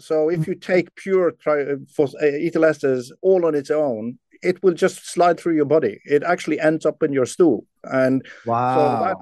[0.00, 4.62] So if you take pure tri- for, uh, ethyl esters all on its own, it
[4.62, 6.00] will just slide through your body.
[6.04, 7.66] It actually ends up in your stool.
[7.84, 8.74] And wow.
[8.74, 9.16] so that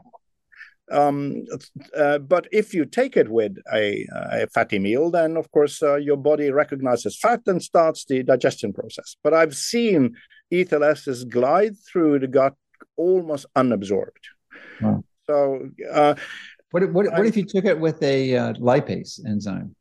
[0.92, 1.44] um,
[1.96, 5.96] uh, but if you take it with a, a fatty meal, then of course uh,
[5.96, 9.16] your body recognizes fat and starts the digestion process.
[9.22, 10.16] But I've seen
[10.52, 12.54] ethyl esters glide through the gut
[12.96, 14.24] almost unabsorbed.
[14.80, 15.04] Wow.
[15.26, 16.14] So, uh,
[16.70, 19.74] what, what, what if you took it with a uh, lipase enzyme?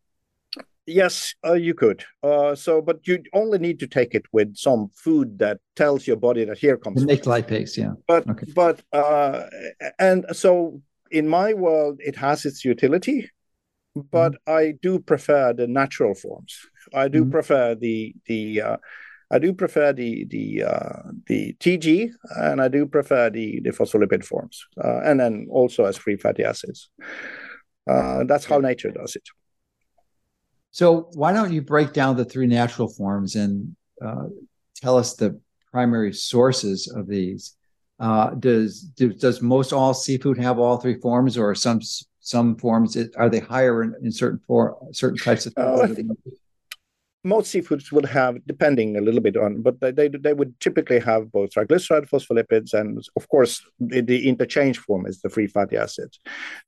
[0.86, 2.04] Yes, uh, you could.
[2.22, 6.18] Uh, so, but you only need to take it with some food that tells your
[6.18, 7.06] body that here comes.
[7.06, 7.94] Make lipase, yeah.
[8.08, 8.48] But okay.
[8.54, 9.44] but uh,
[9.98, 13.30] and so in my world, it has its utility,
[13.96, 14.54] but mm-hmm.
[14.54, 16.58] I do prefer the natural forms.
[16.94, 17.32] I do mm-hmm.
[17.32, 18.78] prefer the the uh,
[19.32, 24.26] I do prefer the the uh, the TG, and I do prefer the the phospholipid
[24.26, 26.90] forms, uh, and then also as free fatty acids.
[27.90, 29.24] Uh, that's how nature does it.
[30.74, 34.26] So why don't you break down the three natural forms and uh,
[34.76, 35.40] tell us the
[35.72, 37.56] primary sources of these?
[38.00, 41.80] Uh, does do, does most all seafood have all three forms, or some
[42.20, 45.54] some forms are they higher in, in certain for certain types of?
[45.56, 45.88] Uh,
[47.24, 51.32] most seafoods would have, depending a little bit on, but they they would typically have
[51.32, 56.20] both triglyceride, phospholipids, and of course the, the interchange form is the free fatty acids.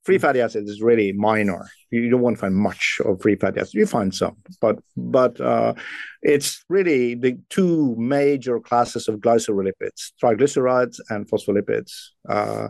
[0.04, 1.68] Free fatty acids is really minor.
[1.90, 3.74] You don't want to find much of free fatty acids.
[3.74, 5.74] You find some, but but uh,
[6.22, 11.92] it's really the two major classes of glycerolipids: triglycerides and phospholipids.
[12.26, 12.68] Uh,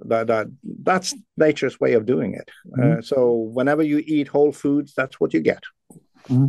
[0.00, 0.46] that that
[0.84, 2.48] that's nature's way of doing it.
[2.68, 2.98] Mm-hmm.
[2.98, 5.64] Uh, so whenever you eat whole foods, that's what you get.
[6.28, 6.46] Mm-hmm.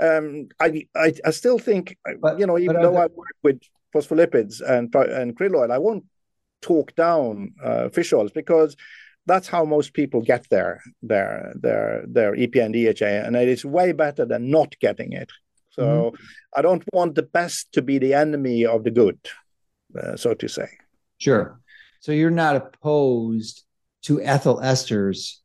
[0.00, 3.60] Um, I, I, I still think but, you know even though I work with
[3.94, 6.04] phospholipids and and krill oil, I won't
[6.60, 8.76] talk down uh, fish oils because
[9.26, 13.64] that's how most people get their their their their EPA and DHA, and it is
[13.64, 15.30] way better than not getting it.
[15.70, 16.24] So mm-hmm.
[16.56, 19.20] I don't want the best to be the enemy of the good,
[19.96, 20.68] uh, so to say.
[21.18, 21.60] Sure.
[22.00, 23.64] So you're not opposed
[24.02, 25.36] to ethyl esters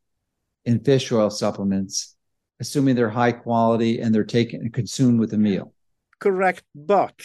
[0.65, 2.12] in fish oil supplements
[2.63, 5.73] assuming they're high quality and they're taken and consumed with a meal.
[6.19, 7.17] Correct, but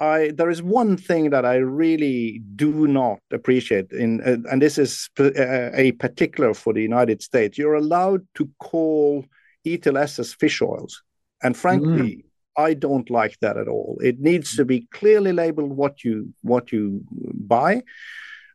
[0.00, 4.78] I there is one thing that I really do not appreciate in, uh, and this
[4.78, 7.58] is uh, a particular for the United States.
[7.58, 9.26] You're allowed to call
[9.66, 11.02] esters fish oils,
[11.42, 12.24] and frankly, mm.
[12.68, 13.98] I don't like that at all.
[14.02, 17.82] It needs to be clearly labeled what you what you buy.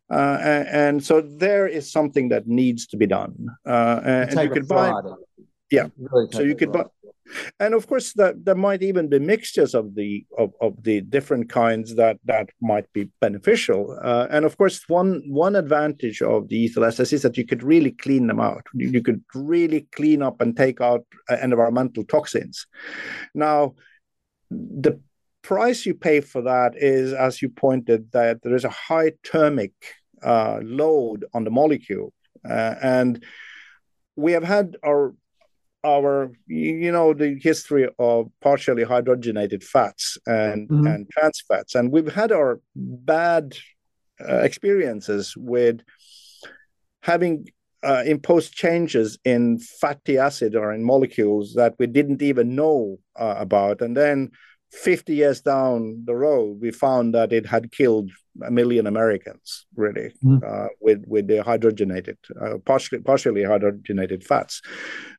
[0.10, 3.34] Uh, and, and, so there is something that needs to be done.
[3.66, 4.92] Uh, and you could buy
[5.72, 5.88] yeah.
[5.98, 6.86] Really so you could buy
[7.60, 11.50] and of course that there might even be mixtures of the of, of the different
[11.50, 13.98] kinds that that might be beneficial.
[14.04, 17.64] Uh, and of course one one advantage of the ethyl esters is that you could
[17.64, 18.66] really clean them out.
[18.74, 22.68] You, you could really clean up and take out uh, environmental toxins.
[23.34, 23.76] Now
[24.50, 25.00] the
[25.42, 29.74] price you pay for that is as you pointed that there is a high thermic
[30.22, 32.14] uh, load on the molecule.
[32.48, 33.24] Uh, and
[34.16, 35.16] we have had our
[35.84, 40.86] our you know the history of partially hydrogenated fats and mm-hmm.
[40.86, 43.56] and trans fats and we've had our bad
[44.28, 45.82] uh, experiences with
[47.02, 47.48] having
[47.84, 53.36] uh, imposed changes in fatty acid or in molecules that we didn't even know uh,
[53.38, 54.30] about and then
[54.72, 58.10] 50 years down the road we found that it had killed
[58.46, 60.68] a million americans really mm.
[60.80, 64.62] with with the hydrogenated uh, partially partially hydrogenated fats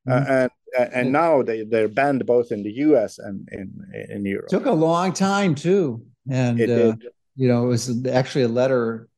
[0.09, 0.31] mm.
[0.31, 0.51] and
[0.95, 3.71] and now they they're banned both in the us and in
[4.09, 6.95] in europe took a long time too and uh,
[7.37, 9.09] you know it was actually a letter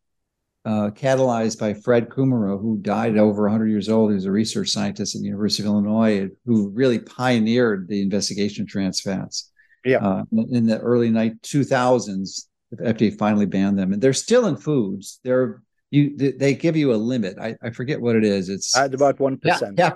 [0.67, 4.11] uh, catalyzed by Fred Kummerow, who died over 100 years old.
[4.11, 8.63] He was a research scientist at the University of Illinois who really pioneered the investigation
[8.63, 9.51] of trans fats.
[9.85, 9.99] Yeah.
[9.99, 14.57] Uh, in the early night 2000s, the FDA finally banned them, and they're still in
[14.57, 15.21] foods.
[15.23, 17.39] They're you they give you a limit.
[17.39, 18.49] I, I forget what it is.
[18.49, 19.79] It's at about one percent.
[19.79, 19.93] Yeah,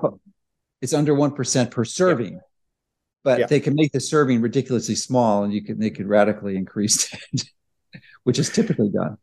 [0.80, 2.34] it's under one percent per serving.
[2.34, 2.40] Yeah.
[3.24, 3.46] But yeah.
[3.46, 7.44] they can make the serving ridiculously small, and you can they could radically increase it,
[8.22, 9.18] which is typically done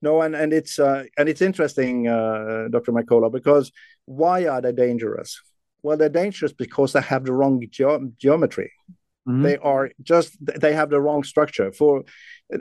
[0.00, 3.72] no and and it's uh, and it's interesting uh, dr Mercola because
[4.04, 5.40] why are they dangerous
[5.82, 8.72] well they're dangerous because they have the wrong ge- geometry
[9.28, 9.42] mm-hmm.
[9.42, 12.04] they are just they have the wrong structure for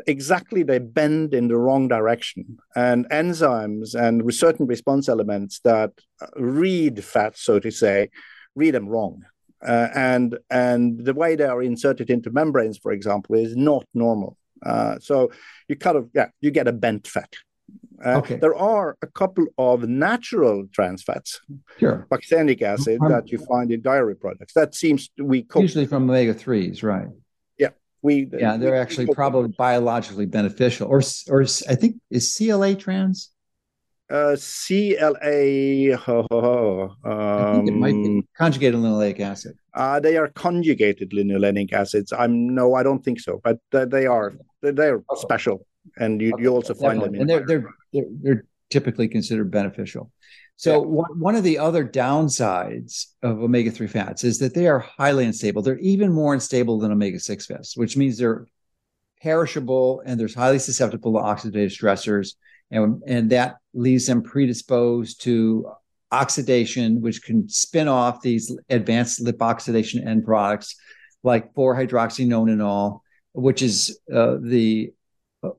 [0.08, 5.92] exactly they bend in the wrong direction and enzymes and certain response elements that
[6.36, 8.10] read fat so to say
[8.56, 9.24] read them wrong
[9.66, 14.38] uh, and and the way they are inserted into membranes for example is not normal
[14.66, 15.32] uh, so
[15.68, 17.34] you kind of yeah you get a bent fat.
[18.06, 18.36] Uh, okay.
[18.36, 21.40] There are a couple of natural trans fats,
[21.80, 22.08] sure.
[22.12, 24.54] oxalic acid um, that you find in dairy products.
[24.54, 25.62] That seems we cook.
[25.62, 27.08] usually from omega threes, right?
[27.58, 27.70] Yeah,
[28.02, 30.88] we yeah they're we, actually we probably biologically beneficial.
[30.90, 33.30] Or or I think is CLA trans.
[34.10, 36.30] Uh, CLA, um,
[37.04, 39.56] I think it might be um, conjugated linoleic acid.
[39.74, 42.12] Uh, they are conjugated linoleic acids.
[42.14, 45.22] I'm no, I don't think so, but uh, they are they're okay.
[45.22, 45.66] special,
[45.98, 47.20] and you, you also find Definitely.
[47.20, 47.22] them.
[47.22, 50.12] and they're, they're, they're they're typically considered beneficial.
[50.56, 50.88] So yeah.
[50.88, 55.26] one, one of the other downsides of omega three fats is that they are highly
[55.26, 55.62] unstable.
[55.62, 58.48] They're even more unstable than omega six fats, which means they're
[59.22, 62.34] perishable and they're highly susceptible to oxidative stressors
[62.74, 65.72] and, and that leaves them predisposed to
[66.12, 70.76] oxidation, which can spin off these advanced lip oxidation end products
[71.24, 73.00] like 4-hydroxynonenal,
[73.34, 74.92] which is uh, the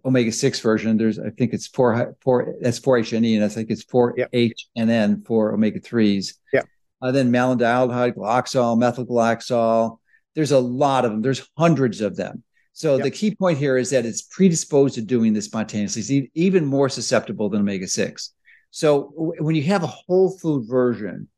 [0.05, 0.97] omega-6 version.
[0.97, 6.35] There's, I think it's 4, 4 that's 4-HNE, and I think it's 4-HNN for omega-3s.
[6.53, 6.63] Yeah.
[7.03, 9.99] Uh, then malondialdehyde, glyoxal, methylglyoxal.
[10.35, 11.23] There's a lot of them.
[11.23, 12.43] There's hundreds of them.
[12.73, 13.05] So yep.
[13.05, 16.03] the key point here is that it's predisposed to doing this spontaneously.
[16.03, 18.35] It's even more susceptible than omega six.
[18.73, 21.29] So w- when you have a whole food version,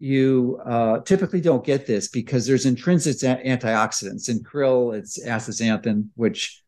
[0.00, 4.28] you uh, typically don't get this because there's intrinsic antioxidants.
[4.28, 6.60] In krill, it's astaxanthin, which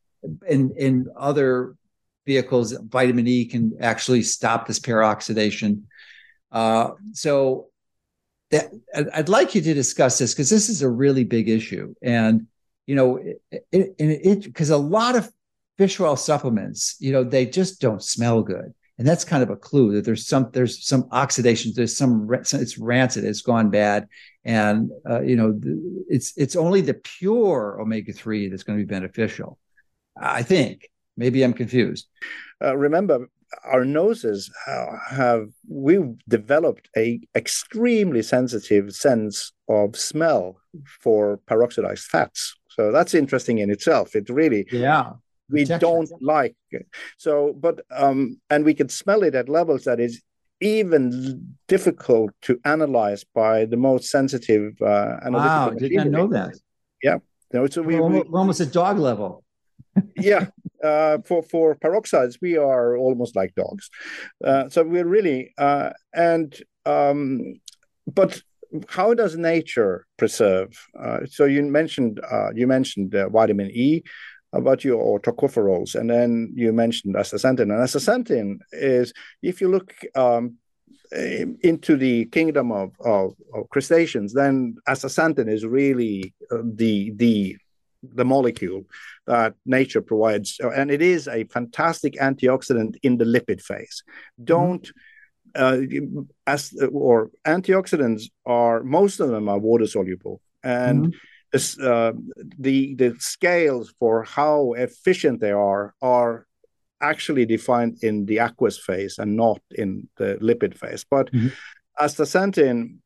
[0.49, 1.77] in in other
[2.27, 5.83] vehicles, vitamin E can actually stop this peroxidation.
[6.51, 7.69] Uh, so
[8.51, 8.71] that,
[9.15, 12.47] I'd like you to discuss this because this is a really big issue and
[12.87, 13.21] you know,
[13.71, 15.31] it because a lot of
[15.79, 19.57] fish oil supplements, you know, they just don't smell good, and that's kind of a
[19.57, 24.09] clue that there's some there's some oxidation, there's some it's rancid, it's gone bad,
[24.45, 25.59] and uh, you know,
[26.09, 29.59] it's it's only the pure omega three that's going to be beneficial.
[30.17, 32.07] I think maybe I'm confused.
[32.63, 33.29] Uh, remember,
[33.65, 34.51] our noses
[35.11, 40.57] have we've developed a extremely sensitive sense of smell
[41.03, 44.17] for peroxidized fats so that's interesting in itself.
[44.17, 45.13] It really, yeah,
[45.51, 46.57] we don't like.
[46.71, 46.87] It.
[47.19, 50.23] So, but um, and we can smell it at levels that is
[50.61, 55.39] even difficult to analyze by the most sensitive uh, analytical.
[55.39, 56.55] Wow, did not know that.
[57.03, 57.19] Yeah,
[57.53, 59.45] no, so we, we're, we're almost at dog level.
[60.17, 60.47] Yeah,
[60.83, 63.91] uh, for for peroxides, we are almost like dogs.
[64.45, 67.55] Uh, so we're really uh, and um,
[68.07, 68.43] but
[68.89, 70.71] how does nature preserve?
[70.99, 74.03] Uh, so you mentioned uh, you mentioned uh, vitamin E
[74.53, 77.63] about your tocopherols, and then you mentioned astaxanthin.
[77.63, 79.13] And astaxanthin is,
[79.43, 80.57] if you look um,
[81.11, 87.57] into the kingdom of, of, of, crustaceans, then astaxanthin is really the the
[88.03, 88.85] the molecule
[89.27, 94.03] that nature provides, and it is a fantastic antioxidant in the lipid phase.
[94.43, 94.99] Don't mm-hmm
[95.55, 95.79] uh,
[96.47, 101.15] as or antioxidants are most of them are water soluble and
[101.53, 101.87] mm-hmm.
[101.87, 102.13] uh,
[102.59, 106.47] the the scales for how efficient they are are
[107.01, 111.05] actually defined in the aqueous phase and not in the lipid phase.
[111.09, 111.49] But mm-hmm.
[112.01, 112.99] astaxanthin,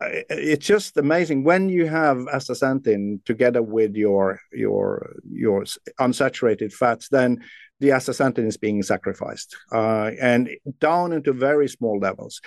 [0.00, 1.44] it's just amazing.
[1.44, 5.64] When you have astaxanthin together with your your your
[6.00, 7.42] unsaturated fats, then
[7.80, 12.40] the astaxanthin is being sacrificed uh, and down into very small levels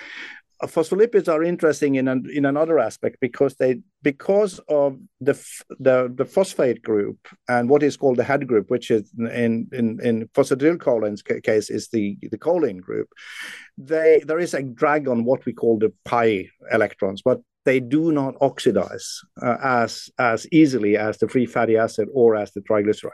[0.66, 5.34] phospholipids are interesting in an, in another aspect because they because of the,
[5.80, 9.98] the the phosphate group and what is called the head group, which is in in
[10.02, 13.08] in phosphatidylcholine's case is the the choline group.
[13.76, 18.12] They there is a drag on what we call the pi electrons, but they do
[18.12, 23.10] not oxidize uh, as as easily as the free fatty acid or as the triglyceride.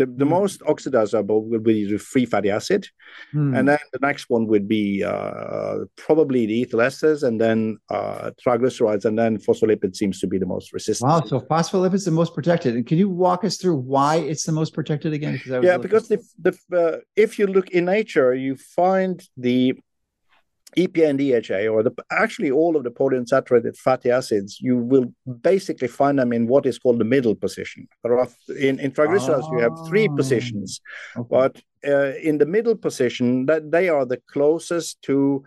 [0.00, 0.30] The, the mm.
[0.30, 2.88] most oxidizable will be the free fatty acid,
[3.34, 3.54] mm.
[3.54, 8.30] and then the next one would be uh, probably the ethyl esters, and then uh,
[8.42, 11.10] triglycerides, and then phospholipid seems to be the most resistant.
[11.10, 11.20] Wow!
[11.26, 12.76] So phospholipids the most protected.
[12.76, 15.38] And can you walk us through why it's the most protected again?
[15.46, 19.74] yeah, because the, the uh, if you look in nature, you find the
[20.76, 25.12] EPA and DHA, or the, actually all of the polyunsaturated fatty acids, you will
[25.42, 27.88] basically find them in what is called the middle position.
[28.04, 29.52] In, in triglycerides oh.
[29.52, 30.80] you have three ah, positions,
[31.16, 31.28] okay.
[31.30, 35.44] but uh, in the middle position, that they are the closest to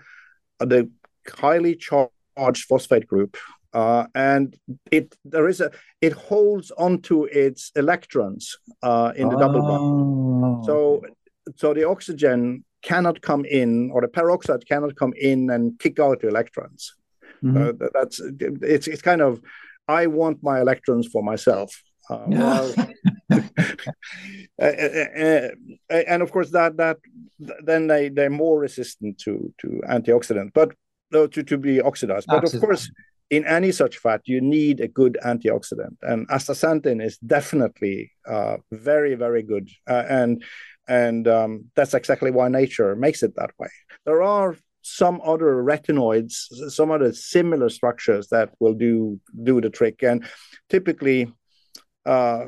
[0.59, 0.89] the
[1.29, 3.37] highly charged phosphate group,
[3.73, 4.57] uh, and
[4.91, 5.71] it there is a
[6.01, 9.39] it holds onto its electrons uh, in the oh.
[9.39, 10.65] double bond.
[10.65, 11.03] So
[11.55, 16.21] so the oxygen cannot come in, or the peroxide cannot come in and kick out
[16.21, 16.93] the electrons.
[17.43, 17.83] Mm-hmm.
[17.83, 19.41] Uh, that's it's it's kind of
[19.87, 21.81] I want my electrons for myself.
[22.09, 22.73] Uh, well,
[23.31, 25.47] uh, uh,
[25.89, 26.97] and of course that that
[27.39, 30.73] then they they're more resistant to to antioxidant, but
[31.11, 32.27] to to be oxidized.
[32.27, 32.89] But of course,
[33.29, 39.15] in any such fat, you need a good antioxidant, and astaxanthin is definitely uh, very
[39.15, 39.69] very good.
[39.87, 40.43] Uh, and
[40.87, 43.69] and um, that's exactly why nature makes it that way.
[44.05, 46.33] There are some other retinoids,
[46.69, 50.25] some other similar structures that will do do the trick, and
[50.69, 51.33] typically.
[52.05, 52.47] Uh,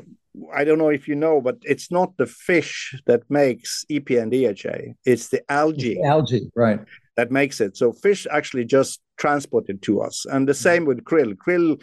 [0.54, 4.30] I don't know if you know, but it's not the fish that makes EPA and
[4.30, 4.92] DHA.
[5.06, 5.94] It's the algae.
[5.94, 6.80] It's algae, right.
[7.16, 7.74] That makes it.
[7.74, 10.26] So fish actually just transport it to us.
[10.26, 11.34] And the same with krill.
[11.34, 11.80] Krill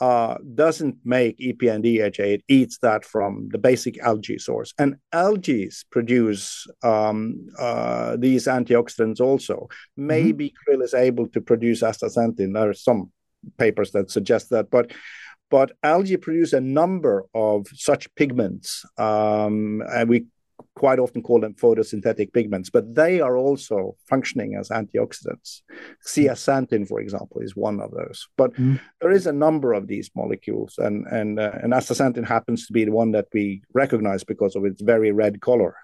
[0.00, 4.72] uh, doesn't make EPA and DHA, it eats that from the basic algae source.
[4.78, 9.54] And algae produce um, uh, these antioxidants also.
[9.54, 10.06] Mm-hmm.
[10.06, 10.80] Maybe mm-hmm.
[10.80, 12.54] krill is able to produce astaxanthin.
[12.54, 13.10] There are some
[13.56, 14.92] papers that suggest that, but
[15.50, 20.26] but algae produce a number of such pigments, um, and we
[20.74, 25.62] quite often call them photosynthetic pigments, but they are also functioning as antioxidants.
[26.06, 28.28] Zeaxanthin, for example, is one of those.
[28.36, 28.80] But mm.
[29.00, 32.84] there is a number of these molecules, and and uh, and astaxanthin happens to be
[32.84, 35.74] the one that we recognize because of its very red color.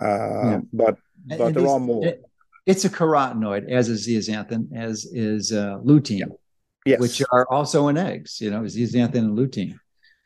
[0.00, 0.60] Uh, yeah.
[0.72, 0.96] But
[1.26, 2.04] but and there these, are more.
[2.04, 2.22] It,
[2.66, 6.26] it's a carotenoid, as is zeaxanthin, as is uh, lutein, yeah.
[6.84, 7.00] yes.
[7.00, 8.40] which are also in eggs.
[8.40, 9.78] You know, zeaxanthin and lutein.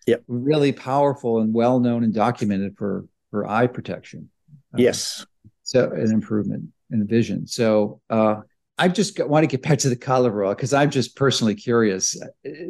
[0.06, 4.30] Yeah, Really powerful and well known and documented for for eye protection.
[4.74, 5.26] Uh, yes.
[5.62, 7.46] So an improvement in vision.
[7.46, 8.40] So uh,
[8.78, 12.16] I just got, want to get back to the oil because I'm just personally curious.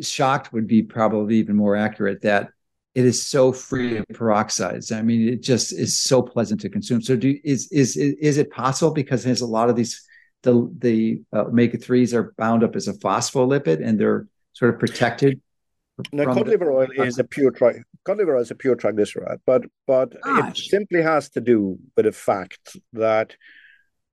[0.00, 2.50] Shocked would be probably even more accurate that
[2.94, 4.94] it is so free of peroxides.
[4.96, 7.00] I mean, it just is so pleasant to consume.
[7.00, 10.04] So, do is is is it possible because there's a lot of these
[10.42, 14.80] the the uh, omega threes are bound up as a phospholipid and they're sort of
[14.80, 15.40] protected
[16.12, 19.40] no, cod liver oil is a pure tri- cod liver oil is a pure triglyceride,
[19.46, 20.50] but but Gosh.
[20.50, 23.36] it simply has to do with the fact that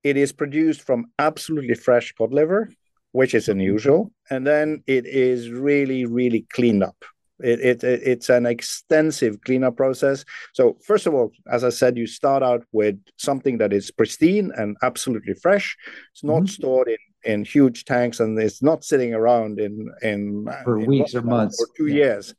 [0.03, 2.71] it is produced from absolutely fresh cod liver,
[3.11, 7.03] which is unusual, and then it is really really cleaned up.
[7.39, 10.25] It, it, it's an extensive cleanup process.
[10.53, 14.51] So first of all, as I said, you start out with something that is pristine
[14.57, 15.77] and absolutely fresh.
[16.13, 16.45] It's not mm-hmm.
[16.47, 21.13] stored in in huge tanks and it's not sitting around in in for in weeks
[21.13, 22.05] or months or two yeah.
[22.05, 22.33] years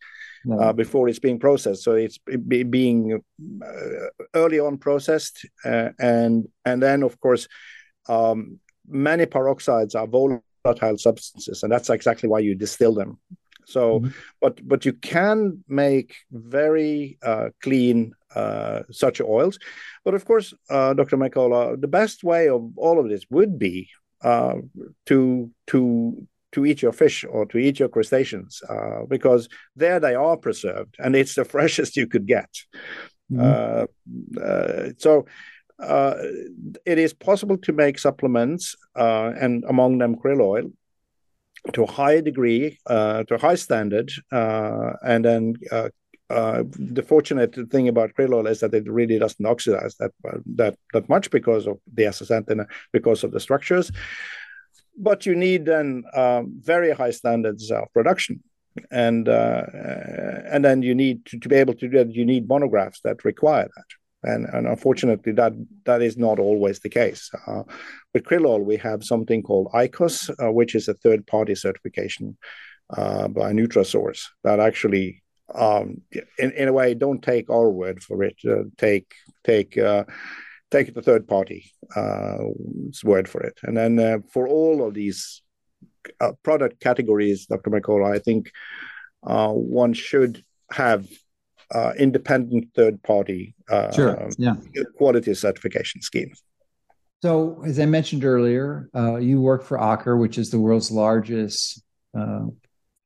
[0.61, 1.83] uh, before it's being processed.
[1.83, 3.23] So it's be, being
[3.63, 7.49] uh, early on processed, uh, and and then of course,
[8.09, 8.59] um,
[8.89, 13.19] many peroxides are volatile substances, and that's exactly why you distill them.
[13.67, 14.09] So, mm-hmm.
[14.41, 19.59] but but you can make very uh, clean uh, such oils,
[20.05, 21.17] but of course, uh, Dr.
[21.17, 23.91] Mercola, the best way of all of this would be
[24.23, 24.57] uh,
[25.07, 30.15] to to to eat your fish or to eat your crustaceans uh, because there they
[30.15, 32.49] are preserved and it's the freshest you could get.
[33.31, 34.39] Mm-hmm.
[34.43, 35.27] Uh, so
[35.79, 36.15] uh,
[36.87, 40.71] it is possible to make supplements uh, and among them krill oil
[41.73, 45.55] to a high degree, uh, to a high standard, and then
[46.31, 50.13] uh, the fortunate thing about krill oil is that it really doesn't oxidize that
[50.57, 53.91] that that much because of the astaxanthin, because of the structures.
[54.97, 58.43] But you need then um, very high standards of production,
[58.91, 59.63] and uh,
[60.53, 62.15] and then you need to, to be able to do that.
[62.15, 63.87] You need monographs that require that
[64.23, 65.53] and, and unfortunately that
[65.85, 67.31] that is not always the case.
[67.47, 67.63] Uh,
[68.13, 72.37] with krill oil, we have something called IKOS, uh, which is a third-party certification
[72.97, 75.23] uh, by Nutrasource that actually,
[75.55, 76.03] um,
[76.39, 78.37] in, in a way, don't take our word for it.
[78.47, 79.13] Uh, take
[79.45, 80.05] take uh,
[80.71, 82.39] take the third party uh,
[83.05, 85.43] word for it, and then for all of these
[86.43, 87.71] product categories, Dr.
[87.71, 88.51] Mercola, I think
[89.21, 91.07] one should have
[91.75, 94.29] uh, independent third party uh, sure.
[94.39, 94.55] yeah.
[94.97, 96.43] quality certification schemes.
[97.21, 101.83] So, as I mentioned earlier, uh, you work for Aker, which is the world's largest
[102.17, 102.47] uh,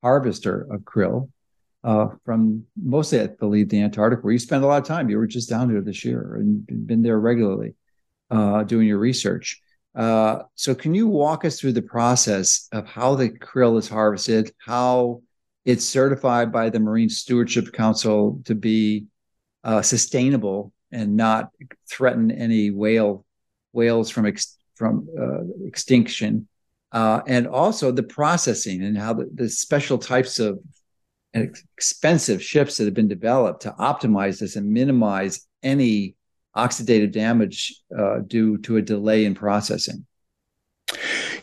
[0.03, 1.31] harvester of krill
[1.85, 5.09] uh, from mostly, I believe, the Antarctic, where you spend a lot of time.
[5.09, 7.75] You were just down there this year and been there regularly
[8.31, 9.61] uh, doing your research.
[9.95, 15.23] so, can you walk us through the process of how the krill is harvested, how
[15.65, 19.07] it's certified by the Marine Stewardship Council to be
[19.65, 21.51] uh, sustainable and not
[21.89, 23.25] threaten any whale
[23.73, 26.49] whales from ex, from uh, extinction,
[26.91, 30.59] uh, and also the processing and how the, the special types of
[31.35, 36.15] expensive ships that have been developed to optimize this and minimize any
[36.57, 40.07] oxidative damage uh, due to a delay in processing.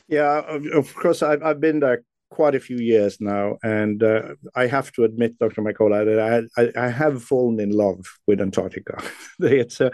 [0.07, 0.41] Yeah,
[0.73, 4.91] of course, I've, I've been there quite a few years now, and uh, I have
[4.93, 5.61] to admit, Dr.
[5.61, 9.01] Mercola, that I, I, I, have fallen in love with Antarctica.
[9.39, 9.91] it's a,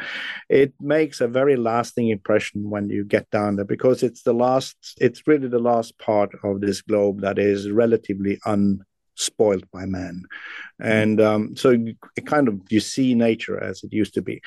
[0.50, 4.76] it makes a very lasting impression when you get down there because it's the last,
[5.00, 8.40] it's really the last part of this globe that is relatively
[9.18, 10.24] unspoiled by man,
[10.80, 11.78] and um, so
[12.16, 14.42] it kind of you see nature as it used to be.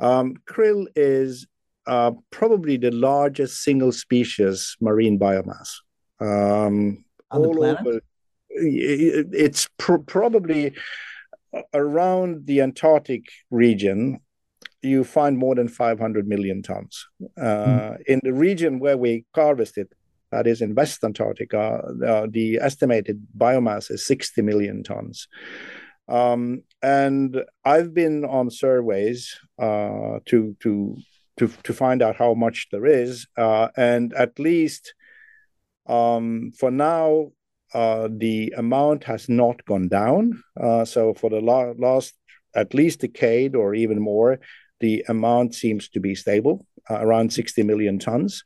[0.00, 1.46] Um, krill is
[1.86, 5.76] uh, probably the largest single species marine biomass.
[6.20, 8.00] Um, on all over.
[8.50, 10.74] It's pr- probably
[11.74, 14.20] around the Antarctic region.
[14.82, 17.06] You find more than 500 million tons.
[17.36, 17.96] Uh, mm.
[18.06, 19.92] In the region where we harvest it,
[20.32, 25.28] that is in West Antarctica, uh, the estimated biomass is 60 million tons.
[26.08, 30.96] Um, and I've been on surveys uh, to to
[31.38, 34.94] to to find out how much there is, uh, and at least
[35.86, 37.32] um, for now,
[37.74, 40.42] uh, the amount has not gone down.
[40.58, 42.14] Uh, so for the la- last
[42.54, 44.40] at least decade or even more,
[44.80, 48.44] the amount seems to be stable, uh, around 60 million tons.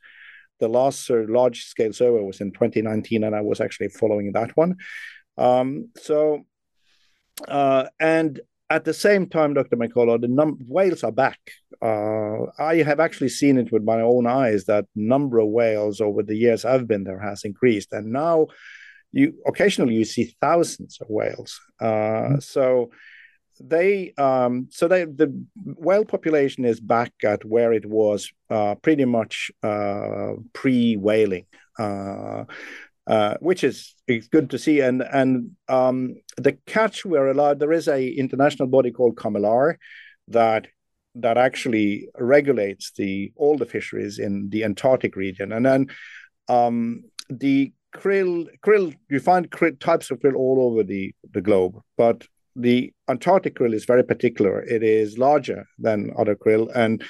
[0.61, 4.55] The last uh, large scale survey was in 2019, and I was actually following that
[4.55, 4.77] one.
[5.37, 6.45] Um, so,
[7.47, 8.39] uh, and
[8.69, 9.75] at the same time, Dr.
[9.75, 11.39] Mercola, the num- whales are back.
[11.81, 16.23] Uh, I have actually seen it with my own eyes that number of whales over
[16.23, 18.47] the years I've been there has increased, and now
[19.11, 21.59] you occasionally you see thousands of whales.
[21.81, 22.39] Uh, mm-hmm.
[22.39, 22.91] So
[23.63, 29.05] they um, so they the whale population is back at where it was uh, pretty
[29.05, 31.45] much uh, pre whaling.
[31.79, 32.45] Uh,
[33.07, 34.79] uh, which is it's good to see.
[34.79, 37.59] And and um, the catch we're allowed.
[37.59, 39.75] There is a international body called CCAMLR
[40.29, 40.67] that
[41.15, 45.51] that actually regulates the all the fisheries in the Antarctic region.
[45.51, 45.87] And then
[46.47, 51.81] um, the krill krill you find krill, types of krill all over the the globe,
[51.97, 54.61] but the Antarctic krill is very particular.
[54.61, 57.03] It is larger than other krill, and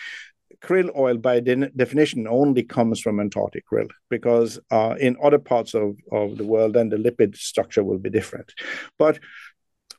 [0.61, 5.73] krill oil, by de- definition, only comes from Antarctic krill because uh, in other parts
[5.73, 8.53] of, of the world, then the lipid structure will be different.
[8.97, 9.19] But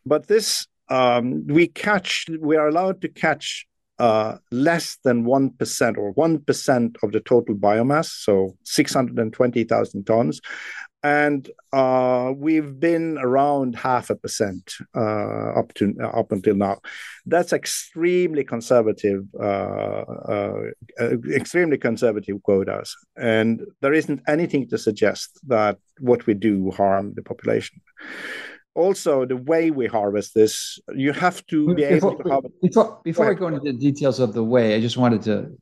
[0.04, 3.66] but this um, we catch, we are allowed to catch
[3.98, 10.40] uh, less than 1% or 1% of the total biomass, so 620,000 tons
[11.02, 16.78] and uh, we've been around half a percent uh, up to up until now.
[17.26, 20.62] That's extremely conservative, uh, uh,
[21.30, 27.22] extremely conservative quotas, and there isn't anything to suggest that what we do harm the
[27.22, 27.80] population.
[28.74, 32.54] Also, the way we harvest this, you have to be before, able to harvest.
[32.62, 35.58] Before, before I go into the details of the way, I just wanted to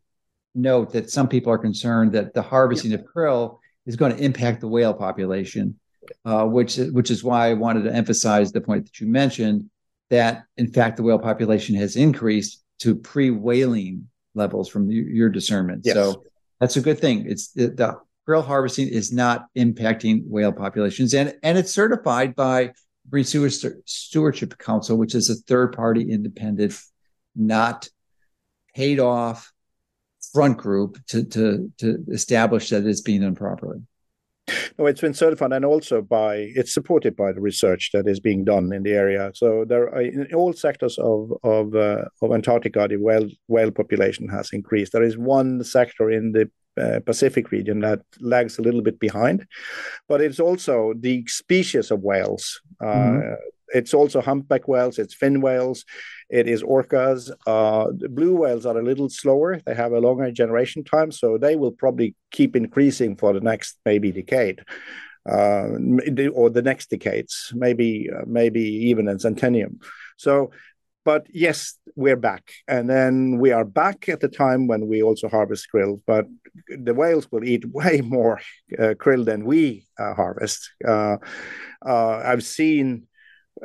[0.55, 2.99] note that some people are concerned that the harvesting yeah.
[2.99, 3.60] of krill
[3.91, 5.79] is going to impact the whale population,
[6.25, 9.69] uh, which which is why I wanted to emphasize the point that you mentioned
[10.11, 15.83] that in fact the whale population has increased to pre-whaling levels from your discernment.
[15.85, 15.95] Yes.
[15.95, 16.25] So
[16.61, 17.27] that's a good thing.
[17.27, 22.73] It's the, the krill harvesting is not impacting whale populations, and and it's certified by
[23.11, 26.79] Marine Stewardship Council, which is a third party independent,
[27.35, 27.89] not
[28.75, 29.53] paid off
[30.33, 33.81] front group to, to, to establish that it's being done properly.
[34.79, 38.45] No, it's been certified and also by it's supported by the research that is being
[38.45, 39.31] done in the area.
[39.35, 44.29] So there are in all sectors of of uh, of Antarctica, the whale whale population
[44.29, 44.93] has increased.
[44.93, 46.51] There is one sector in the
[46.81, 49.47] uh, Pacific region that lags a little bit behind,
[50.09, 52.61] but it's also the species of whales.
[52.81, 53.35] Uh, mm-hmm.
[53.73, 55.85] It's also humpback whales, it's fin whales,
[56.31, 57.31] it is orcas.
[57.47, 61.57] Uh, blue whales are a little slower; they have a longer generation time, so they
[61.57, 64.63] will probably keep increasing for the next maybe decade.
[65.29, 65.77] Uh,
[66.33, 69.77] or the next decades, maybe uh, maybe even a centennium.
[70.17, 70.51] So
[71.05, 72.53] but yes, we're back.
[72.69, 76.27] And then we are back at the time when we also harvest krill, but
[76.69, 78.41] the whales will eat way more
[78.79, 80.71] uh, krill than we uh, harvest.
[80.87, 81.17] Uh,
[81.83, 83.09] I've seen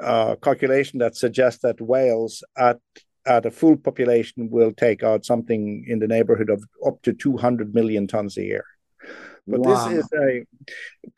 [0.02, 2.80] uh, calculation that suggests that whales at
[3.28, 7.74] at a full population will take out something in the neighborhood of up to 200
[7.74, 8.64] million tons a year.
[9.48, 9.90] But wow.
[9.90, 10.46] this is a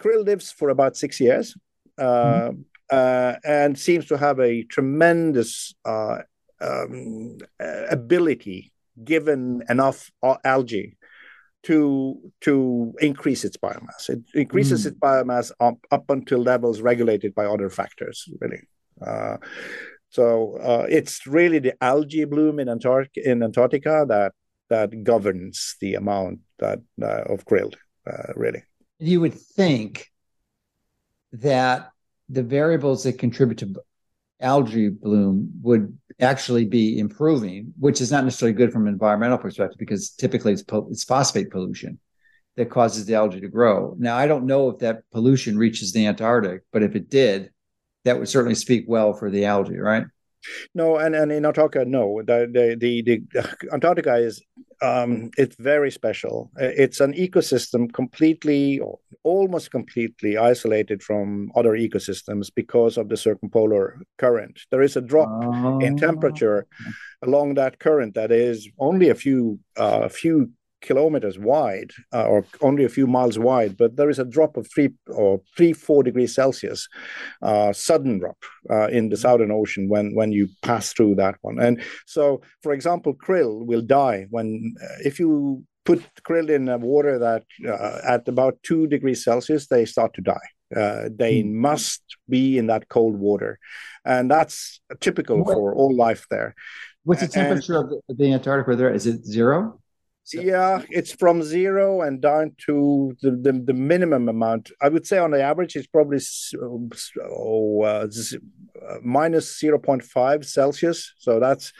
[0.01, 1.55] krill lives for about six years.
[1.97, 6.19] Uh, mm-hmm uh, and seems to have a tremendous uh,
[6.61, 8.71] um, ability,
[9.03, 10.11] given enough
[10.43, 10.96] algae,
[11.67, 14.09] to to increase its biomass.
[14.09, 14.87] It increases mm.
[14.87, 18.61] its biomass up, up until levels regulated by other factors, really.
[19.01, 19.37] Uh,
[20.09, 24.31] so uh, it's really the algae bloom in, Antarctica, in Antarctica that
[24.69, 27.73] that governs the amount that uh, of krill,
[28.09, 28.63] uh, really.
[28.99, 30.07] You would think
[31.33, 31.91] that
[32.29, 33.75] the variables that contribute to
[34.39, 39.77] algae bloom would actually be improving, which is not necessarily good from an environmental perspective
[39.77, 41.99] because typically it's, po- it's phosphate pollution
[42.55, 43.95] that causes the algae to grow.
[43.99, 47.51] Now, I don't know if that pollution reaches the Antarctic, but if it did,
[48.03, 50.05] that would certainly speak well for the algae, right?
[50.73, 52.21] No, and, and in Antarctica, no.
[52.25, 54.41] The the the, the Antarctica is
[54.81, 56.51] um, it's very special.
[56.57, 58.79] It's an ecosystem completely,
[59.23, 64.61] almost completely isolated from other ecosystems because of the circumpolar current.
[64.71, 65.79] There is a drop oh.
[65.79, 66.67] in temperature
[67.23, 70.51] along that current that is only a few uh, few
[70.87, 74.65] kilometers wide uh, or only a few miles wide, but there is a drop of
[74.73, 76.87] three or three, four degrees Celsius,
[77.41, 79.21] uh, sudden drop uh, in the mm-hmm.
[79.21, 81.59] Southern Ocean when, when you pass through that one.
[81.59, 86.77] And so, for example, krill will die when, uh, if you put krill in a
[86.77, 90.47] water that uh, at about two degrees Celsius, they start to die.
[90.75, 91.53] Uh, they mm.
[91.53, 93.57] must be in that cold water.
[94.03, 95.53] And that's typical what?
[95.53, 96.55] for all life there.
[97.05, 98.93] What's the temperature and, of the Antarctica there?
[98.93, 99.79] Is it zero?
[100.27, 100.41] So.
[100.41, 104.71] Yeah, it's from zero and down to the, the, the, minimum amount.
[104.81, 106.19] I would say on the average, it's probably
[107.23, 111.13] oh, uh, uh minus 0.5 Celsius.
[111.17, 111.71] So that's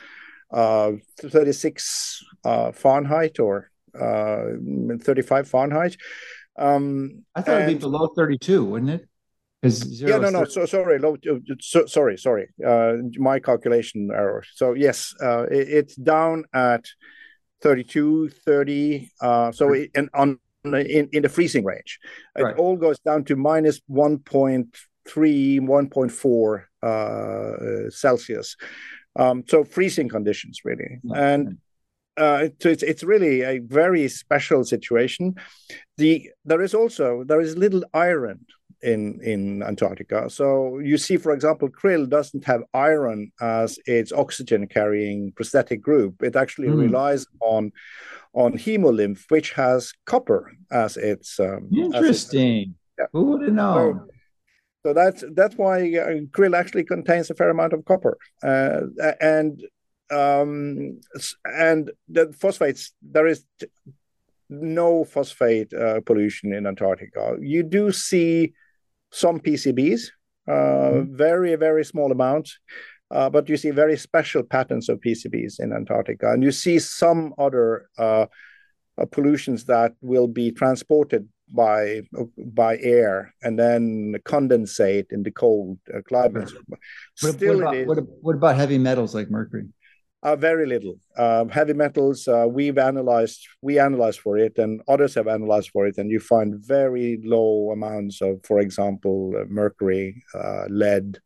[0.50, 4.56] uh, 36 uh, Fahrenheit or uh,
[4.98, 5.98] 35 Fahrenheit.
[6.58, 9.08] Um, I thought and, it'd be below 32, wouldn't it?
[9.62, 10.44] yeah, no, no.
[10.46, 11.18] So sorry, low,
[11.60, 12.48] so, sorry, sorry.
[12.66, 14.42] Uh, my calculation error.
[14.54, 16.86] So yes, it, it's down at
[17.62, 19.10] 32, 30.
[19.20, 21.98] Uh, so it, and on in, in the freezing range,
[22.36, 22.52] right.
[22.52, 24.68] it all goes down to minus 1.3,
[25.60, 28.56] 1.4 uh, Celsius.
[29.16, 31.00] Um, so freezing conditions, really.
[31.14, 31.58] And
[32.16, 35.34] uh, so it's it's really a very special situation.
[35.96, 38.44] The there is also there is little iron
[38.82, 40.30] in in Antarctica.
[40.30, 46.22] So you see, for example, krill doesn't have iron as its oxygen carrying prosthetic group.
[46.22, 46.80] It actually mm.
[46.80, 47.72] relies on
[48.34, 52.60] on hemolymph, which has copper as its um, interesting.
[52.60, 53.06] As its, yeah.
[53.12, 54.06] Who would have known?
[54.06, 54.12] So,
[54.86, 58.82] so that's that's why uh, krill actually contains a fair amount of copper, uh,
[59.20, 59.60] and
[60.10, 61.00] um,
[61.44, 63.44] and the phosphates there is
[64.50, 67.36] no phosphate uh, pollution in Antarctica.
[67.40, 68.54] You do see
[69.10, 70.10] some PCBs,
[70.46, 71.16] uh, mm-hmm.
[71.16, 72.58] very, very small amounts.
[73.10, 77.32] Uh, but you see very special patterns of PCBs in Antarctica, and you see some
[77.38, 78.26] other uh,
[78.98, 82.02] uh, pollutions that will be transported by
[82.36, 86.52] by air and then condensate in the cold uh, climates.
[87.14, 89.64] Still, what, about, what, what, about heavy metals like mercury?
[90.20, 90.98] Uh, very little.
[91.16, 95.86] Uh, heavy metals, uh, we've analyzed, we analyzed for it, and others have analyzed for
[95.86, 101.20] it, and you find very low amounts of, for example, uh, mercury, uh, lead.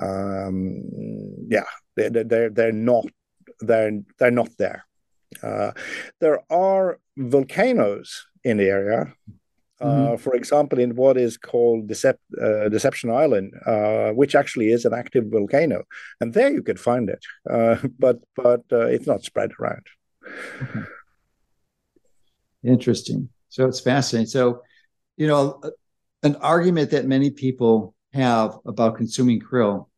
[0.00, 0.84] Um,
[1.48, 1.64] yeah,
[1.96, 3.06] they, they're they're not
[3.60, 4.84] they're they're not there.
[5.42, 5.72] Uh,
[6.20, 9.12] there are volcanoes in the area,
[9.82, 10.14] Mm-hmm.
[10.14, 14.84] Uh, for example, in what is called Decep- uh, Deception Island, uh, which actually is
[14.84, 15.82] an active volcano,
[16.20, 19.86] and there you could find it, uh, but but uh, it's not spread around.
[20.62, 20.84] Okay.
[22.64, 23.28] Interesting.
[23.48, 24.28] So it's fascinating.
[24.28, 24.62] So,
[25.16, 25.60] you know,
[26.22, 29.88] an argument that many people have about consuming krill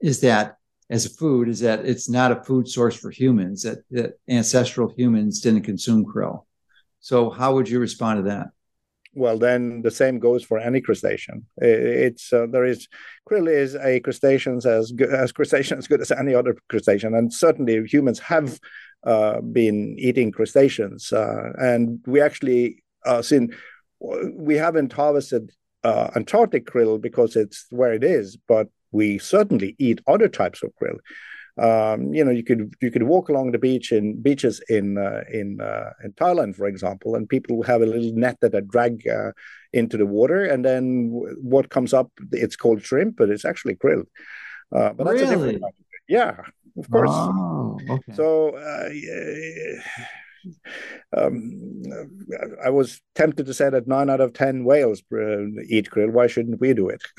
[0.00, 0.56] is that
[0.88, 4.92] as a food is that it's not a food source for humans that, that ancestral
[4.96, 6.44] humans didn't consume krill
[7.00, 8.48] so how would you respond to that
[9.16, 12.86] well then the same goes for any crustacean it's uh, there is
[13.28, 17.32] krill is a crustacean as good as crustacean as good as any other crustacean and
[17.32, 18.60] certainly humans have
[19.04, 23.54] uh, been eating crustaceans uh, and we actually uh, seen
[24.00, 25.50] we haven't harvested
[25.86, 30.72] uh, Antarctic krill because it's where it is, but we certainly eat other types of
[30.82, 30.98] krill.
[31.58, 35.22] Um, you know, you could you could walk along the beach in beaches in uh,
[35.32, 39.08] in uh, in Thailand, for example, and people have a little net that they drag
[39.08, 39.32] uh,
[39.72, 41.08] into the water, and then
[41.40, 44.04] what comes up, it's called shrimp, but it's actually krill.
[44.74, 45.18] Uh, but really?
[45.20, 45.64] that's a different.
[46.08, 46.36] Yeah,
[46.76, 47.10] of course.
[47.10, 48.12] Oh, okay.
[48.12, 48.90] So uh,
[51.16, 51.82] um,
[52.64, 56.10] I was tempted to say that nine out of ten whales uh, eat krill.
[56.10, 57.02] Why shouldn't we do it?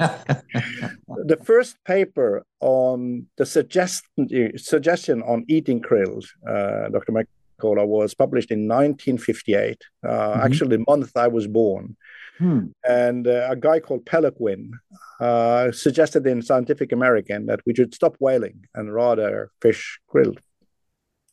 [0.00, 7.12] the first paper on the suggestion suggestion on eating krill, uh, Dr.
[7.12, 9.82] Mercola, was published in 1958.
[10.02, 10.40] Uh, mm-hmm.
[10.40, 11.96] Actually, the month I was born.
[12.40, 12.68] Hmm.
[12.88, 14.72] And uh, a guy called Peloquin
[15.20, 20.38] uh, suggested in Scientific American that we should stop whaling and rather fish krill.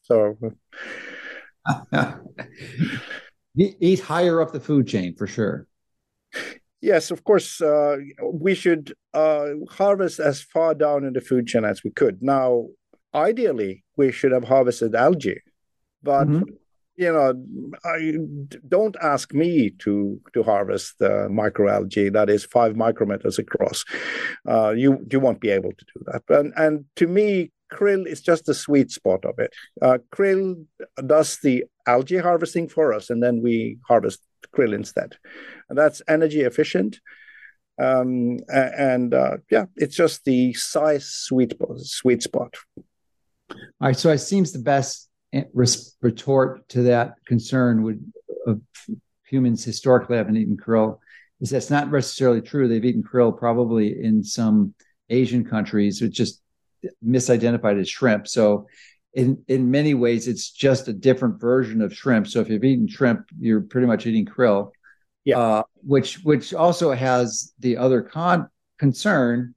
[0.08, 0.38] So
[3.58, 5.68] eat higher up the food chain for sure.
[6.82, 7.60] Yes, of course.
[7.60, 12.22] Uh, we should uh, harvest as far down in the food chain as we could.
[12.22, 12.68] Now,
[13.14, 15.42] ideally, we should have harvested algae,
[16.04, 16.44] but mm-hmm.
[16.96, 17.34] you know,
[17.84, 18.14] I
[18.68, 23.84] don't ask me to to harvest the microalgae that is five micrometers across.
[24.48, 26.24] Uh, you you won't be able to do that.
[26.30, 29.54] And and to me, krill is just the sweet spot of it.
[29.82, 30.66] Uh, krill
[31.06, 34.22] does the algae harvesting for us, and then we harvest
[34.56, 35.16] krill instead.
[35.70, 37.00] And that's energy efficient.
[37.80, 42.56] Um, and uh, yeah, it's just the size sweet sweet spot.
[43.50, 45.10] All right, so it seems the best
[46.02, 48.04] retort to that concern would
[49.28, 51.00] humans historically haven't eaten krill
[51.42, 52.68] is that's not necessarily true.
[52.68, 54.74] They've eaten krill probably in some
[55.10, 56.02] Asian countries.
[56.02, 56.42] It's just
[57.06, 58.28] misidentified as shrimp.
[58.28, 58.68] So
[59.14, 62.28] in in many ways, it's just a different version of shrimp.
[62.28, 64.72] So if you've eaten shrimp, you're pretty much eating krill.
[65.26, 65.40] Yeah.
[65.40, 68.48] Uh, which which also has the other con
[68.78, 69.56] concern,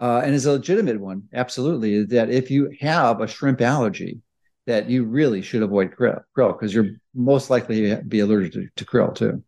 [0.00, 1.22] uh, and is a legitimate one.
[1.32, 4.20] Absolutely, is that if you have a shrimp allergy,
[4.66, 8.84] that you really should avoid krill because you're most likely to be allergic to, to
[8.84, 9.42] krill too.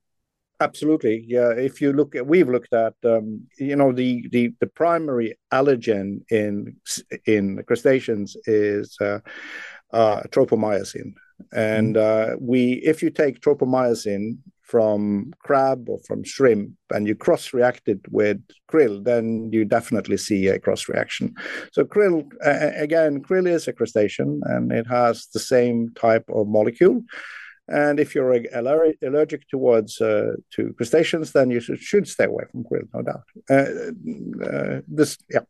[0.61, 1.51] Absolutely, yeah.
[1.51, 6.23] If you look at, we've looked at, um, you know, the, the the primary allergen
[6.31, 6.77] in
[7.27, 9.21] in crustaceans is uh,
[9.93, 11.15] uh, tropomyosin,
[11.53, 12.33] and mm-hmm.
[12.33, 17.89] uh, we, if you take tropomyosin from crab or from shrimp and you cross react
[17.89, 18.39] it with
[18.71, 21.35] krill, then you definitely see a cross reaction.
[21.73, 27.03] So krill, again, krill is a crustacean and it has the same type of molecule.
[27.69, 32.65] And if you're allergic towards uh, to crustaceans, then you should, should stay away from
[32.65, 33.25] krill, no doubt.
[33.51, 35.41] Uh, uh, this, yeah.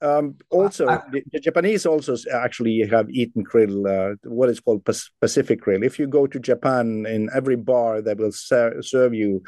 [0.00, 4.84] Um, also, I, the, the, Japanese also actually have eaten krill, uh, what is called
[4.84, 5.84] Pacific krill.
[5.84, 9.42] If you go to Japan, in every bar they will ser- serve you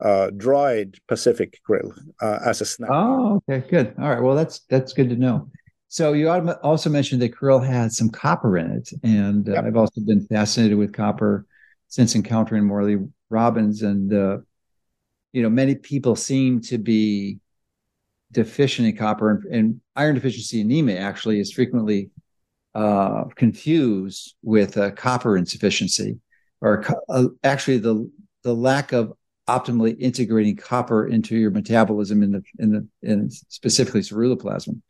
[0.00, 2.90] uh, dried Pacific krill uh, as a snack.
[2.92, 3.94] Oh, okay, good.
[3.98, 5.50] All right, well that's that's good to know.
[5.90, 9.64] So you also mentioned that krill had some copper in it, and uh, yep.
[9.64, 11.46] I've also been fascinated with copper
[11.88, 12.98] since encountering Morley
[13.28, 14.38] Robbins, and uh,
[15.32, 17.40] you know many people seem to be
[18.30, 22.10] deficient in copper, and, and iron deficiency anemia actually is frequently
[22.76, 26.20] uh, confused with uh, copper insufficiency,
[26.60, 28.08] or uh, actually the
[28.44, 29.12] the lack of
[29.50, 34.80] optimally integrating copper into your metabolism in the in the in specifically ceruloplasmin.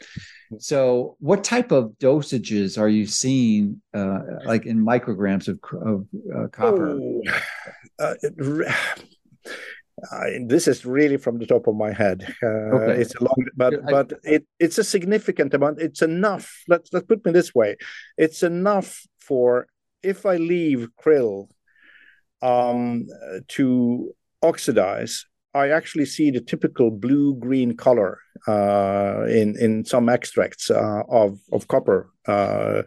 [0.58, 5.60] So, what type of dosages are you seeing, uh, like in micrograms of,
[5.90, 6.06] of
[6.36, 6.98] uh, copper?
[6.98, 7.22] Oh,
[8.00, 8.14] uh,
[10.46, 12.26] this is really from the top of my head.
[12.42, 13.00] Uh, okay.
[13.00, 15.80] It's a long, but I, but it, it's a significant amount.
[15.80, 16.62] It's enough.
[16.68, 17.76] Let's let's put me this way.
[18.16, 19.66] It's enough for
[20.02, 21.48] if I leave krill
[22.42, 23.06] um,
[23.48, 30.70] to oxidize I actually see the typical blue green color uh, in in some extracts
[30.70, 32.82] uh, of of copper uh,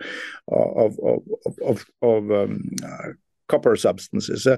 [0.48, 1.24] of of
[1.62, 2.62] of, of um,
[3.50, 4.48] copper substances.
[4.48, 4.58] Uh,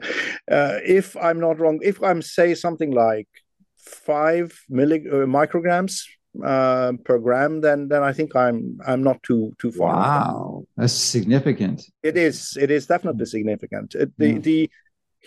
[0.51, 3.27] uh, if I'm not wrong, if I'm say something like
[3.75, 6.03] five milli- uh, micrograms
[6.45, 9.95] uh, per gram, then then I think I'm I'm not too too far.
[9.95, 11.81] Wow, that's significant.
[12.03, 12.55] It is.
[12.55, 13.95] It is definitely significant.
[13.95, 14.43] It, the mm.
[14.43, 14.69] the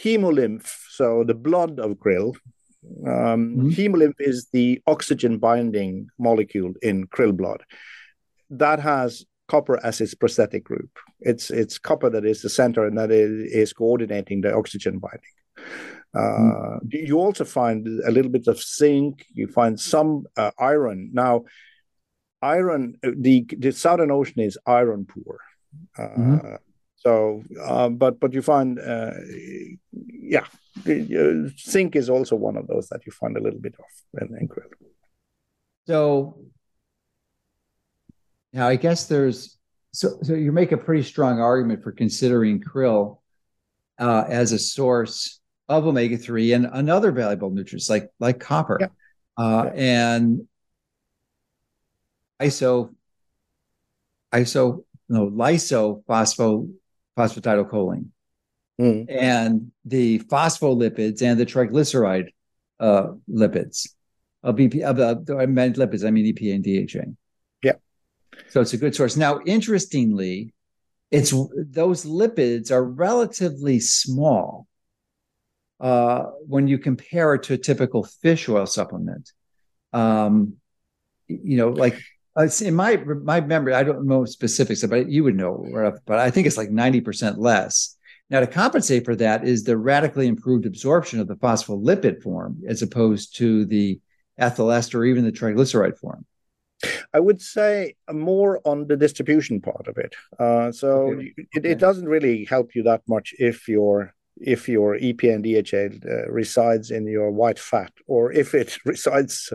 [0.03, 2.35] hemolymph, so the blood of krill.
[3.07, 3.75] Um, mm.
[3.75, 7.63] Hemolymph is the oxygen binding molecule in krill blood
[8.51, 10.91] that has copper as its prosthetic group.
[11.21, 15.21] It's it's copper that is the center and that is, is coordinating the oxygen binding.
[16.15, 16.93] Uh, mm.
[16.93, 19.27] You also find a little bit of zinc.
[19.33, 21.11] You find some uh, iron.
[21.13, 21.45] Now,
[22.41, 22.99] iron.
[23.05, 25.39] Uh, the the Southern Ocean is iron poor.
[25.99, 26.55] Uh, mm-hmm.
[26.99, 29.13] So, uh, but but you find, uh,
[29.93, 30.47] yeah,
[31.59, 34.49] zinc is also one of those that you find a little bit of in, in
[34.49, 34.65] krill.
[35.87, 36.39] So
[38.53, 39.57] now, I guess there's
[39.93, 43.19] so so you make a pretty strong argument for considering krill
[43.99, 48.89] uh, as a source of omega three and another valuable nutrients like like copper, yeah.
[49.37, 49.73] Uh, yeah.
[49.75, 50.49] and
[52.41, 52.95] iso
[54.33, 56.69] iso no lyso phospho
[57.19, 58.07] phosphatidylcholine
[58.81, 59.07] mm.
[59.09, 62.29] and the phospholipids and the triglyceride
[62.81, 63.89] uh, lipids
[64.43, 67.13] of BP of uh, I meant lipids I mean EPA and DHA.
[67.63, 67.73] Yeah.
[68.49, 69.17] So it's a good source.
[69.17, 70.55] Now, interestingly,
[71.11, 74.67] it's those lipids are relatively small
[75.81, 79.33] uh, when you compare it to a typical fish oil supplement.
[79.93, 80.55] Um,
[81.27, 81.99] you know, like
[82.39, 85.67] uh, in my my memory, I don't know specifics, but you would know,
[86.07, 87.97] but I think it's like ninety percent less.
[88.31, 92.83] Now, to compensate for that is the radically improved absorption of the phospholipid form as
[92.83, 94.01] opposed to the
[94.37, 96.25] ethyl ester or even the triglyceride form.
[97.13, 100.15] I would say more on the distribution part of it.
[100.39, 101.35] Uh, so okay.
[101.55, 106.09] it, it, doesn't really help you that much if your if your EPA and DHA
[106.09, 109.53] uh, resides in your white fat, or if it resides.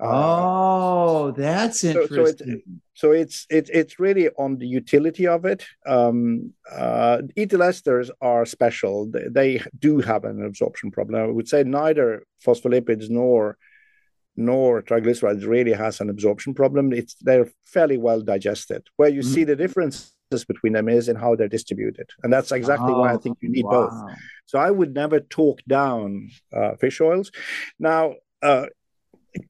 [0.00, 2.14] Uh, oh, that's interesting.
[2.14, 2.62] So, so, it,
[2.94, 5.64] so, it's it, it's really on the utility of it.
[5.86, 11.20] Um, uh, ethyl esters are special; they, they do have an absorption problem.
[11.20, 13.56] I would say neither phospholipids nor
[14.38, 16.92] nor triglycerides really has an absorption problem.
[16.92, 18.86] It's they're fairly well digested.
[18.96, 19.34] Where you mm-hmm.
[19.34, 23.12] see the differences between them is and how they're distributed, and that's exactly oh, why
[23.12, 23.88] I oh, think you need wow.
[23.88, 24.16] both.
[24.46, 27.30] So I would never talk down uh, fish oils.
[27.78, 28.66] Now, uh,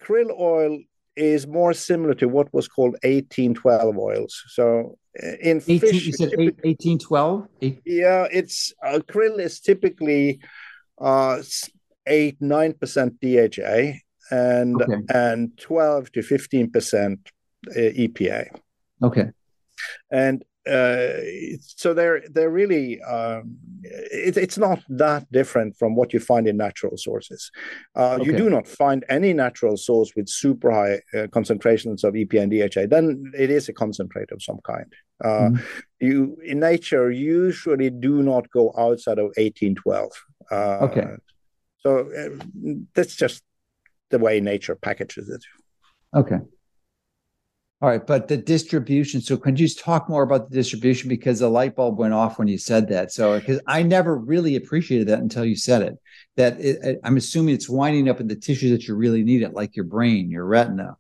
[0.00, 0.78] krill oil
[1.16, 4.42] is more similar to what was called 1812 oils.
[4.48, 7.48] So uh, in 18, fish, you said 1812.
[7.84, 10.40] Yeah, it's uh, krill is typically
[11.00, 11.42] uh,
[12.06, 13.98] eight nine percent DHA
[14.30, 15.02] and okay.
[15.08, 17.30] and 12 to 15 percent
[17.70, 18.48] uh, EPA.
[19.02, 19.30] Okay.
[20.10, 21.20] And uh,
[21.60, 26.56] so they're they're really um, it, it's not that different from what you find in
[26.56, 27.50] natural sources.
[27.94, 28.24] Uh, okay.
[28.24, 32.72] You do not find any natural source with super high uh, concentrations of EPA and
[32.72, 32.86] DHA.
[32.86, 34.92] Then it is a concentrate of some kind.
[35.22, 35.56] Uh, mm-hmm.
[36.00, 40.12] You in nature usually do not go outside of eighteen twelve.
[40.50, 41.06] Uh, okay.
[41.78, 43.42] So uh, that's just
[44.10, 45.44] the way nature packages it.
[46.14, 46.38] Okay.
[47.82, 49.20] All right, but the distribution.
[49.20, 52.38] So, can you just talk more about the distribution because the light bulb went off
[52.38, 53.12] when you said that?
[53.12, 55.98] So, because I never really appreciated that until you said it.
[56.36, 59.52] That it, I'm assuming it's winding up in the tissues that you really need it,
[59.52, 60.96] like your brain, your retina,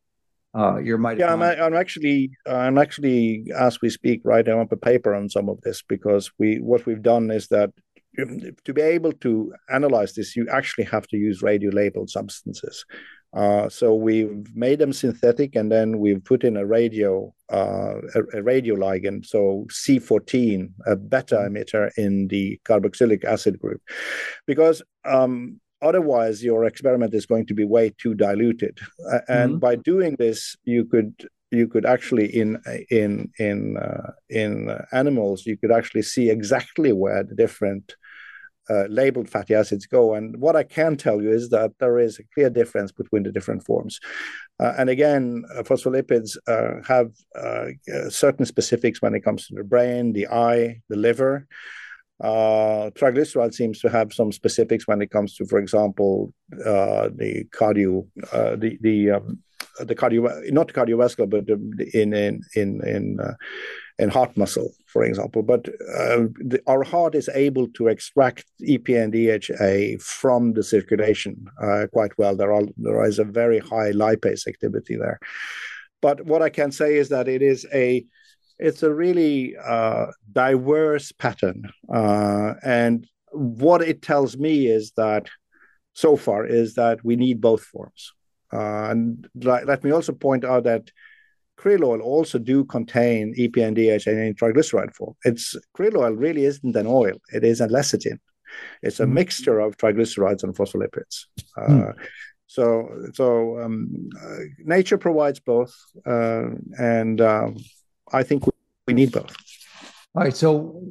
[0.54, 1.18] uh, your mitochondria.
[1.18, 5.48] Yeah, I'm, I'm actually, I'm actually, as we speak, writing up a paper on some
[5.48, 7.70] of this because we, what we've done is that
[8.64, 12.84] to be able to analyze this, you actually have to use radio labeled substances.
[13.34, 18.38] Uh, so we've made them synthetic, and then we've put in a radio uh, a,
[18.38, 23.80] a, radio ligand, so C14, a beta emitter in the carboxylic acid group,
[24.46, 28.78] because um, otherwise your experiment is going to be way too diluted.
[29.12, 29.58] Uh, and mm-hmm.
[29.58, 32.60] by doing this, you could you could actually in
[32.90, 37.94] in in uh, in animals you could actually see exactly where the different
[38.68, 40.14] uh, labeled fatty acids go.
[40.14, 43.32] And what I can tell you is that there is a clear difference between the
[43.32, 44.00] different forms.
[44.58, 47.66] Uh, and again, uh, phospholipids uh, have uh,
[48.08, 51.46] certain specifics when it comes to the brain, the eye, the liver.
[52.22, 58.78] Triglyceride seems to have some specifics when it comes to, for example, the cardio, the
[58.80, 59.42] the um,
[59.80, 61.48] the cardio, not cardiovascular, but
[61.94, 63.18] in in in in
[63.98, 65.42] in heart muscle, for example.
[65.42, 71.46] But uh, the, our heart is able to extract EPA and DHA from the circulation
[71.62, 72.36] uh, quite well.
[72.36, 75.18] There, are, there is a very high lipase activity there.
[76.02, 78.04] But what I can say is that it is a
[78.58, 85.28] it's a really uh, diverse pattern, uh, and what it tells me is that
[85.92, 88.12] so far is that we need both forms.
[88.52, 90.90] Uh, and let me also point out that
[91.58, 95.14] krill oil also do contain EPA and DHA in triglyceride form.
[95.24, 98.18] It's krill oil really isn't an oil; it is a lecithin.
[98.82, 99.12] It's a mm.
[99.12, 101.26] mixture of triglycerides and phospholipids.
[101.56, 101.94] Uh, mm.
[102.46, 105.74] So, so um, uh, nature provides both,
[106.06, 107.56] uh, and um,
[108.12, 108.52] I think we,
[108.86, 109.34] we need both.
[110.14, 110.36] All right.
[110.36, 110.82] So,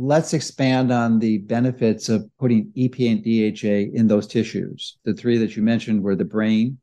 [0.00, 4.96] let's expand on the benefits of putting EPA and DHA in those tissues.
[5.04, 6.78] The three that you mentioned were the brain,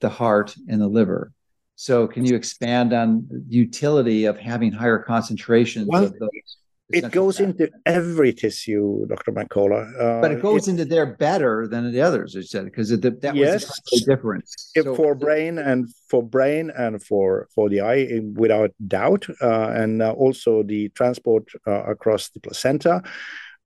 [0.00, 1.32] the heart, and the liver.
[1.76, 6.58] So, can you expand on the utility of having higher concentrations well, of those?
[6.94, 7.44] It goes fat.
[7.48, 9.32] into every tissue, Dr.
[9.32, 9.82] Mercola.
[10.00, 13.32] Uh, but it goes it, into there better than the others, you said, because that
[13.34, 14.70] yes, was the difference.
[14.76, 20.02] So, for brain and for brain and for for the eye, without doubt, uh, and
[20.02, 23.02] uh, also the transport uh, across the placenta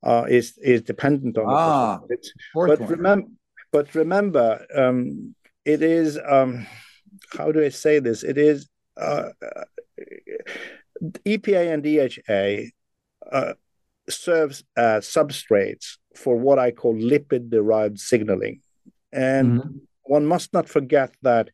[0.03, 2.01] uh, is is dependent on ah,
[2.55, 3.29] but remember,
[3.73, 5.35] but remember, um,
[5.65, 6.67] it is um,
[7.37, 8.23] how do I say this?
[8.23, 9.31] It is uh,
[11.25, 12.71] EPA and DHA
[13.31, 13.55] uh,
[14.09, 18.61] serves as substrates for what I call lipid derived signaling.
[19.13, 19.79] And mm-hmm.
[20.05, 21.49] one must not forget that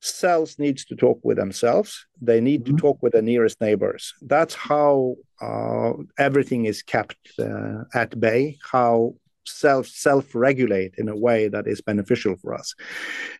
[0.00, 2.76] cells needs to talk with themselves they need mm-hmm.
[2.76, 8.56] to talk with the nearest neighbors that's how uh, everything is kept uh, at bay
[8.62, 9.12] how
[9.44, 12.74] self self regulate in a way that is beneficial for us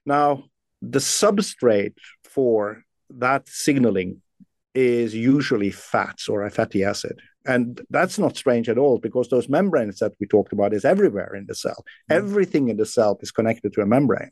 [0.05, 0.43] now
[0.83, 1.95] the substrate
[2.25, 4.21] for that signaling
[4.75, 9.49] is usually fats or a fatty acid and that's not strange at all because those
[9.49, 11.83] membranes that we talked about is everywhere in the cell.
[12.11, 12.17] Mm.
[12.17, 14.31] Everything in the cell is connected to a membrane.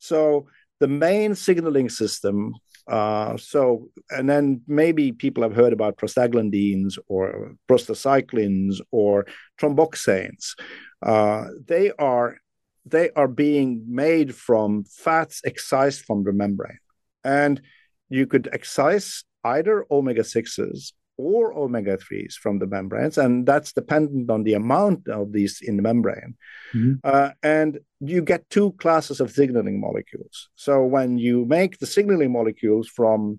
[0.00, 0.48] So
[0.80, 2.54] the main signaling system.
[2.88, 9.24] Uh, so, and then maybe people have heard about prostaglandins or prostacyclins or
[9.60, 10.56] thromboxanes.
[11.00, 12.38] Uh, they are
[12.84, 16.82] they are being made from fats excised from the membrane,
[17.22, 17.62] and
[18.08, 24.30] you could excise either omega sixes or omega 3s from the membranes, and that's dependent
[24.30, 26.34] on the amount of these in the membrane.
[26.74, 26.94] Mm-hmm.
[27.04, 30.48] Uh, and you get two classes of signaling molecules.
[30.56, 33.38] So when you make the signaling molecules from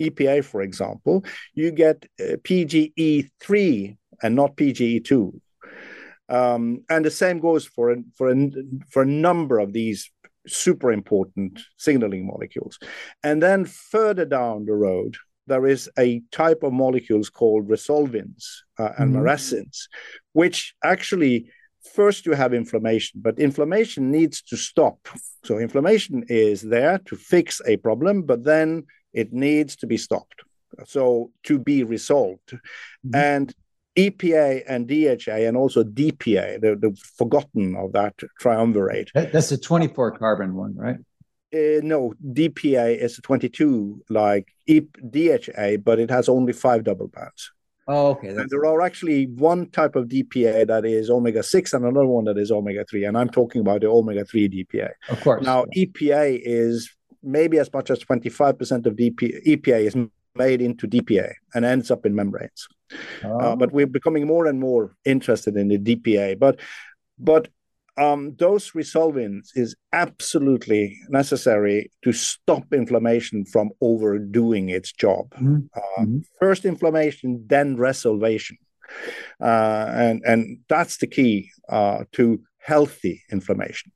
[0.00, 1.24] EPA, for example,
[1.54, 5.40] you get uh, PGE3 and not PGE2.
[6.28, 8.50] Um, and the same goes for a, for a,
[8.88, 10.10] for a number of these
[10.46, 12.78] super important signaling molecules.
[13.22, 15.16] And then further down the road,
[15.50, 18.44] there is a type of molecules called resolvins
[18.78, 19.26] uh, and mm-hmm.
[19.26, 19.88] maresins,
[20.32, 21.50] which actually
[21.92, 24.98] first you have inflammation, but inflammation needs to stop.
[25.44, 30.38] So inflammation is there to fix a problem, but then it needs to be stopped.
[30.86, 32.50] So to be resolved.
[32.52, 33.14] Mm-hmm.
[33.14, 33.54] And
[33.96, 39.10] EPA and DHA and also DPA, the, the forgotten of that triumvirate.
[39.14, 40.98] That's the 24 carbon one, right?
[41.52, 47.50] Uh, no, DPA is 22 like DHA, but it has only five double bonds.
[47.88, 48.28] Oh, okay.
[48.28, 52.24] And there are actually one type of DPA that is omega 6 and another one
[52.24, 53.04] that is omega 3.
[53.04, 54.90] And I'm talking about the omega 3 DPA.
[55.08, 55.44] Of course.
[55.44, 56.88] Now, EPA is
[57.22, 59.96] maybe as much as 25% of DP, EPA is
[60.36, 62.68] made into DPA and ends up in membranes.
[63.24, 63.38] Oh.
[63.38, 66.38] Uh, but we're becoming more and more interested in the DPA.
[66.38, 66.60] But
[67.18, 67.48] but
[68.00, 75.30] um, those resolvins is absolutely necessary to stop inflammation from overdoing its job.
[75.34, 75.58] Mm-hmm.
[75.76, 76.18] Uh, mm-hmm.
[76.40, 78.56] First inflammation, then resolution,
[79.40, 83.92] uh, and and that's the key uh, to healthy inflammation.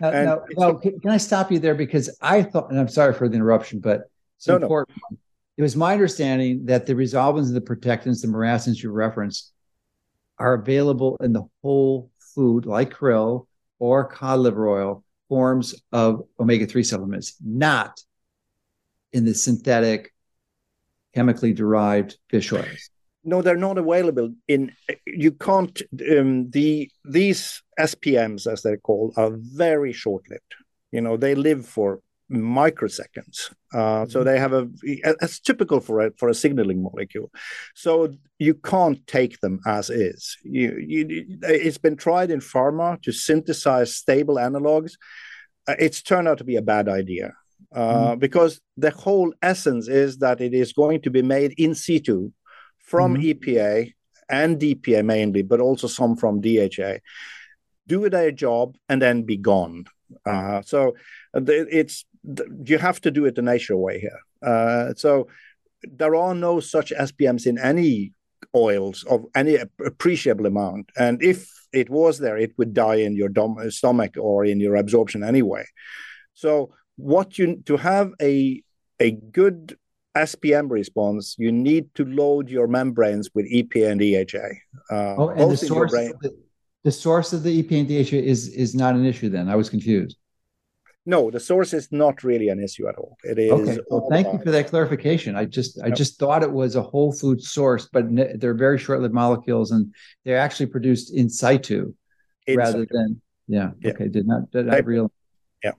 [0.00, 3.28] Now, now, now, can I stop you there because I thought, and I'm sorry for
[3.28, 4.98] the interruption, but it's no, important.
[5.10, 5.16] No.
[5.56, 9.52] It was my understanding that the resolvins and the protectins, the maresins you referenced,
[10.38, 13.46] are available in the whole food like krill
[13.80, 18.00] or cod liver oil forms of omega-3 supplements, not
[19.12, 20.12] in the synthetic
[21.14, 22.90] chemically derived fish oils.
[23.24, 24.70] No, they're not available in
[25.04, 25.82] you can't
[26.16, 30.54] um, the these SPMs as they're called are very short-lived.
[30.92, 32.00] You know, they live for
[32.30, 33.54] microseconds.
[33.72, 34.24] Uh, so mm-hmm.
[34.24, 37.30] they have a it's typical for a for a signaling molecule.
[37.74, 40.36] So you can't take them as is.
[40.42, 44.92] You, you it's been tried in pharma to synthesize stable analogs.
[45.68, 47.32] Uh, it's turned out to be a bad idea.
[47.74, 48.18] Uh, mm.
[48.18, 52.30] because the whole essence is that it is going to be made in situ
[52.78, 53.34] from mm.
[53.34, 53.92] EPA
[54.28, 56.98] and DPA mainly, but also some from DHA.
[57.86, 59.84] Do their job and then be gone.
[60.24, 60.94] Uh, so
[61.36, 62.04] it's
[62.64, 64.20] you have to do it the nature way here.
[64.42, 65.28] Uh, so
[65.82, 68.12] there are no such SPMs in any
[68.54, 70.90] oils of any appreciable amount.
[70.96, 74.76] And if it was there, it would die in your dom- stomach or in your
[74.76, 75.64] absorption anyway.
[76.34, 78.62] So what you to have a
[78.98, 79.76] a good
[80.16, 84.94] SPM response, you need to load your membranes with EPA and DHA.
[84.94, 86.34] Uh, oh, and the source, the,
[86.84, 89.28] the, sourse of the EPA and DHA is is not an issue.
[89.28, 90.16] Then I was confused.
[91.08, 93.16] No, the source is not really an issue at all.
[93.22, 93.52] It is.
[93.52, 93.78] Okay.
[93.88, 95.36] Well, thank you for that clarification.
[95.36, 98.06] I just I just thought it was a whole food source, but
[98.40, 101.94] they're very short-lived molecules, and they're actually produced in situ
[102.46, 102.88] in rather situ.
[102.90, 103.90] than yeah, yeah.
[103.90, 105.10] Okay, did not did not realize
[105.62, 105.72] Yeah,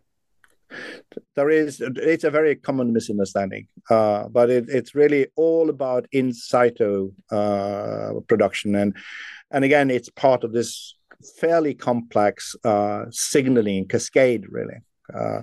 [1.35, 6.33] there is it's a very common misunderstanding uh, but it, it's really all about in
[6.33, 8.95] situ uh, production and
[9.51, 10.95] and again it's part of this
[11.39, 14.79] fairly complex uh, signaling cascade really
[15.13, 15.41] uh,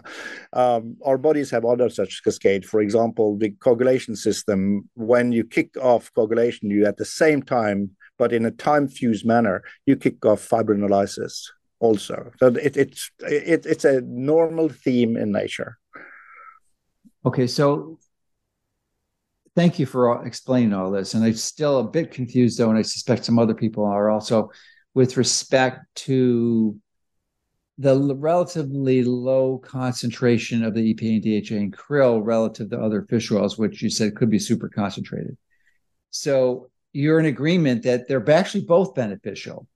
[0.52, 5.76] um, our bodies have other such cascade for example the coagulation system when you kick
[5.80, 10.24] off coagulation you at the same time but in a time fused manner you kick
[10.24, 11.48] off fibrinolysis
[11.84, 12.32] also.
[12.38, 15.78] So it, it's it, it's a normal theme in nature.
[17.26, 17.98] Okay, so
[19.54, 21.14] thank you for explaining all this.
[21.14, 24.50] And I'm still a bit confused though, and I suspect some other people are also
[24.94, 26.76] with respect to
[27.78, 33.30] the relatively low concentration of the EPA and DHA in krill relative to other fish
[33.32, 35.36] oils, which you said could be super concentrated.
[36.10, 39.66] So you're in agreement that they're actually both beneficial.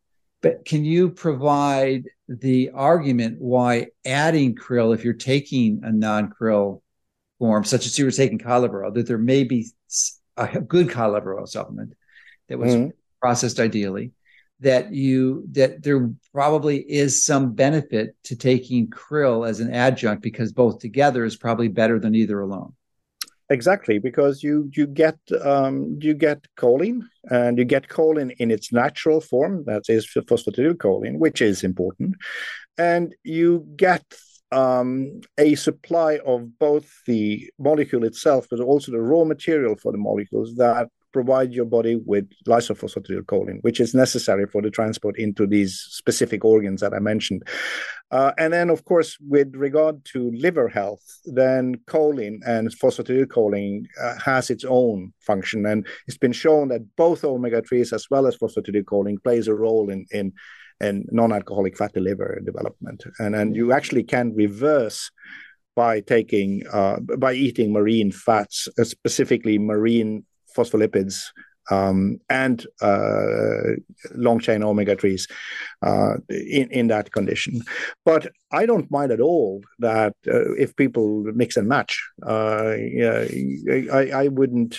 [0.41, 6.81] But can you provide the argument why adding krill, if you're taking a non-krill
[7.41, 9.67] form, such as you were taking cod liver oil, that there may be
[10.37, 11.95] a good cod liver oil supplement
[12.49, 12.91] that was mm-hmm.
[13.21, 14.13] processed ideally,
[14.61, 20.53] that you that there probably is some benefit to taking krill as an adjunct because
[20.53, 22.73] both together is probably better than either alone.
[23.51, 28.73] Exactly because you you get um, you get choline and you get choline in its
[28.73, 32.15] natural form that is phosphatidylcholine which is important
[32.77, 34.05] and you get
[34.53, 39.99] um, a supply of both the molecule itself but also the raw material for the
[39.99, 45.73] molecules that provide your body with lysophosphatidylcholine, which is necessary for the transport into these
[46.01, 47.43] specific organs that I mentioned.
[48.13, 54.17] Uh, and then, of course, with regard to liver health, then choline and phosphatidylcholine uh,
[54.31, 58.39] has its own function, and it's been shown that both omega threes as well as
[58.39, 60.33] phosphatidylcholine plays a role in in
[60.81, 65.11] in non-alcoholic fatty liver development, and and you actually can reverse
[65.75, 66.97] by taking uh,
[67.27, 70.25] by eating marine fats, uh, specifically marine
[70.59, 71.31] phospholipids
[71.71, 73.77] um, and uh,
[74.15, 75.31] long chain omega 3s
[75.83, 77.63] uh, in, in that condition.
[78.05, 82.75] But I don't mind at all that uh, if people mix and match, uh,
[83.93, 84.79] I, I, wouldn't.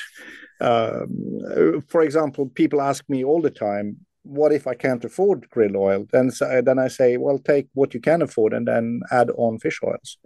[0.62, 5.76] Um, for example, people ask me all the time, what if I can't afford krill
[5.76, 6.06] oil?
[6.12, 6.32] Then,
[6.64, 10.18] then I say, well, take what you can afford and then add on fish oils.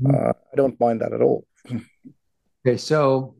[0.00, 0.30] Mm.
[0.30, 1.44] I don't mind that at all.
[2.66, 3.35] Okay, so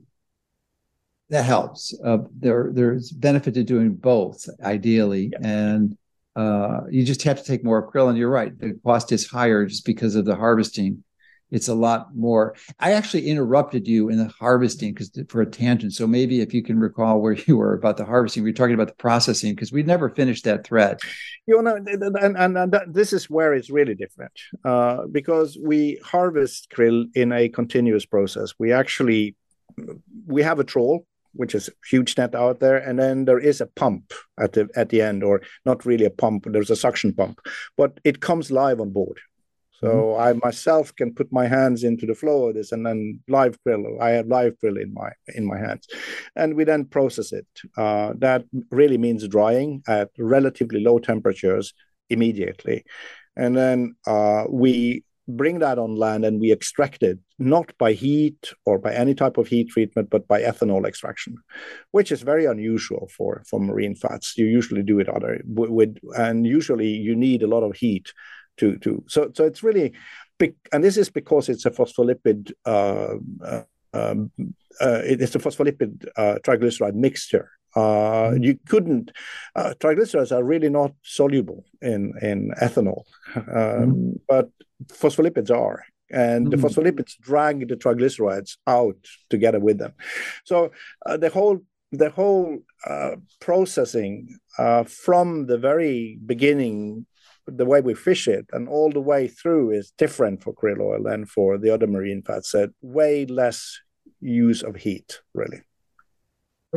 [1.31, 1.95] that helps.
[2.05, 5.49] Uh, there, there's benefit to doing both, ideally, yeah.
[5.49, 5.99] and
[6.37, 8.09] uh, you just have to take more krill.
[8.09, 11.03] And you're right, the cost is higher just because of the harvesting.
[11.51, 12.57] It's a lot more.
[12.81, 15.95] I actually interrupted you in the harvesting because for a tangent.
[15.95, 18.75] So maybe if you can recall where you were about the harvesting, we were talking
[18.75, 20.99] about the processing because we never finished that thread.
[21.47, 24.33] You know, and, and, and this is where it's really different
[24.65, 28.55] uh, because we harvest krill in a continuous process.
[28.59, 29.37] We actually
[30.27, 31.07] we have a trawl
[31.37, 34.89] which is huge net out there, and then there is a pump at the at
[34.89, 36.47] the end, or not really a pump.
[36.49, 37.41] There's a suction pump,
[37.77, 39.19] but it comes live on board.
[39.81, 40.23] So mm-hmm.
[40.23, 44.01] I myself can put my hands into the flow of this, and then live krill.
[44.01, 45.87] I have live krill in my in my hands,
[46.35, 47.47] and we then process it.
[47.77, 51.75] Uh, that really means drying at relatively low temperatures
[52.09, 52.85] immediately,
[53.37, 58.53] and then uh, we bring that on land and we extract it not by heat
[58.65, 61.37] or by any type of heat treatment but by ethanol extraction
[61.91, 64.39] which is very unusual for for marine fats.
[64.39, 68.13] You usually do it other with and usually you need a lot of heat
[68.59, 69.93] to to so so it's really
[70.73, 73.63] and this is because it's a phospholipid uh, uh,
[73.95, 74.31] um,
[74.81, 78.43] uh, it's a phospholipid uh, triglyceride mixture uh, mm-hmm.
[78.43, 79.13] you couldn't.
[79.55, 83.05] Uh, triglycerides are really not soluble in in ethanol,
[83.37, 84.21] um, mm.
[84.27, 84.51] but
[84.87, 86.51] phospholipids are, and mm.
[86.51, 88.97] the phospholipids drag the triglycerides out
[89.29, 89.93] together with them.
[90.45, 90.73] So
[91.05, 91.61] uh, the whole
[91.93, 97.07] the whole uh, processing uh, from the very beginning
[97.49, 101.03] the way we fish it and all the way through is different for krill oil
[101.05, 102.51] than for the other marine fats.
[102.51, 103.79] So way less
[104.21, 105.63] use of heat, really.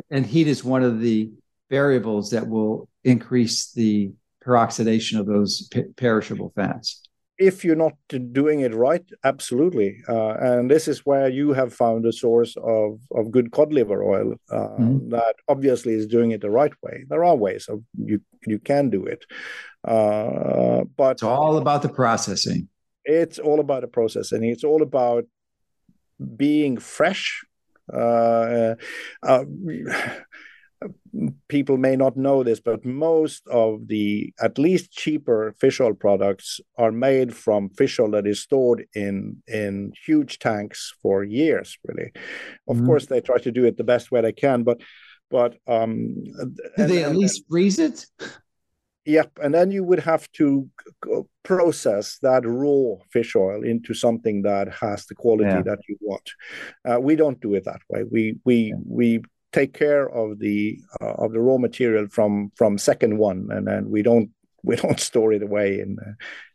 [0.10, 1.32] And heat is one of the
[1.70, 4.12] variables that will increase the
[4.46, 7.04] peroxidation of those perishable fats
[7.40, 7.94] if you're not
[8.34, 10.04] doing it right, absolutely.
[10.08, 14.04] Uh, and this is where you have found a source of, of good cod liver
[14.04, 15.10] oil uh, mm-hmm.
[15.10, 17.06] that obviously is doing it the right way.
[17.08, 19.26] There are ways of you you can do it,
[19.86, 22.68] uh, but it's all about the processing.
[23.06, 24.44] It's all about the processing.
[24.44, 25.24] It's all about
[26.36, 27.44] being fresh.
[27.94, 28.76] Uh,
[29.24, 29.46] uh,
[31.48, 36.60] people may not know this, but most of the at least cheaper fish oil products
[36.78, 41.78] are made from fish oil that is stored in in huge tanks for years.
[41.86, 42.12] Really,
[42.68, 42.86] of mm.
[42.86, 44.82] course, they try to do it the best way they can, but
[45.30, 48.06] but um, do and, they at and, least freeze it?
[49.06, 50.70] Yep, and then you would have to
[51.44, 55.62] process that raw fish oil into something that has the quality yeah.
[55.64, 56.30] that you want.
[56.88, 58.04] Uh, we don't do it that way.
[58.10, 58.76] We we yeah.
[58.86, 59.22] we
[59.52, 63.90] take care of the uh, of the raw material from from second one, and then
[63.90, 64.30] we don't
[64.64, 65.98] we don't store it away in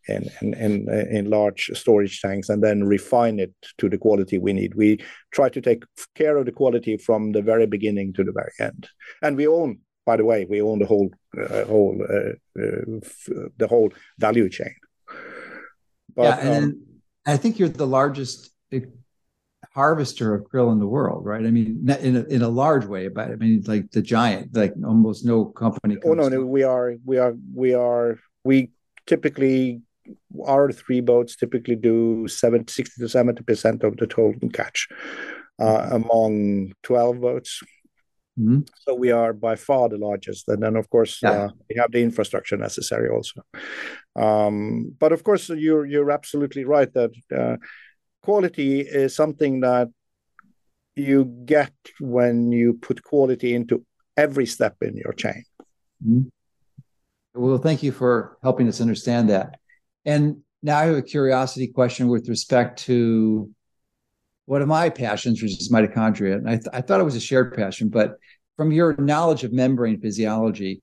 [0.08, 4.52] in, in in in large storage tanks and then refine it to the quality we
[4.52, 4.74] need.
[4.74, 4.98] We
[5.32, 5.84] try to take
[6.14, 8.88] care of the quality from the very beginning to the very end,
[9.22, 9.78] and we own.
[10.06, 14.48] By the way, we own the whole uh, whole uh, uh f- the whole value
[14.48, 14.74] chain.
[16.14, 16.86] But, yeah, and um,
[17.26, 18.50] I think you're the largest
[19.74, 21.44] harvester of krill in the world, right?
[21.44, 24.74] I mean, in a, in a large way, but I mean, like the giant, like
[24.84, 25.96] almost no company.
[26.04, 28.70] Oh no, no, we are, we are, we are, we
[29.06, 29.82] typically
[30.46, 34.86] our three boats typically do 70, 60 to 70 percent of the total catch
[35.58, 37.62] uh, among 12 boats.
[38.38, 38.60] Mm-hmm.
[38.80, 41.30] So we are by far the largest, and then of course yeah.
[41.30, 43.42] uh, we have the infrastructure necessary also.
[44.16, 47.56] Um, but of course, you're you're absolutely right that uh,
[48.22, 49.88] quality is something that
[50.96, 53.84] you get when you put quality into
[54.16, 55.44] every step in your chain.
[56.04, 56.22] Mm-hmm.
[57.34, 59.58] Well, thank you for helping us understand that.
[60.04, 63.50] And now I have a curiosity question with respect to
[64.46, 66.34] one of my passions, which is mitochondria.
[66.34, 68.18] And I, th- I thought it was a shared passion, but
[68.56, 70.82] from your knowledge of membrane physiology,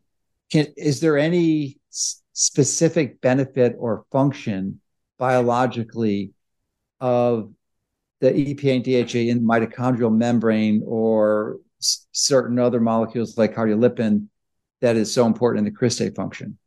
[0.51, 4.81] can, is there any s- specific benefit or function
[5.17, 6.31] biologically
[6.99, 7.51] of
[8.19, 14.27] the EPA and DHA in mitochondrial membrane or s- certain other molecules like cardiolipin
[14.81, 16.57] that is so important in the cristae function?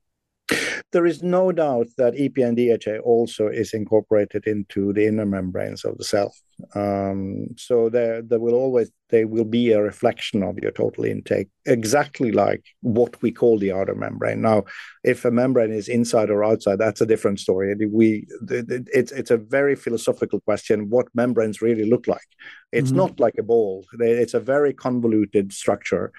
[0.94, 5.84] There is no doubt that EPA and DHA also is incorporated into the inner membranes
[5.84, 6.32] of the cell.
[6.74, 11.48] Um, so there, there will always there will be a reflection of your total intake,
[11.66, 14.40] exactly like what we call the outer membrane.
[14.40, 14.64] Now,
[15.02, 17.74] if a membrane is inside or outside, that's a different story.
[17.86, 20.90] We it's it's a very philosophical question.
[20.90, 22.30] What membranes really look like?
[22.72, 22.98] It's mm-hmm.
[22.98, 23.84] not like a ball.
[24.00, 26.12] It's a very convoluted structure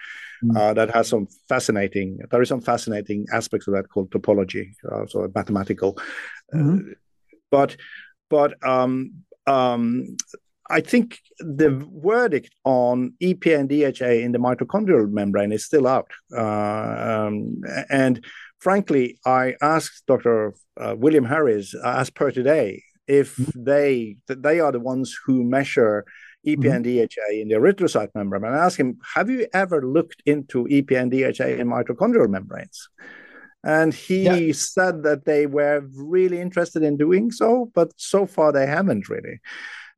[0.43, 0.55] mm-hmm.
[0.55, 2.19] uh, that has some fascinating.
[2.31, 5.97] There is some fascinating aspects of that called topology, uh, so mathematical.
[6.53, 6.77] Mm-hmm.
[6.77, 6.93] Uh,
[7.51, 7.77] but
[8.29, 10.17] but um, um,
[10.69, 11.69] I think the
[12.03, 16.09] verdict on EPA and DHA in the mitochondrial membrane is still out.
[16.35, 18.25] Uh, um, and
[18.59, 20.55] frankly, I asked Dr.
[20.77, 23.63] William Harris, as per today, if mm-hmm.
[23.63, 26.05] they they are the ones who measure
[26.45, 26.71] EPA mm-hmm.
[26.71, 30.65] and DHA in the erythrocyte membrane, and I asked him, "Have you ever looked into
[30.65, 32.89] EPA and DHA in mitochondrial membranes?"
[33.65, 34.53] And he yeah.
[34.53, 39.39] said that they were really interested in doing so, but so far they haven't really.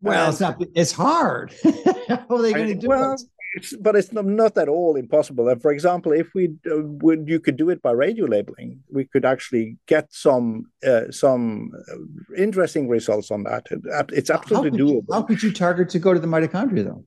[0.02, 0.64] Well, and, it's not.
[0.74, 1.54] It's hard.
[2.08, 3.22] How are they going to do well, it?
[3.56, 5.50] It's, but it's not, not at all impossible.
[5.50, 8.84] And for example, if we uh, would, you could do it by radio labeling.
[8.90, 13.66] We could actually get some uh, some uh, interesting results on that.
[14.14, 14.94] It's absolutely how doable.
[14.94, 17.04] You, how could you target to go to the mitochondria though?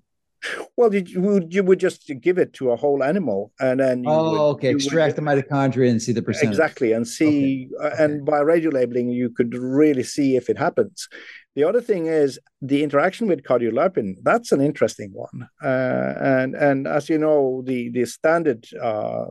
[0.77, 4.31] Well, you would you would just give it to a whole animal, and then oh,
[4.31, 7.87] would, okay, extract would, the mitochondria and see the percentage exactly, and see, okay.
[7.87, 11.09] Uh, and by radio labeling, you could really see if it happens.
[11.57, 14.15] The other thing is the interaction with cardiolipin.
[14.23, 19.27] That's an interesting one, uh, and and as you know, the the standard, uh,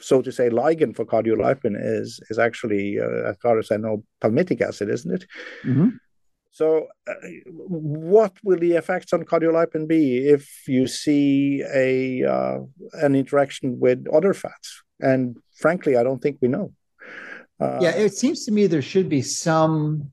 [0.00, 4.04] so to say, ligand for cardiolipin is is actually, uh, as far as I know,
[4.20, 5.24] palmitic acid, isn't it?
[5.64, 5.88] Mm-hmm.
[6.52, 7.14] So, uh,
[7.46, 12.58] what will the effects on cardiolipin be if you see a uh,
[12.94, 14.82] an interaction with other fats?
[15.00, 16.72] And frankly, I don't think we know.
[17.60, 20.12] Uh, yeah, it seems to me there should be some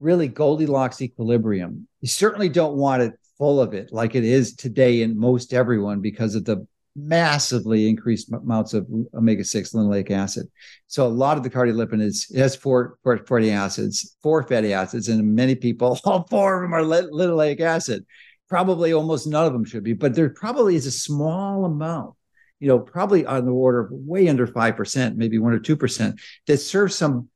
[0.00, 1.88] really Goldilocks equilibrium.
[2.00, 6.00] You certainly don't want it full of it like it is today in most everyone
[6.00, 10.46] because of the massively increased amounts of omega-6 linoleic acid.
[10.88, 15.08] So a lot of the cardiolipin is has four, four fatty acids, four fatty acids,
[15.08, 18.04] and many people, all four of them are linoleic acid.
[18.48, 22.14] probably almost none of them should be, but there probably is a small amount,
[22.60, 26.58] you know, probably on the order of way under 5%, maybe 1 or 2%, that
[26.58, 27.28] serves some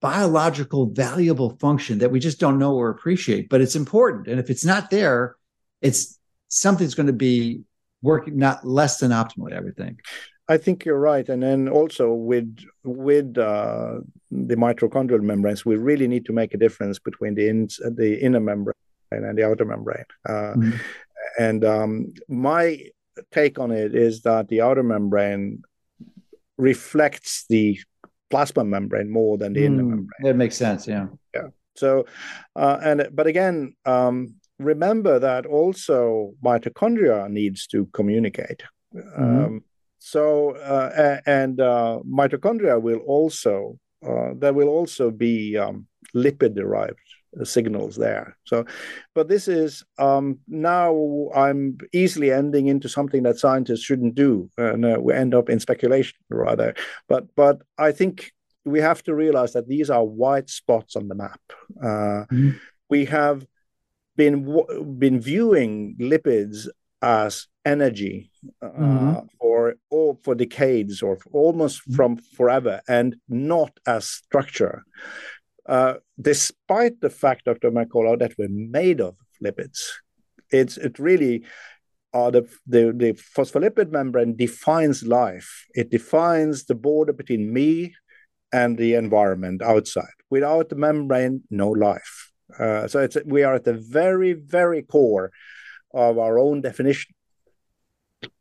[0.00, 4.26] biological valuable function that we just don't know or appreciate, but it's important.
[4.26, 5.36] And if it's not there,
[5.80, 6.18] it's
[6.48, 7.62] something's going to be
[8.02, 10.00] working not less than optimally, I would think.
[10.48, 14.00] I think you're right, and then also with with uh,
[14.30, 18.40] the mitochondrial membranes, we really need to make a difference between the in, the inner
[18.40, 18.74] membrane
[19.10, 20.04] and the outer membrane.
[20.28, 20.70] Uh, mm-hmm.
[21.38, 22.80] And um, my
[23.32, 25.62] take on it is that the outer membrane
[26.58, 27.78] reflects the
[28.30, 30.22] plasma membrane more than the mm, inner membrane.
[30.22, 30.86] That makes sense.
[30.86, 31.06] Yeah.
[31.34, 31.48] Yeah.
[31.74, 32.06] So,
[32.54, 38.62] uh, and but again, um, remember that also mitochondria needs to communicate.
[38.94, 39.44] Mm-hmm.
[39.44, 39.64] Um,
[39.98, 46.98] so, uh, and uh, mitochondria will also uh, there will also be um, lipid derived
[47.44, 48.36] signals there.
[48.44, 48.64] So,
[49.14, 54.84] but this is um, now I'm easily ending into something that scientists shouldn't do, and
[54.84, 56.74] uh, we end up in speculation rather.
[57.08, 58.32] But but I think
[58.64, 61.40] we have to realize that these are white spots on the map.
[61.82, 62.50] Uh, mm-hmm.
[62.88, 63.46] We have
[64.16, 66.68] been been viewing lipids
[67.02, 68.30] as energy
[68.62, 69.26] uh, mm-hmm.
[69.38, 71.94] for or for decades or almost mm-hmm.
[71.94, 74.84] from forever, and not as structure.
[75.66, 77.70] Uh, despite the fact, Dr.
[77.70, 79.80] Mercola, that we're made of lipids.
[80.50, 81.44] It's it really
[82.12, 85.66] the, the, the phospholipid membrane defines life.
[85.74, 87.94] It defines the border between me
[88.52, 90.16] and the environment outside.
[90.30, 92.32] Without the membrane, no life.
[92.58, 95.32] Uh, so it's we are at the very, very core
[95.92, 97.14] of our own definition.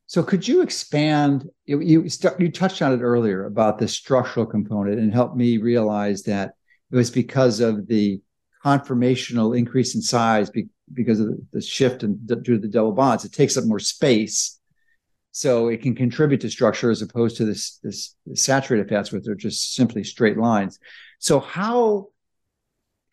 [0.08, 1.50] So could you expand?
[1.66, 2.08] You you,
[2.40, 6.54] you touched on it earlier about the structural component and help me realize that
[6.92, 8.22] it was because of the
[8.64, 13.26] conformational increase in size be, because of the, shift and due to the double bonds.
[13.26, 14.60] It takes up more space,
[15.32, 19.36] so it can contribute to structure as opposed to this this saturated fats, which are
[19.36, 20.80] just simply straight lines.
[21.18, 22.10] So how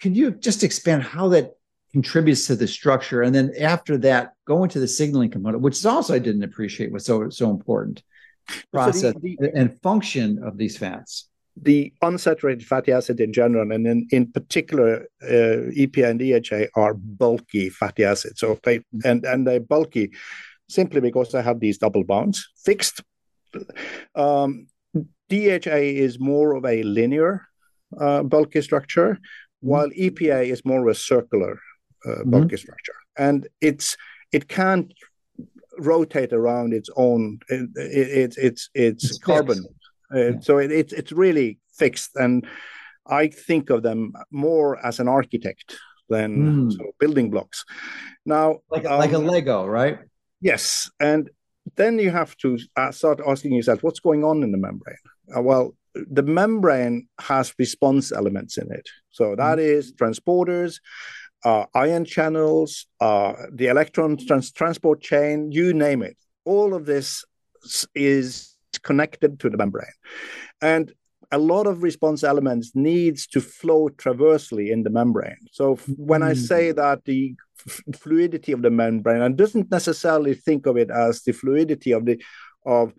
[0.03, 1.53] can you just expand how that
[1.93, 5.87] contributes to the structure, and then after that, go into the signaling component, which is
[5.87, 8.03] also I didn't appreciate was so so important
[8.73, 11.29] process so the, the, and function of these fats
[11.61, 16.95] the unsaturated fatty acid in general, and in, in particular, uh, EPA and DHA are
[16.95, 18.41] bulky fatty acids.
[18.41, 20.13] So they and and they're bulky
[20.69, 23.03] simply because they have these double bonds fixed.
[24.15, 24.67] Um,
[25.29, 27.47] DHA is more of a linear
[27.99, 29.23] uh, bulky structure, mm-hmm.
[29.63, 31.59] While EPA is more of a circular
[32.07, 32.57] uh, bulky mm-hmm.
[32.57, 33.97] structure, and it's
[34.33, 34.93] it can't
[35.79, 37.39] rotate around its own.
[37.49, 39.65] It, it, it's it's it's carbon.
[40.15, 42.47] Uh, so it, it's it's really fixed, and
[43.07, 45.77] I think of them more as an architect
[46.09, 46.73] than mm.
[46.73, 47.65] so building blocks.
[48.27, 49.99] Now, like um, like a Lego, right?
[50.41, 51.31] Yes, and
[51.77, 54.97] then you have to uh, start asking yourself, what's going on in the membrane?
[55.35, 58.89] Uh, well, the membrane has response elements in it.
[59.11, 59.63] So that mm.
[59.63, 60.81] is transporters,
[61.45, 66.17] uh, ion channels, uh, the electron trans- transport chain, you name it.
[66.45, 67.25] All of this
[67.95, 69.87] is connected to the membrane.
[70.61, 70.93] And
[71.31, 75.49] a lot of response elements needs to flow traversely in the membrane.
[75.51, 76.27] So when mm.
[76.27, 77.35] I say that the
[77.97, 82.23] fluidity of the membrane, I doesn't necessarily think of it as the fluidity of the
[82.67, 82.93] of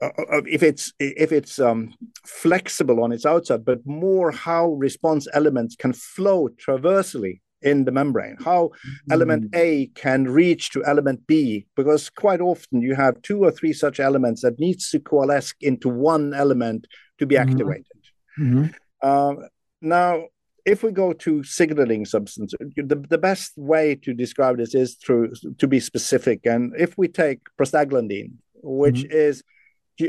[0.00, 1.94] if it's if it's um,
[2.24, 8.36] flexible on its outside, but more how response elements can flow traversally in the membrane,
[8.44, 9.12] how mm-hmm.
[9.12, 13.72] element A can reach to element B, because quite often you have two or three
[13.72, 16.86] such elements that needs to coalesce into one element
[17.18, 17.50] to be mm-hmm.
[17.50, 17.86] activated.
[18.38, 18.66] Mm-hmm.
[19.02, 19.34] Uh,
[19.80, 20.24] now,
[20.66, 25.32] if we go to signaling substance, the, the best way to describe this is through
[25.58, 26.44] to be specific.
[26.44, 28.32] And if we take prostaglandin,
[28.62, 29.16] which mm-hmm.
[29.16, 29.42] is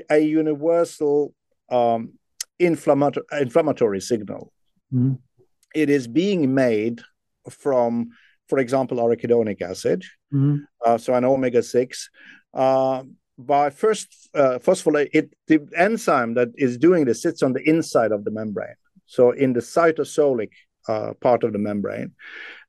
[0.09, 1.33] a universal
[1.69, 2.13] um,
[2.59, 4.51] inflammatory, inflammatory signal,
[4.93, 5.13] mm-hmm.
[5.75, 7.01] it is being made
[7.49, 8.09] from,
[8.47, 10.03] for example, arachidonic acid,
[10.33, 10.57] mm-hmm.
[10.85, 12.09] uh, so an omega six.
[12.53, 13.03] Uh,
[13.37, 18.11] by first uh, phosphorylate, it the enzyme that is doing this sits on the inside
[18.11, 20.49] of the membrane, so in the cytosolic
[20.87, 22.13] uh, part of the membrane,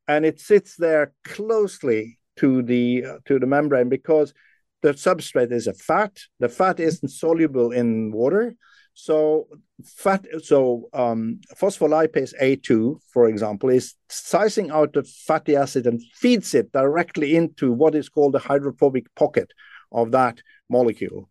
[0.06, 4.34] and it sits there closely to the uh, to the membrane because
[4.82, 6.18] the substrate is a fat.
[6.38, 8.54] The fat isn't soluble in water,
[8.94, 9.46] so
[9.84, 16.52] fat, so um, phospholipase A2, for example, is sizing out the fatty acid and feeds
[16.52, 19.52] it directly into what is called the hydrophobic pocket
[19.92, 21.28] of that molecule.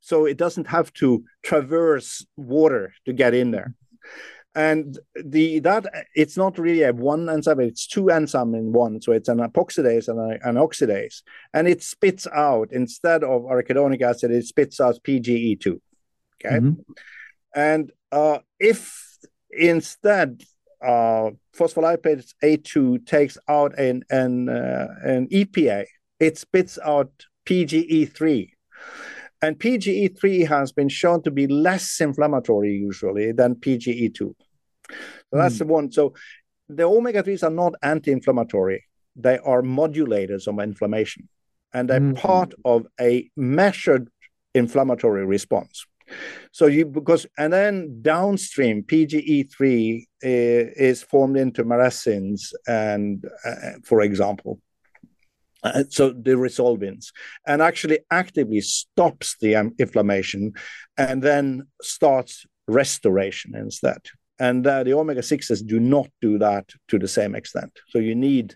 [0.00, 3.74] So it doesn't have to traverse water to get in there.
[4.56, 9.02] And the that it's not really a one enzyme it's two enzymes in one.
[9.02, 11.22] So it's an epoxidase and a, an oxidase.
[11.52, 15.78] And it spits out instead of arachidonic acid it spits out pge2
[16.44, 16.56] okay?
[16.56, 16.80] Mm-hmm.
[17.54, 19.18] and uh, if
[19.50, 20.42] instead
[20.82, 25.84] uh, phospholipase a2 takes out an an, uh, an epa
[26.18, 27.10] it spits out
[27.44, 28.50] pge3
[29.42, 34.34] and PGE3 has been shown to be less inflammatory usually than PGE2.
[34.88, 35.58] So that's mm.
[35.58, 35.92] the one.
[35.92, 36.14] So
[36.68, 38.84] the omega 3s are not anti inflammatory,
[39.14, 41.28] they are modulators of inflammation.
[41.72, 42.16] And they're mm.
[42.16, 44.08] part of a measured
[44.54, 45.86] inflammatory response.
[46.52, 54.02] So you because and then downstream PGE3 is, is formed into maresins and uh, for
[54.02, 54.60] example,
[55.64, 57.06] uh, so the resolvins
[57.46, 60.52] and actually actively stops the um, inflammation
[60.96, 63.98] and then starts restoration instead
[64.38, 67.72] and uh, the omega 6s do not do that to the same extent.
[67.88, 68.54] So you need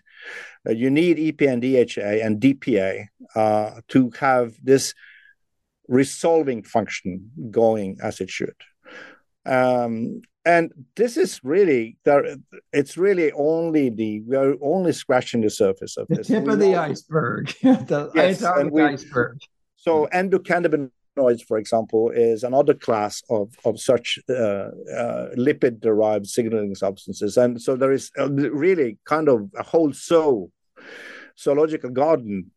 [0.67, 4.93] uh, you need epa and dha and dpa uh, to have this
[5.87, 8.55] resolving function going as it should.
[9.45, 12.35] Um, and this is really there
[12.73, 16.27] it's really only the we are only scratching the surface of the this.
[16.27, 17.53] tip we of the iceberg.
[17.61, 19.39] The yes, we, iceberg.
[19.75, 20.91] So endocannabinoids
[21.21, 27.37] Cannabinoids, for example, is another class of, of such uh, uh, lipid derived signaling substances.
[27.37, 30.51] And so there is really kind of a whole so
[31.41, 32.51] zoological garden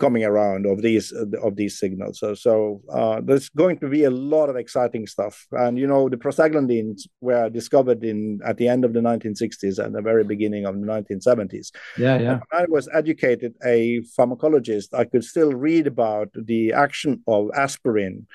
[0.00, 2.18] coming around of these of these signals.
[2.20, 5.46] So, so uh, there's going to be a lot of exciting stuff.
[5.52, 9.94] And you know, the prostaglandins were discovered in at the end of the 1960s and
[9.94, 11.70] the very beginning of the 1970s.
[11.96, 12.40] Yeah, yeah.
[12.52, 14.88] I was educated a pharmacologist.
[14.92, 18.26] I could still read about the action of aspirin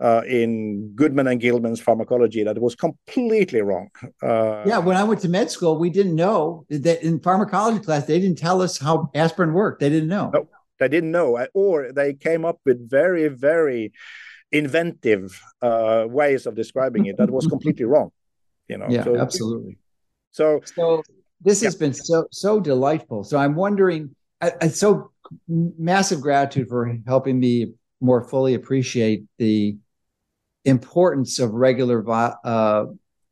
[0.00, 3.90] uh, in Goodman and Gilman's pharmacology that was completely wrong.
[4.22, 8.06] Uh, yeah, when I went to med school, we didn't know that in pharmacology class
[8.06, 9.80] they didn't tell us how aspirin worked.
[9.80, 10.30] They didn't know.
[10.32, 10.48] No,
[10.78, 13.92] they didn't know, or they came up with very, very
[14.50, 18.10] inventive uh, ways of describing it that was completely wrong.
[18.68, 18.86] You know.
[18.88, 19.78] Yeah, so, absolutely.
[20.30, 21.02] So, so
[21.42, 21.66] this yeah.
[21.66, 23.24] has been so so delightful.
[23.24, 24.14] So I'm wondering.
[24.42, 25.12] I, I, so
[25.46, 29.76] massive gratitude for helping me more fully appreciate the
[30.64, 32.86] importance of regular uh,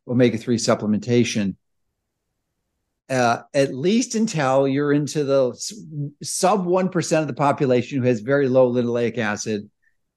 [0.07, 1.57] omega 3 supplementation,
[3.11, 5.53] uh, at least until you're into the
[6.23, 9.69] sub 1% of the population who has very low linoleic acid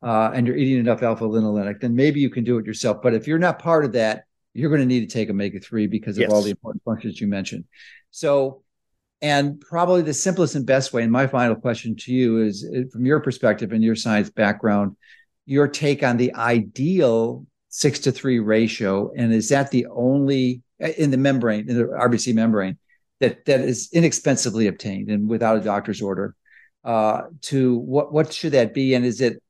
[0.03, 3.01] uh, and you're eating enough alpha linolenic, then maybe you can do it yourself.
[3.01, 5.87] But if you're not part of that, you're going to need to take omega 3
[5.87, 6.31] because of yes.
[6.31, 7.65] all the important functions you mentioned.
[8.09, 8.63] So,
[9.21, 13.05] and probably the simplest and best way, and my final question to you is from
[13.05, 14.97] your perspective and your science background,
[15.45, 21.11] your take on the ideal six to three ratio, and is that the only in
[21.11, 22.77] the membrane, in the RBC membrane,
[23.19, 26.35] that that is inexpensively obtained and without a doctor's order?
[26.83, 29.41] Uh, to what what should that be, and is it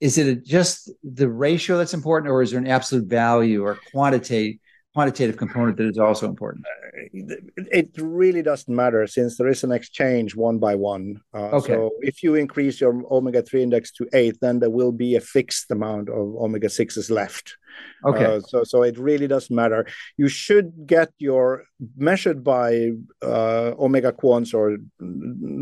[0.00, 4.60] is it just the ratio that's important, or is there an absolute value or quantity
[4.92, 6.64] quantitative component that is also important?
[7.12, 11.20] It really doesn't matter since there is an exchange one by one.
[11.34, 11.74] Uh, okay.
[11.74, 15.20] So if you increase your omega 3 index to eight, then there will be a
[15.20, 17.56] fixed amount of omega 6s left.
[18.04, 18.24] Okay.
[18.24, 19.86] Uh, so, so it really doesn't matter.
[20.16, 21.64] You should get your
[21.96, 22.90] measured by
[23.22, 24.76] uh, OmegaQuant's or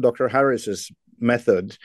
[0.00, 0.28] Dr.
[0.28, 0.90] Harris's
[1.20, 1.76] method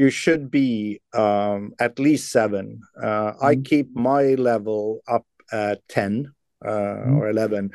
[0.00, 2.80] you should be um, at least seven.
[2.96, 3.44] Uh, mm-hmm.
[3.44, 6.32] I keep my level up at 10
[6.64, 7.16] mm.
[7.18, 7.70] or 11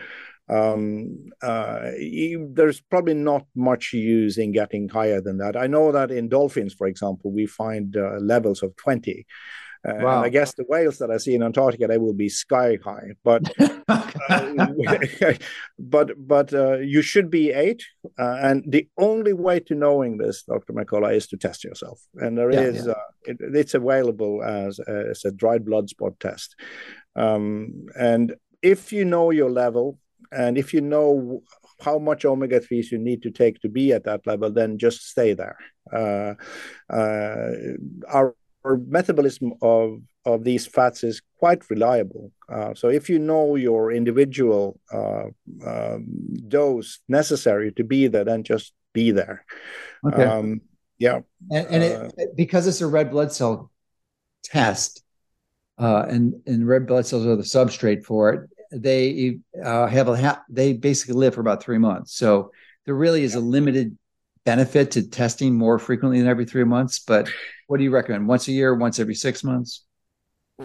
[0.50, 1.92] um, uh,
[2.54, 5.58] there's probably not much use in getting higher than that.
[5.58, 9.26] I know that in dolphins, for example, we find uh, levels of 20.
[9.88, 10.24] Uh, wow.
[10.24, 13.44] I guess the whales that I see in Antarctica they will be sky high, but
[13.88, 14.08] uh,
[15.80, 17.84] but but uh, you should be eight,
[18.18, 20.74] uh, and the only way to knowing this, Dr.
[20.74, 22.94] Mercola, is to test yourself, and there yeah, is yeah.
[23.26, 26.56] It, it's available as, as a dried blood spot test,
[27.16, 30.00] um, and if you know your level
[30.32, 31.42] and if you know
[31.80, 35.10] how much omega 3s you need to take to be at that level, then just
[35.10, 35.58] stay there.
[35.92, 36.34] Uh,
[36.92, 37.52] uh,
[38.08, 42.32] our, our, metabolism of, of these fats is quite reliable.
[42.50, 45.26] Uh, so if you know your individual uh,
[45.66, 46.06] um,
[46.48, 49.46] dose necessary to be there, then just be there.
[50.08, 50.24] Okay.
[50.24, 50.62] Um,
[50.98, 51.20] yeah.
[51.52, 53.72] And, and it, uh, because it's a red blood cell
[54.44, 55.04] test,
[55.78, 58.50] uh, and and red blood cells are the substrate for it
[58.82, 62.16] they uh, have a ha- they basically live for about three months.
[62.16, 62.52] So
[62.86, 63.98] there really is a limited
[64.46, 67.00] benefit to testing more frequently than every three months.
[67.00, 67.30] But
[67.68, 68.28] what do you recommend?
[68.28, 69.84] Once a year, once every six months?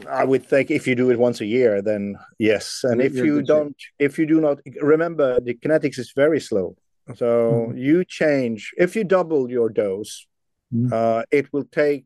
[0.08, 2.80] I would think if you do it once a year, then yes.
[2.84, 6.76] And if you don't, if you do not remember, the kinetics is very slow.
[7.16, 7.78] So mm-hmm.
[7.78, 10.26] you change if you double your dose,
[10.72, 10.92] mm-hmm.
[10.92, 12.04] uh, it will take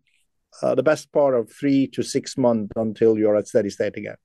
[0.62, 4.16] uh, the best part of three to six months until you're at steady state again.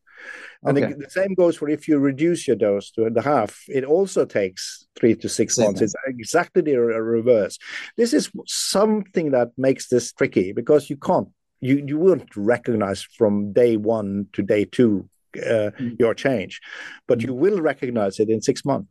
[0.64, 0.94] And okay.
[0.94, 4.26] the, the, same goes for if you reduce your dose to the half, it also
[4.26, 5.82] takes three to six same months.
[5.82, 7.58] It's exactly the reverse.
[7.96, 11.30] This is something that makes this tricky because you can't,
[11.62, 15.90] you, you won't recognize from day one to day two uh, mm-hmm.
[16.00, 16.60] your change,
[17.08, 18.90] but you will recognize it in six months.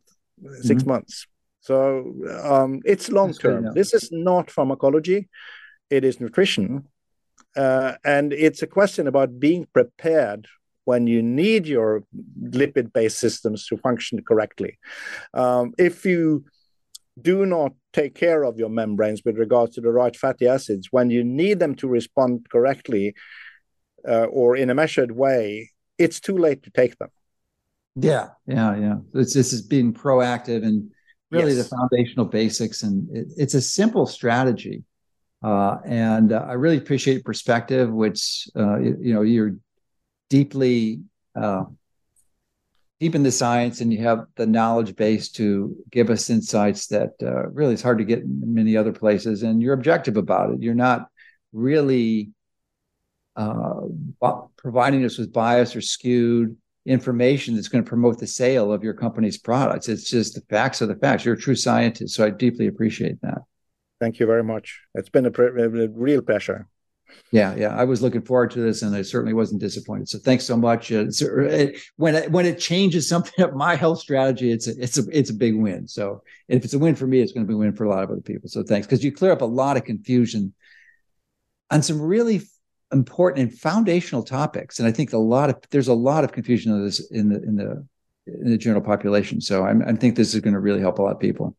[0.61, 0.89] 6 mm-hmm.
[0.89, 1.27] months.
[1.61, 3.73] So um, it's long term.
[3.73, 5.27] This is not pharmacology;
[5.89, 6.87] it is nutrition,
[7.55, 10.47] uh, and it's a question about being prepared
[10.89, 12.03] when you need your
[12.59, 14.79] lipid-based systems to function correctly.
[15.35, 16.45] Um, if you
[17.21, 21.07] do not take care of your membranes with regards to the right fatty acids when
[21.11, 23.13] you need them to respond correctly
[24.07, 27.11] uh, or in a measured way, it's too late to take them.
[27.95, 28.97] Yeah, yeah, yeah.
[29.13, 30.89] It's, this is being proactive and
[31.29, 31.69] really yes.
[31.69, 34.83] the foundational basics, and it, it's a simple strategy.
[35.43, 39.55] Uh, and uh, I really appreciate perspective, which uh, you, you, know you're
[40.29, 41.01] deeply
[41.35, 41.63] uh,
[42.99, 47.11] deep in the science, and you have the knowledge base to give us insights that
[47.21, 49.43] uh, really is hard to get in many other places.
[49.43, 50.61] And you're objective about it.
[50.61, 51.07] You're not
[51.53, 52.31] really
[53.35, 53.81] uh,
[54.57, 58.93] providing us with bias or skewed information that's going to promote the sale of your
[58.93, 59.87] company's products.
[59.87, 61.23] It's just the facts are the facts.
[61.23, 63.39] You're a true scientist, so I deeply appreciate that.
[64.01, 64.81] Thank you very much.
[64.95, 66.67] It's been a, a real pleasure.
[67.31, 70.09] Yeah, yeah, I was looking forward to this, and I certainly wasn't disappointed.
[70.09, 70.91] So thanks so much.
[70.91, 74.97] Uh, it, when it, when it changes something up my health strategy, it's a, it's
[74.97, 75.87] a it's a big win.
[75.87, 77.89] So if it's a win for me, it's going to be a win for a
[77.89, 78.49] lot of other people.
[78.49, 80.53] So thanks because you clear up a lot of confusion
[81.69, 82.41] on some really
[82.91, 84.79] important and foundational topics.
[84.79, 87.43] And I think a lot of there's a lot of confusion of this in the
[87.43, 87.85] in the
[88.25, 89.41] in the general population.
[89.41, 91.55] So I'm, I think this is going to really help a lot of people.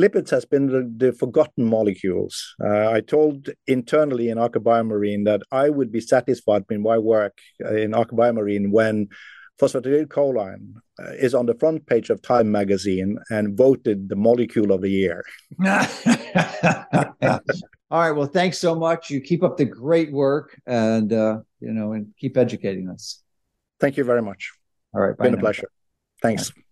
[0.00, 2.54] Lipids has been the, the forgotten molecules.
[2.62, 7.38] Uh, I told internally in Aker BioMarine that I would be satisfied with my work
[7.58, 9.08] in Aker BioMarine when
[9.60, 14.80] phosphatidylcholine uh, is on the front page of Time magazine and voted the molecule of
[14.80, 15.24] the year.
[17.90, 18.12] All right.
[18.12, 19.10] Well, thanks so much.
[19.10, 23.22] You keep up the great work, and uh, you know, and keep educating us.
[23.80, 24.52] Thank you very much.
[24.94, 25.18] All right.
[25.18, 25.38] Been now.
[25.38, 25.70] a pleasure.
[26.22, 26.50] Thanks.
[26.50, 26.62] Bye.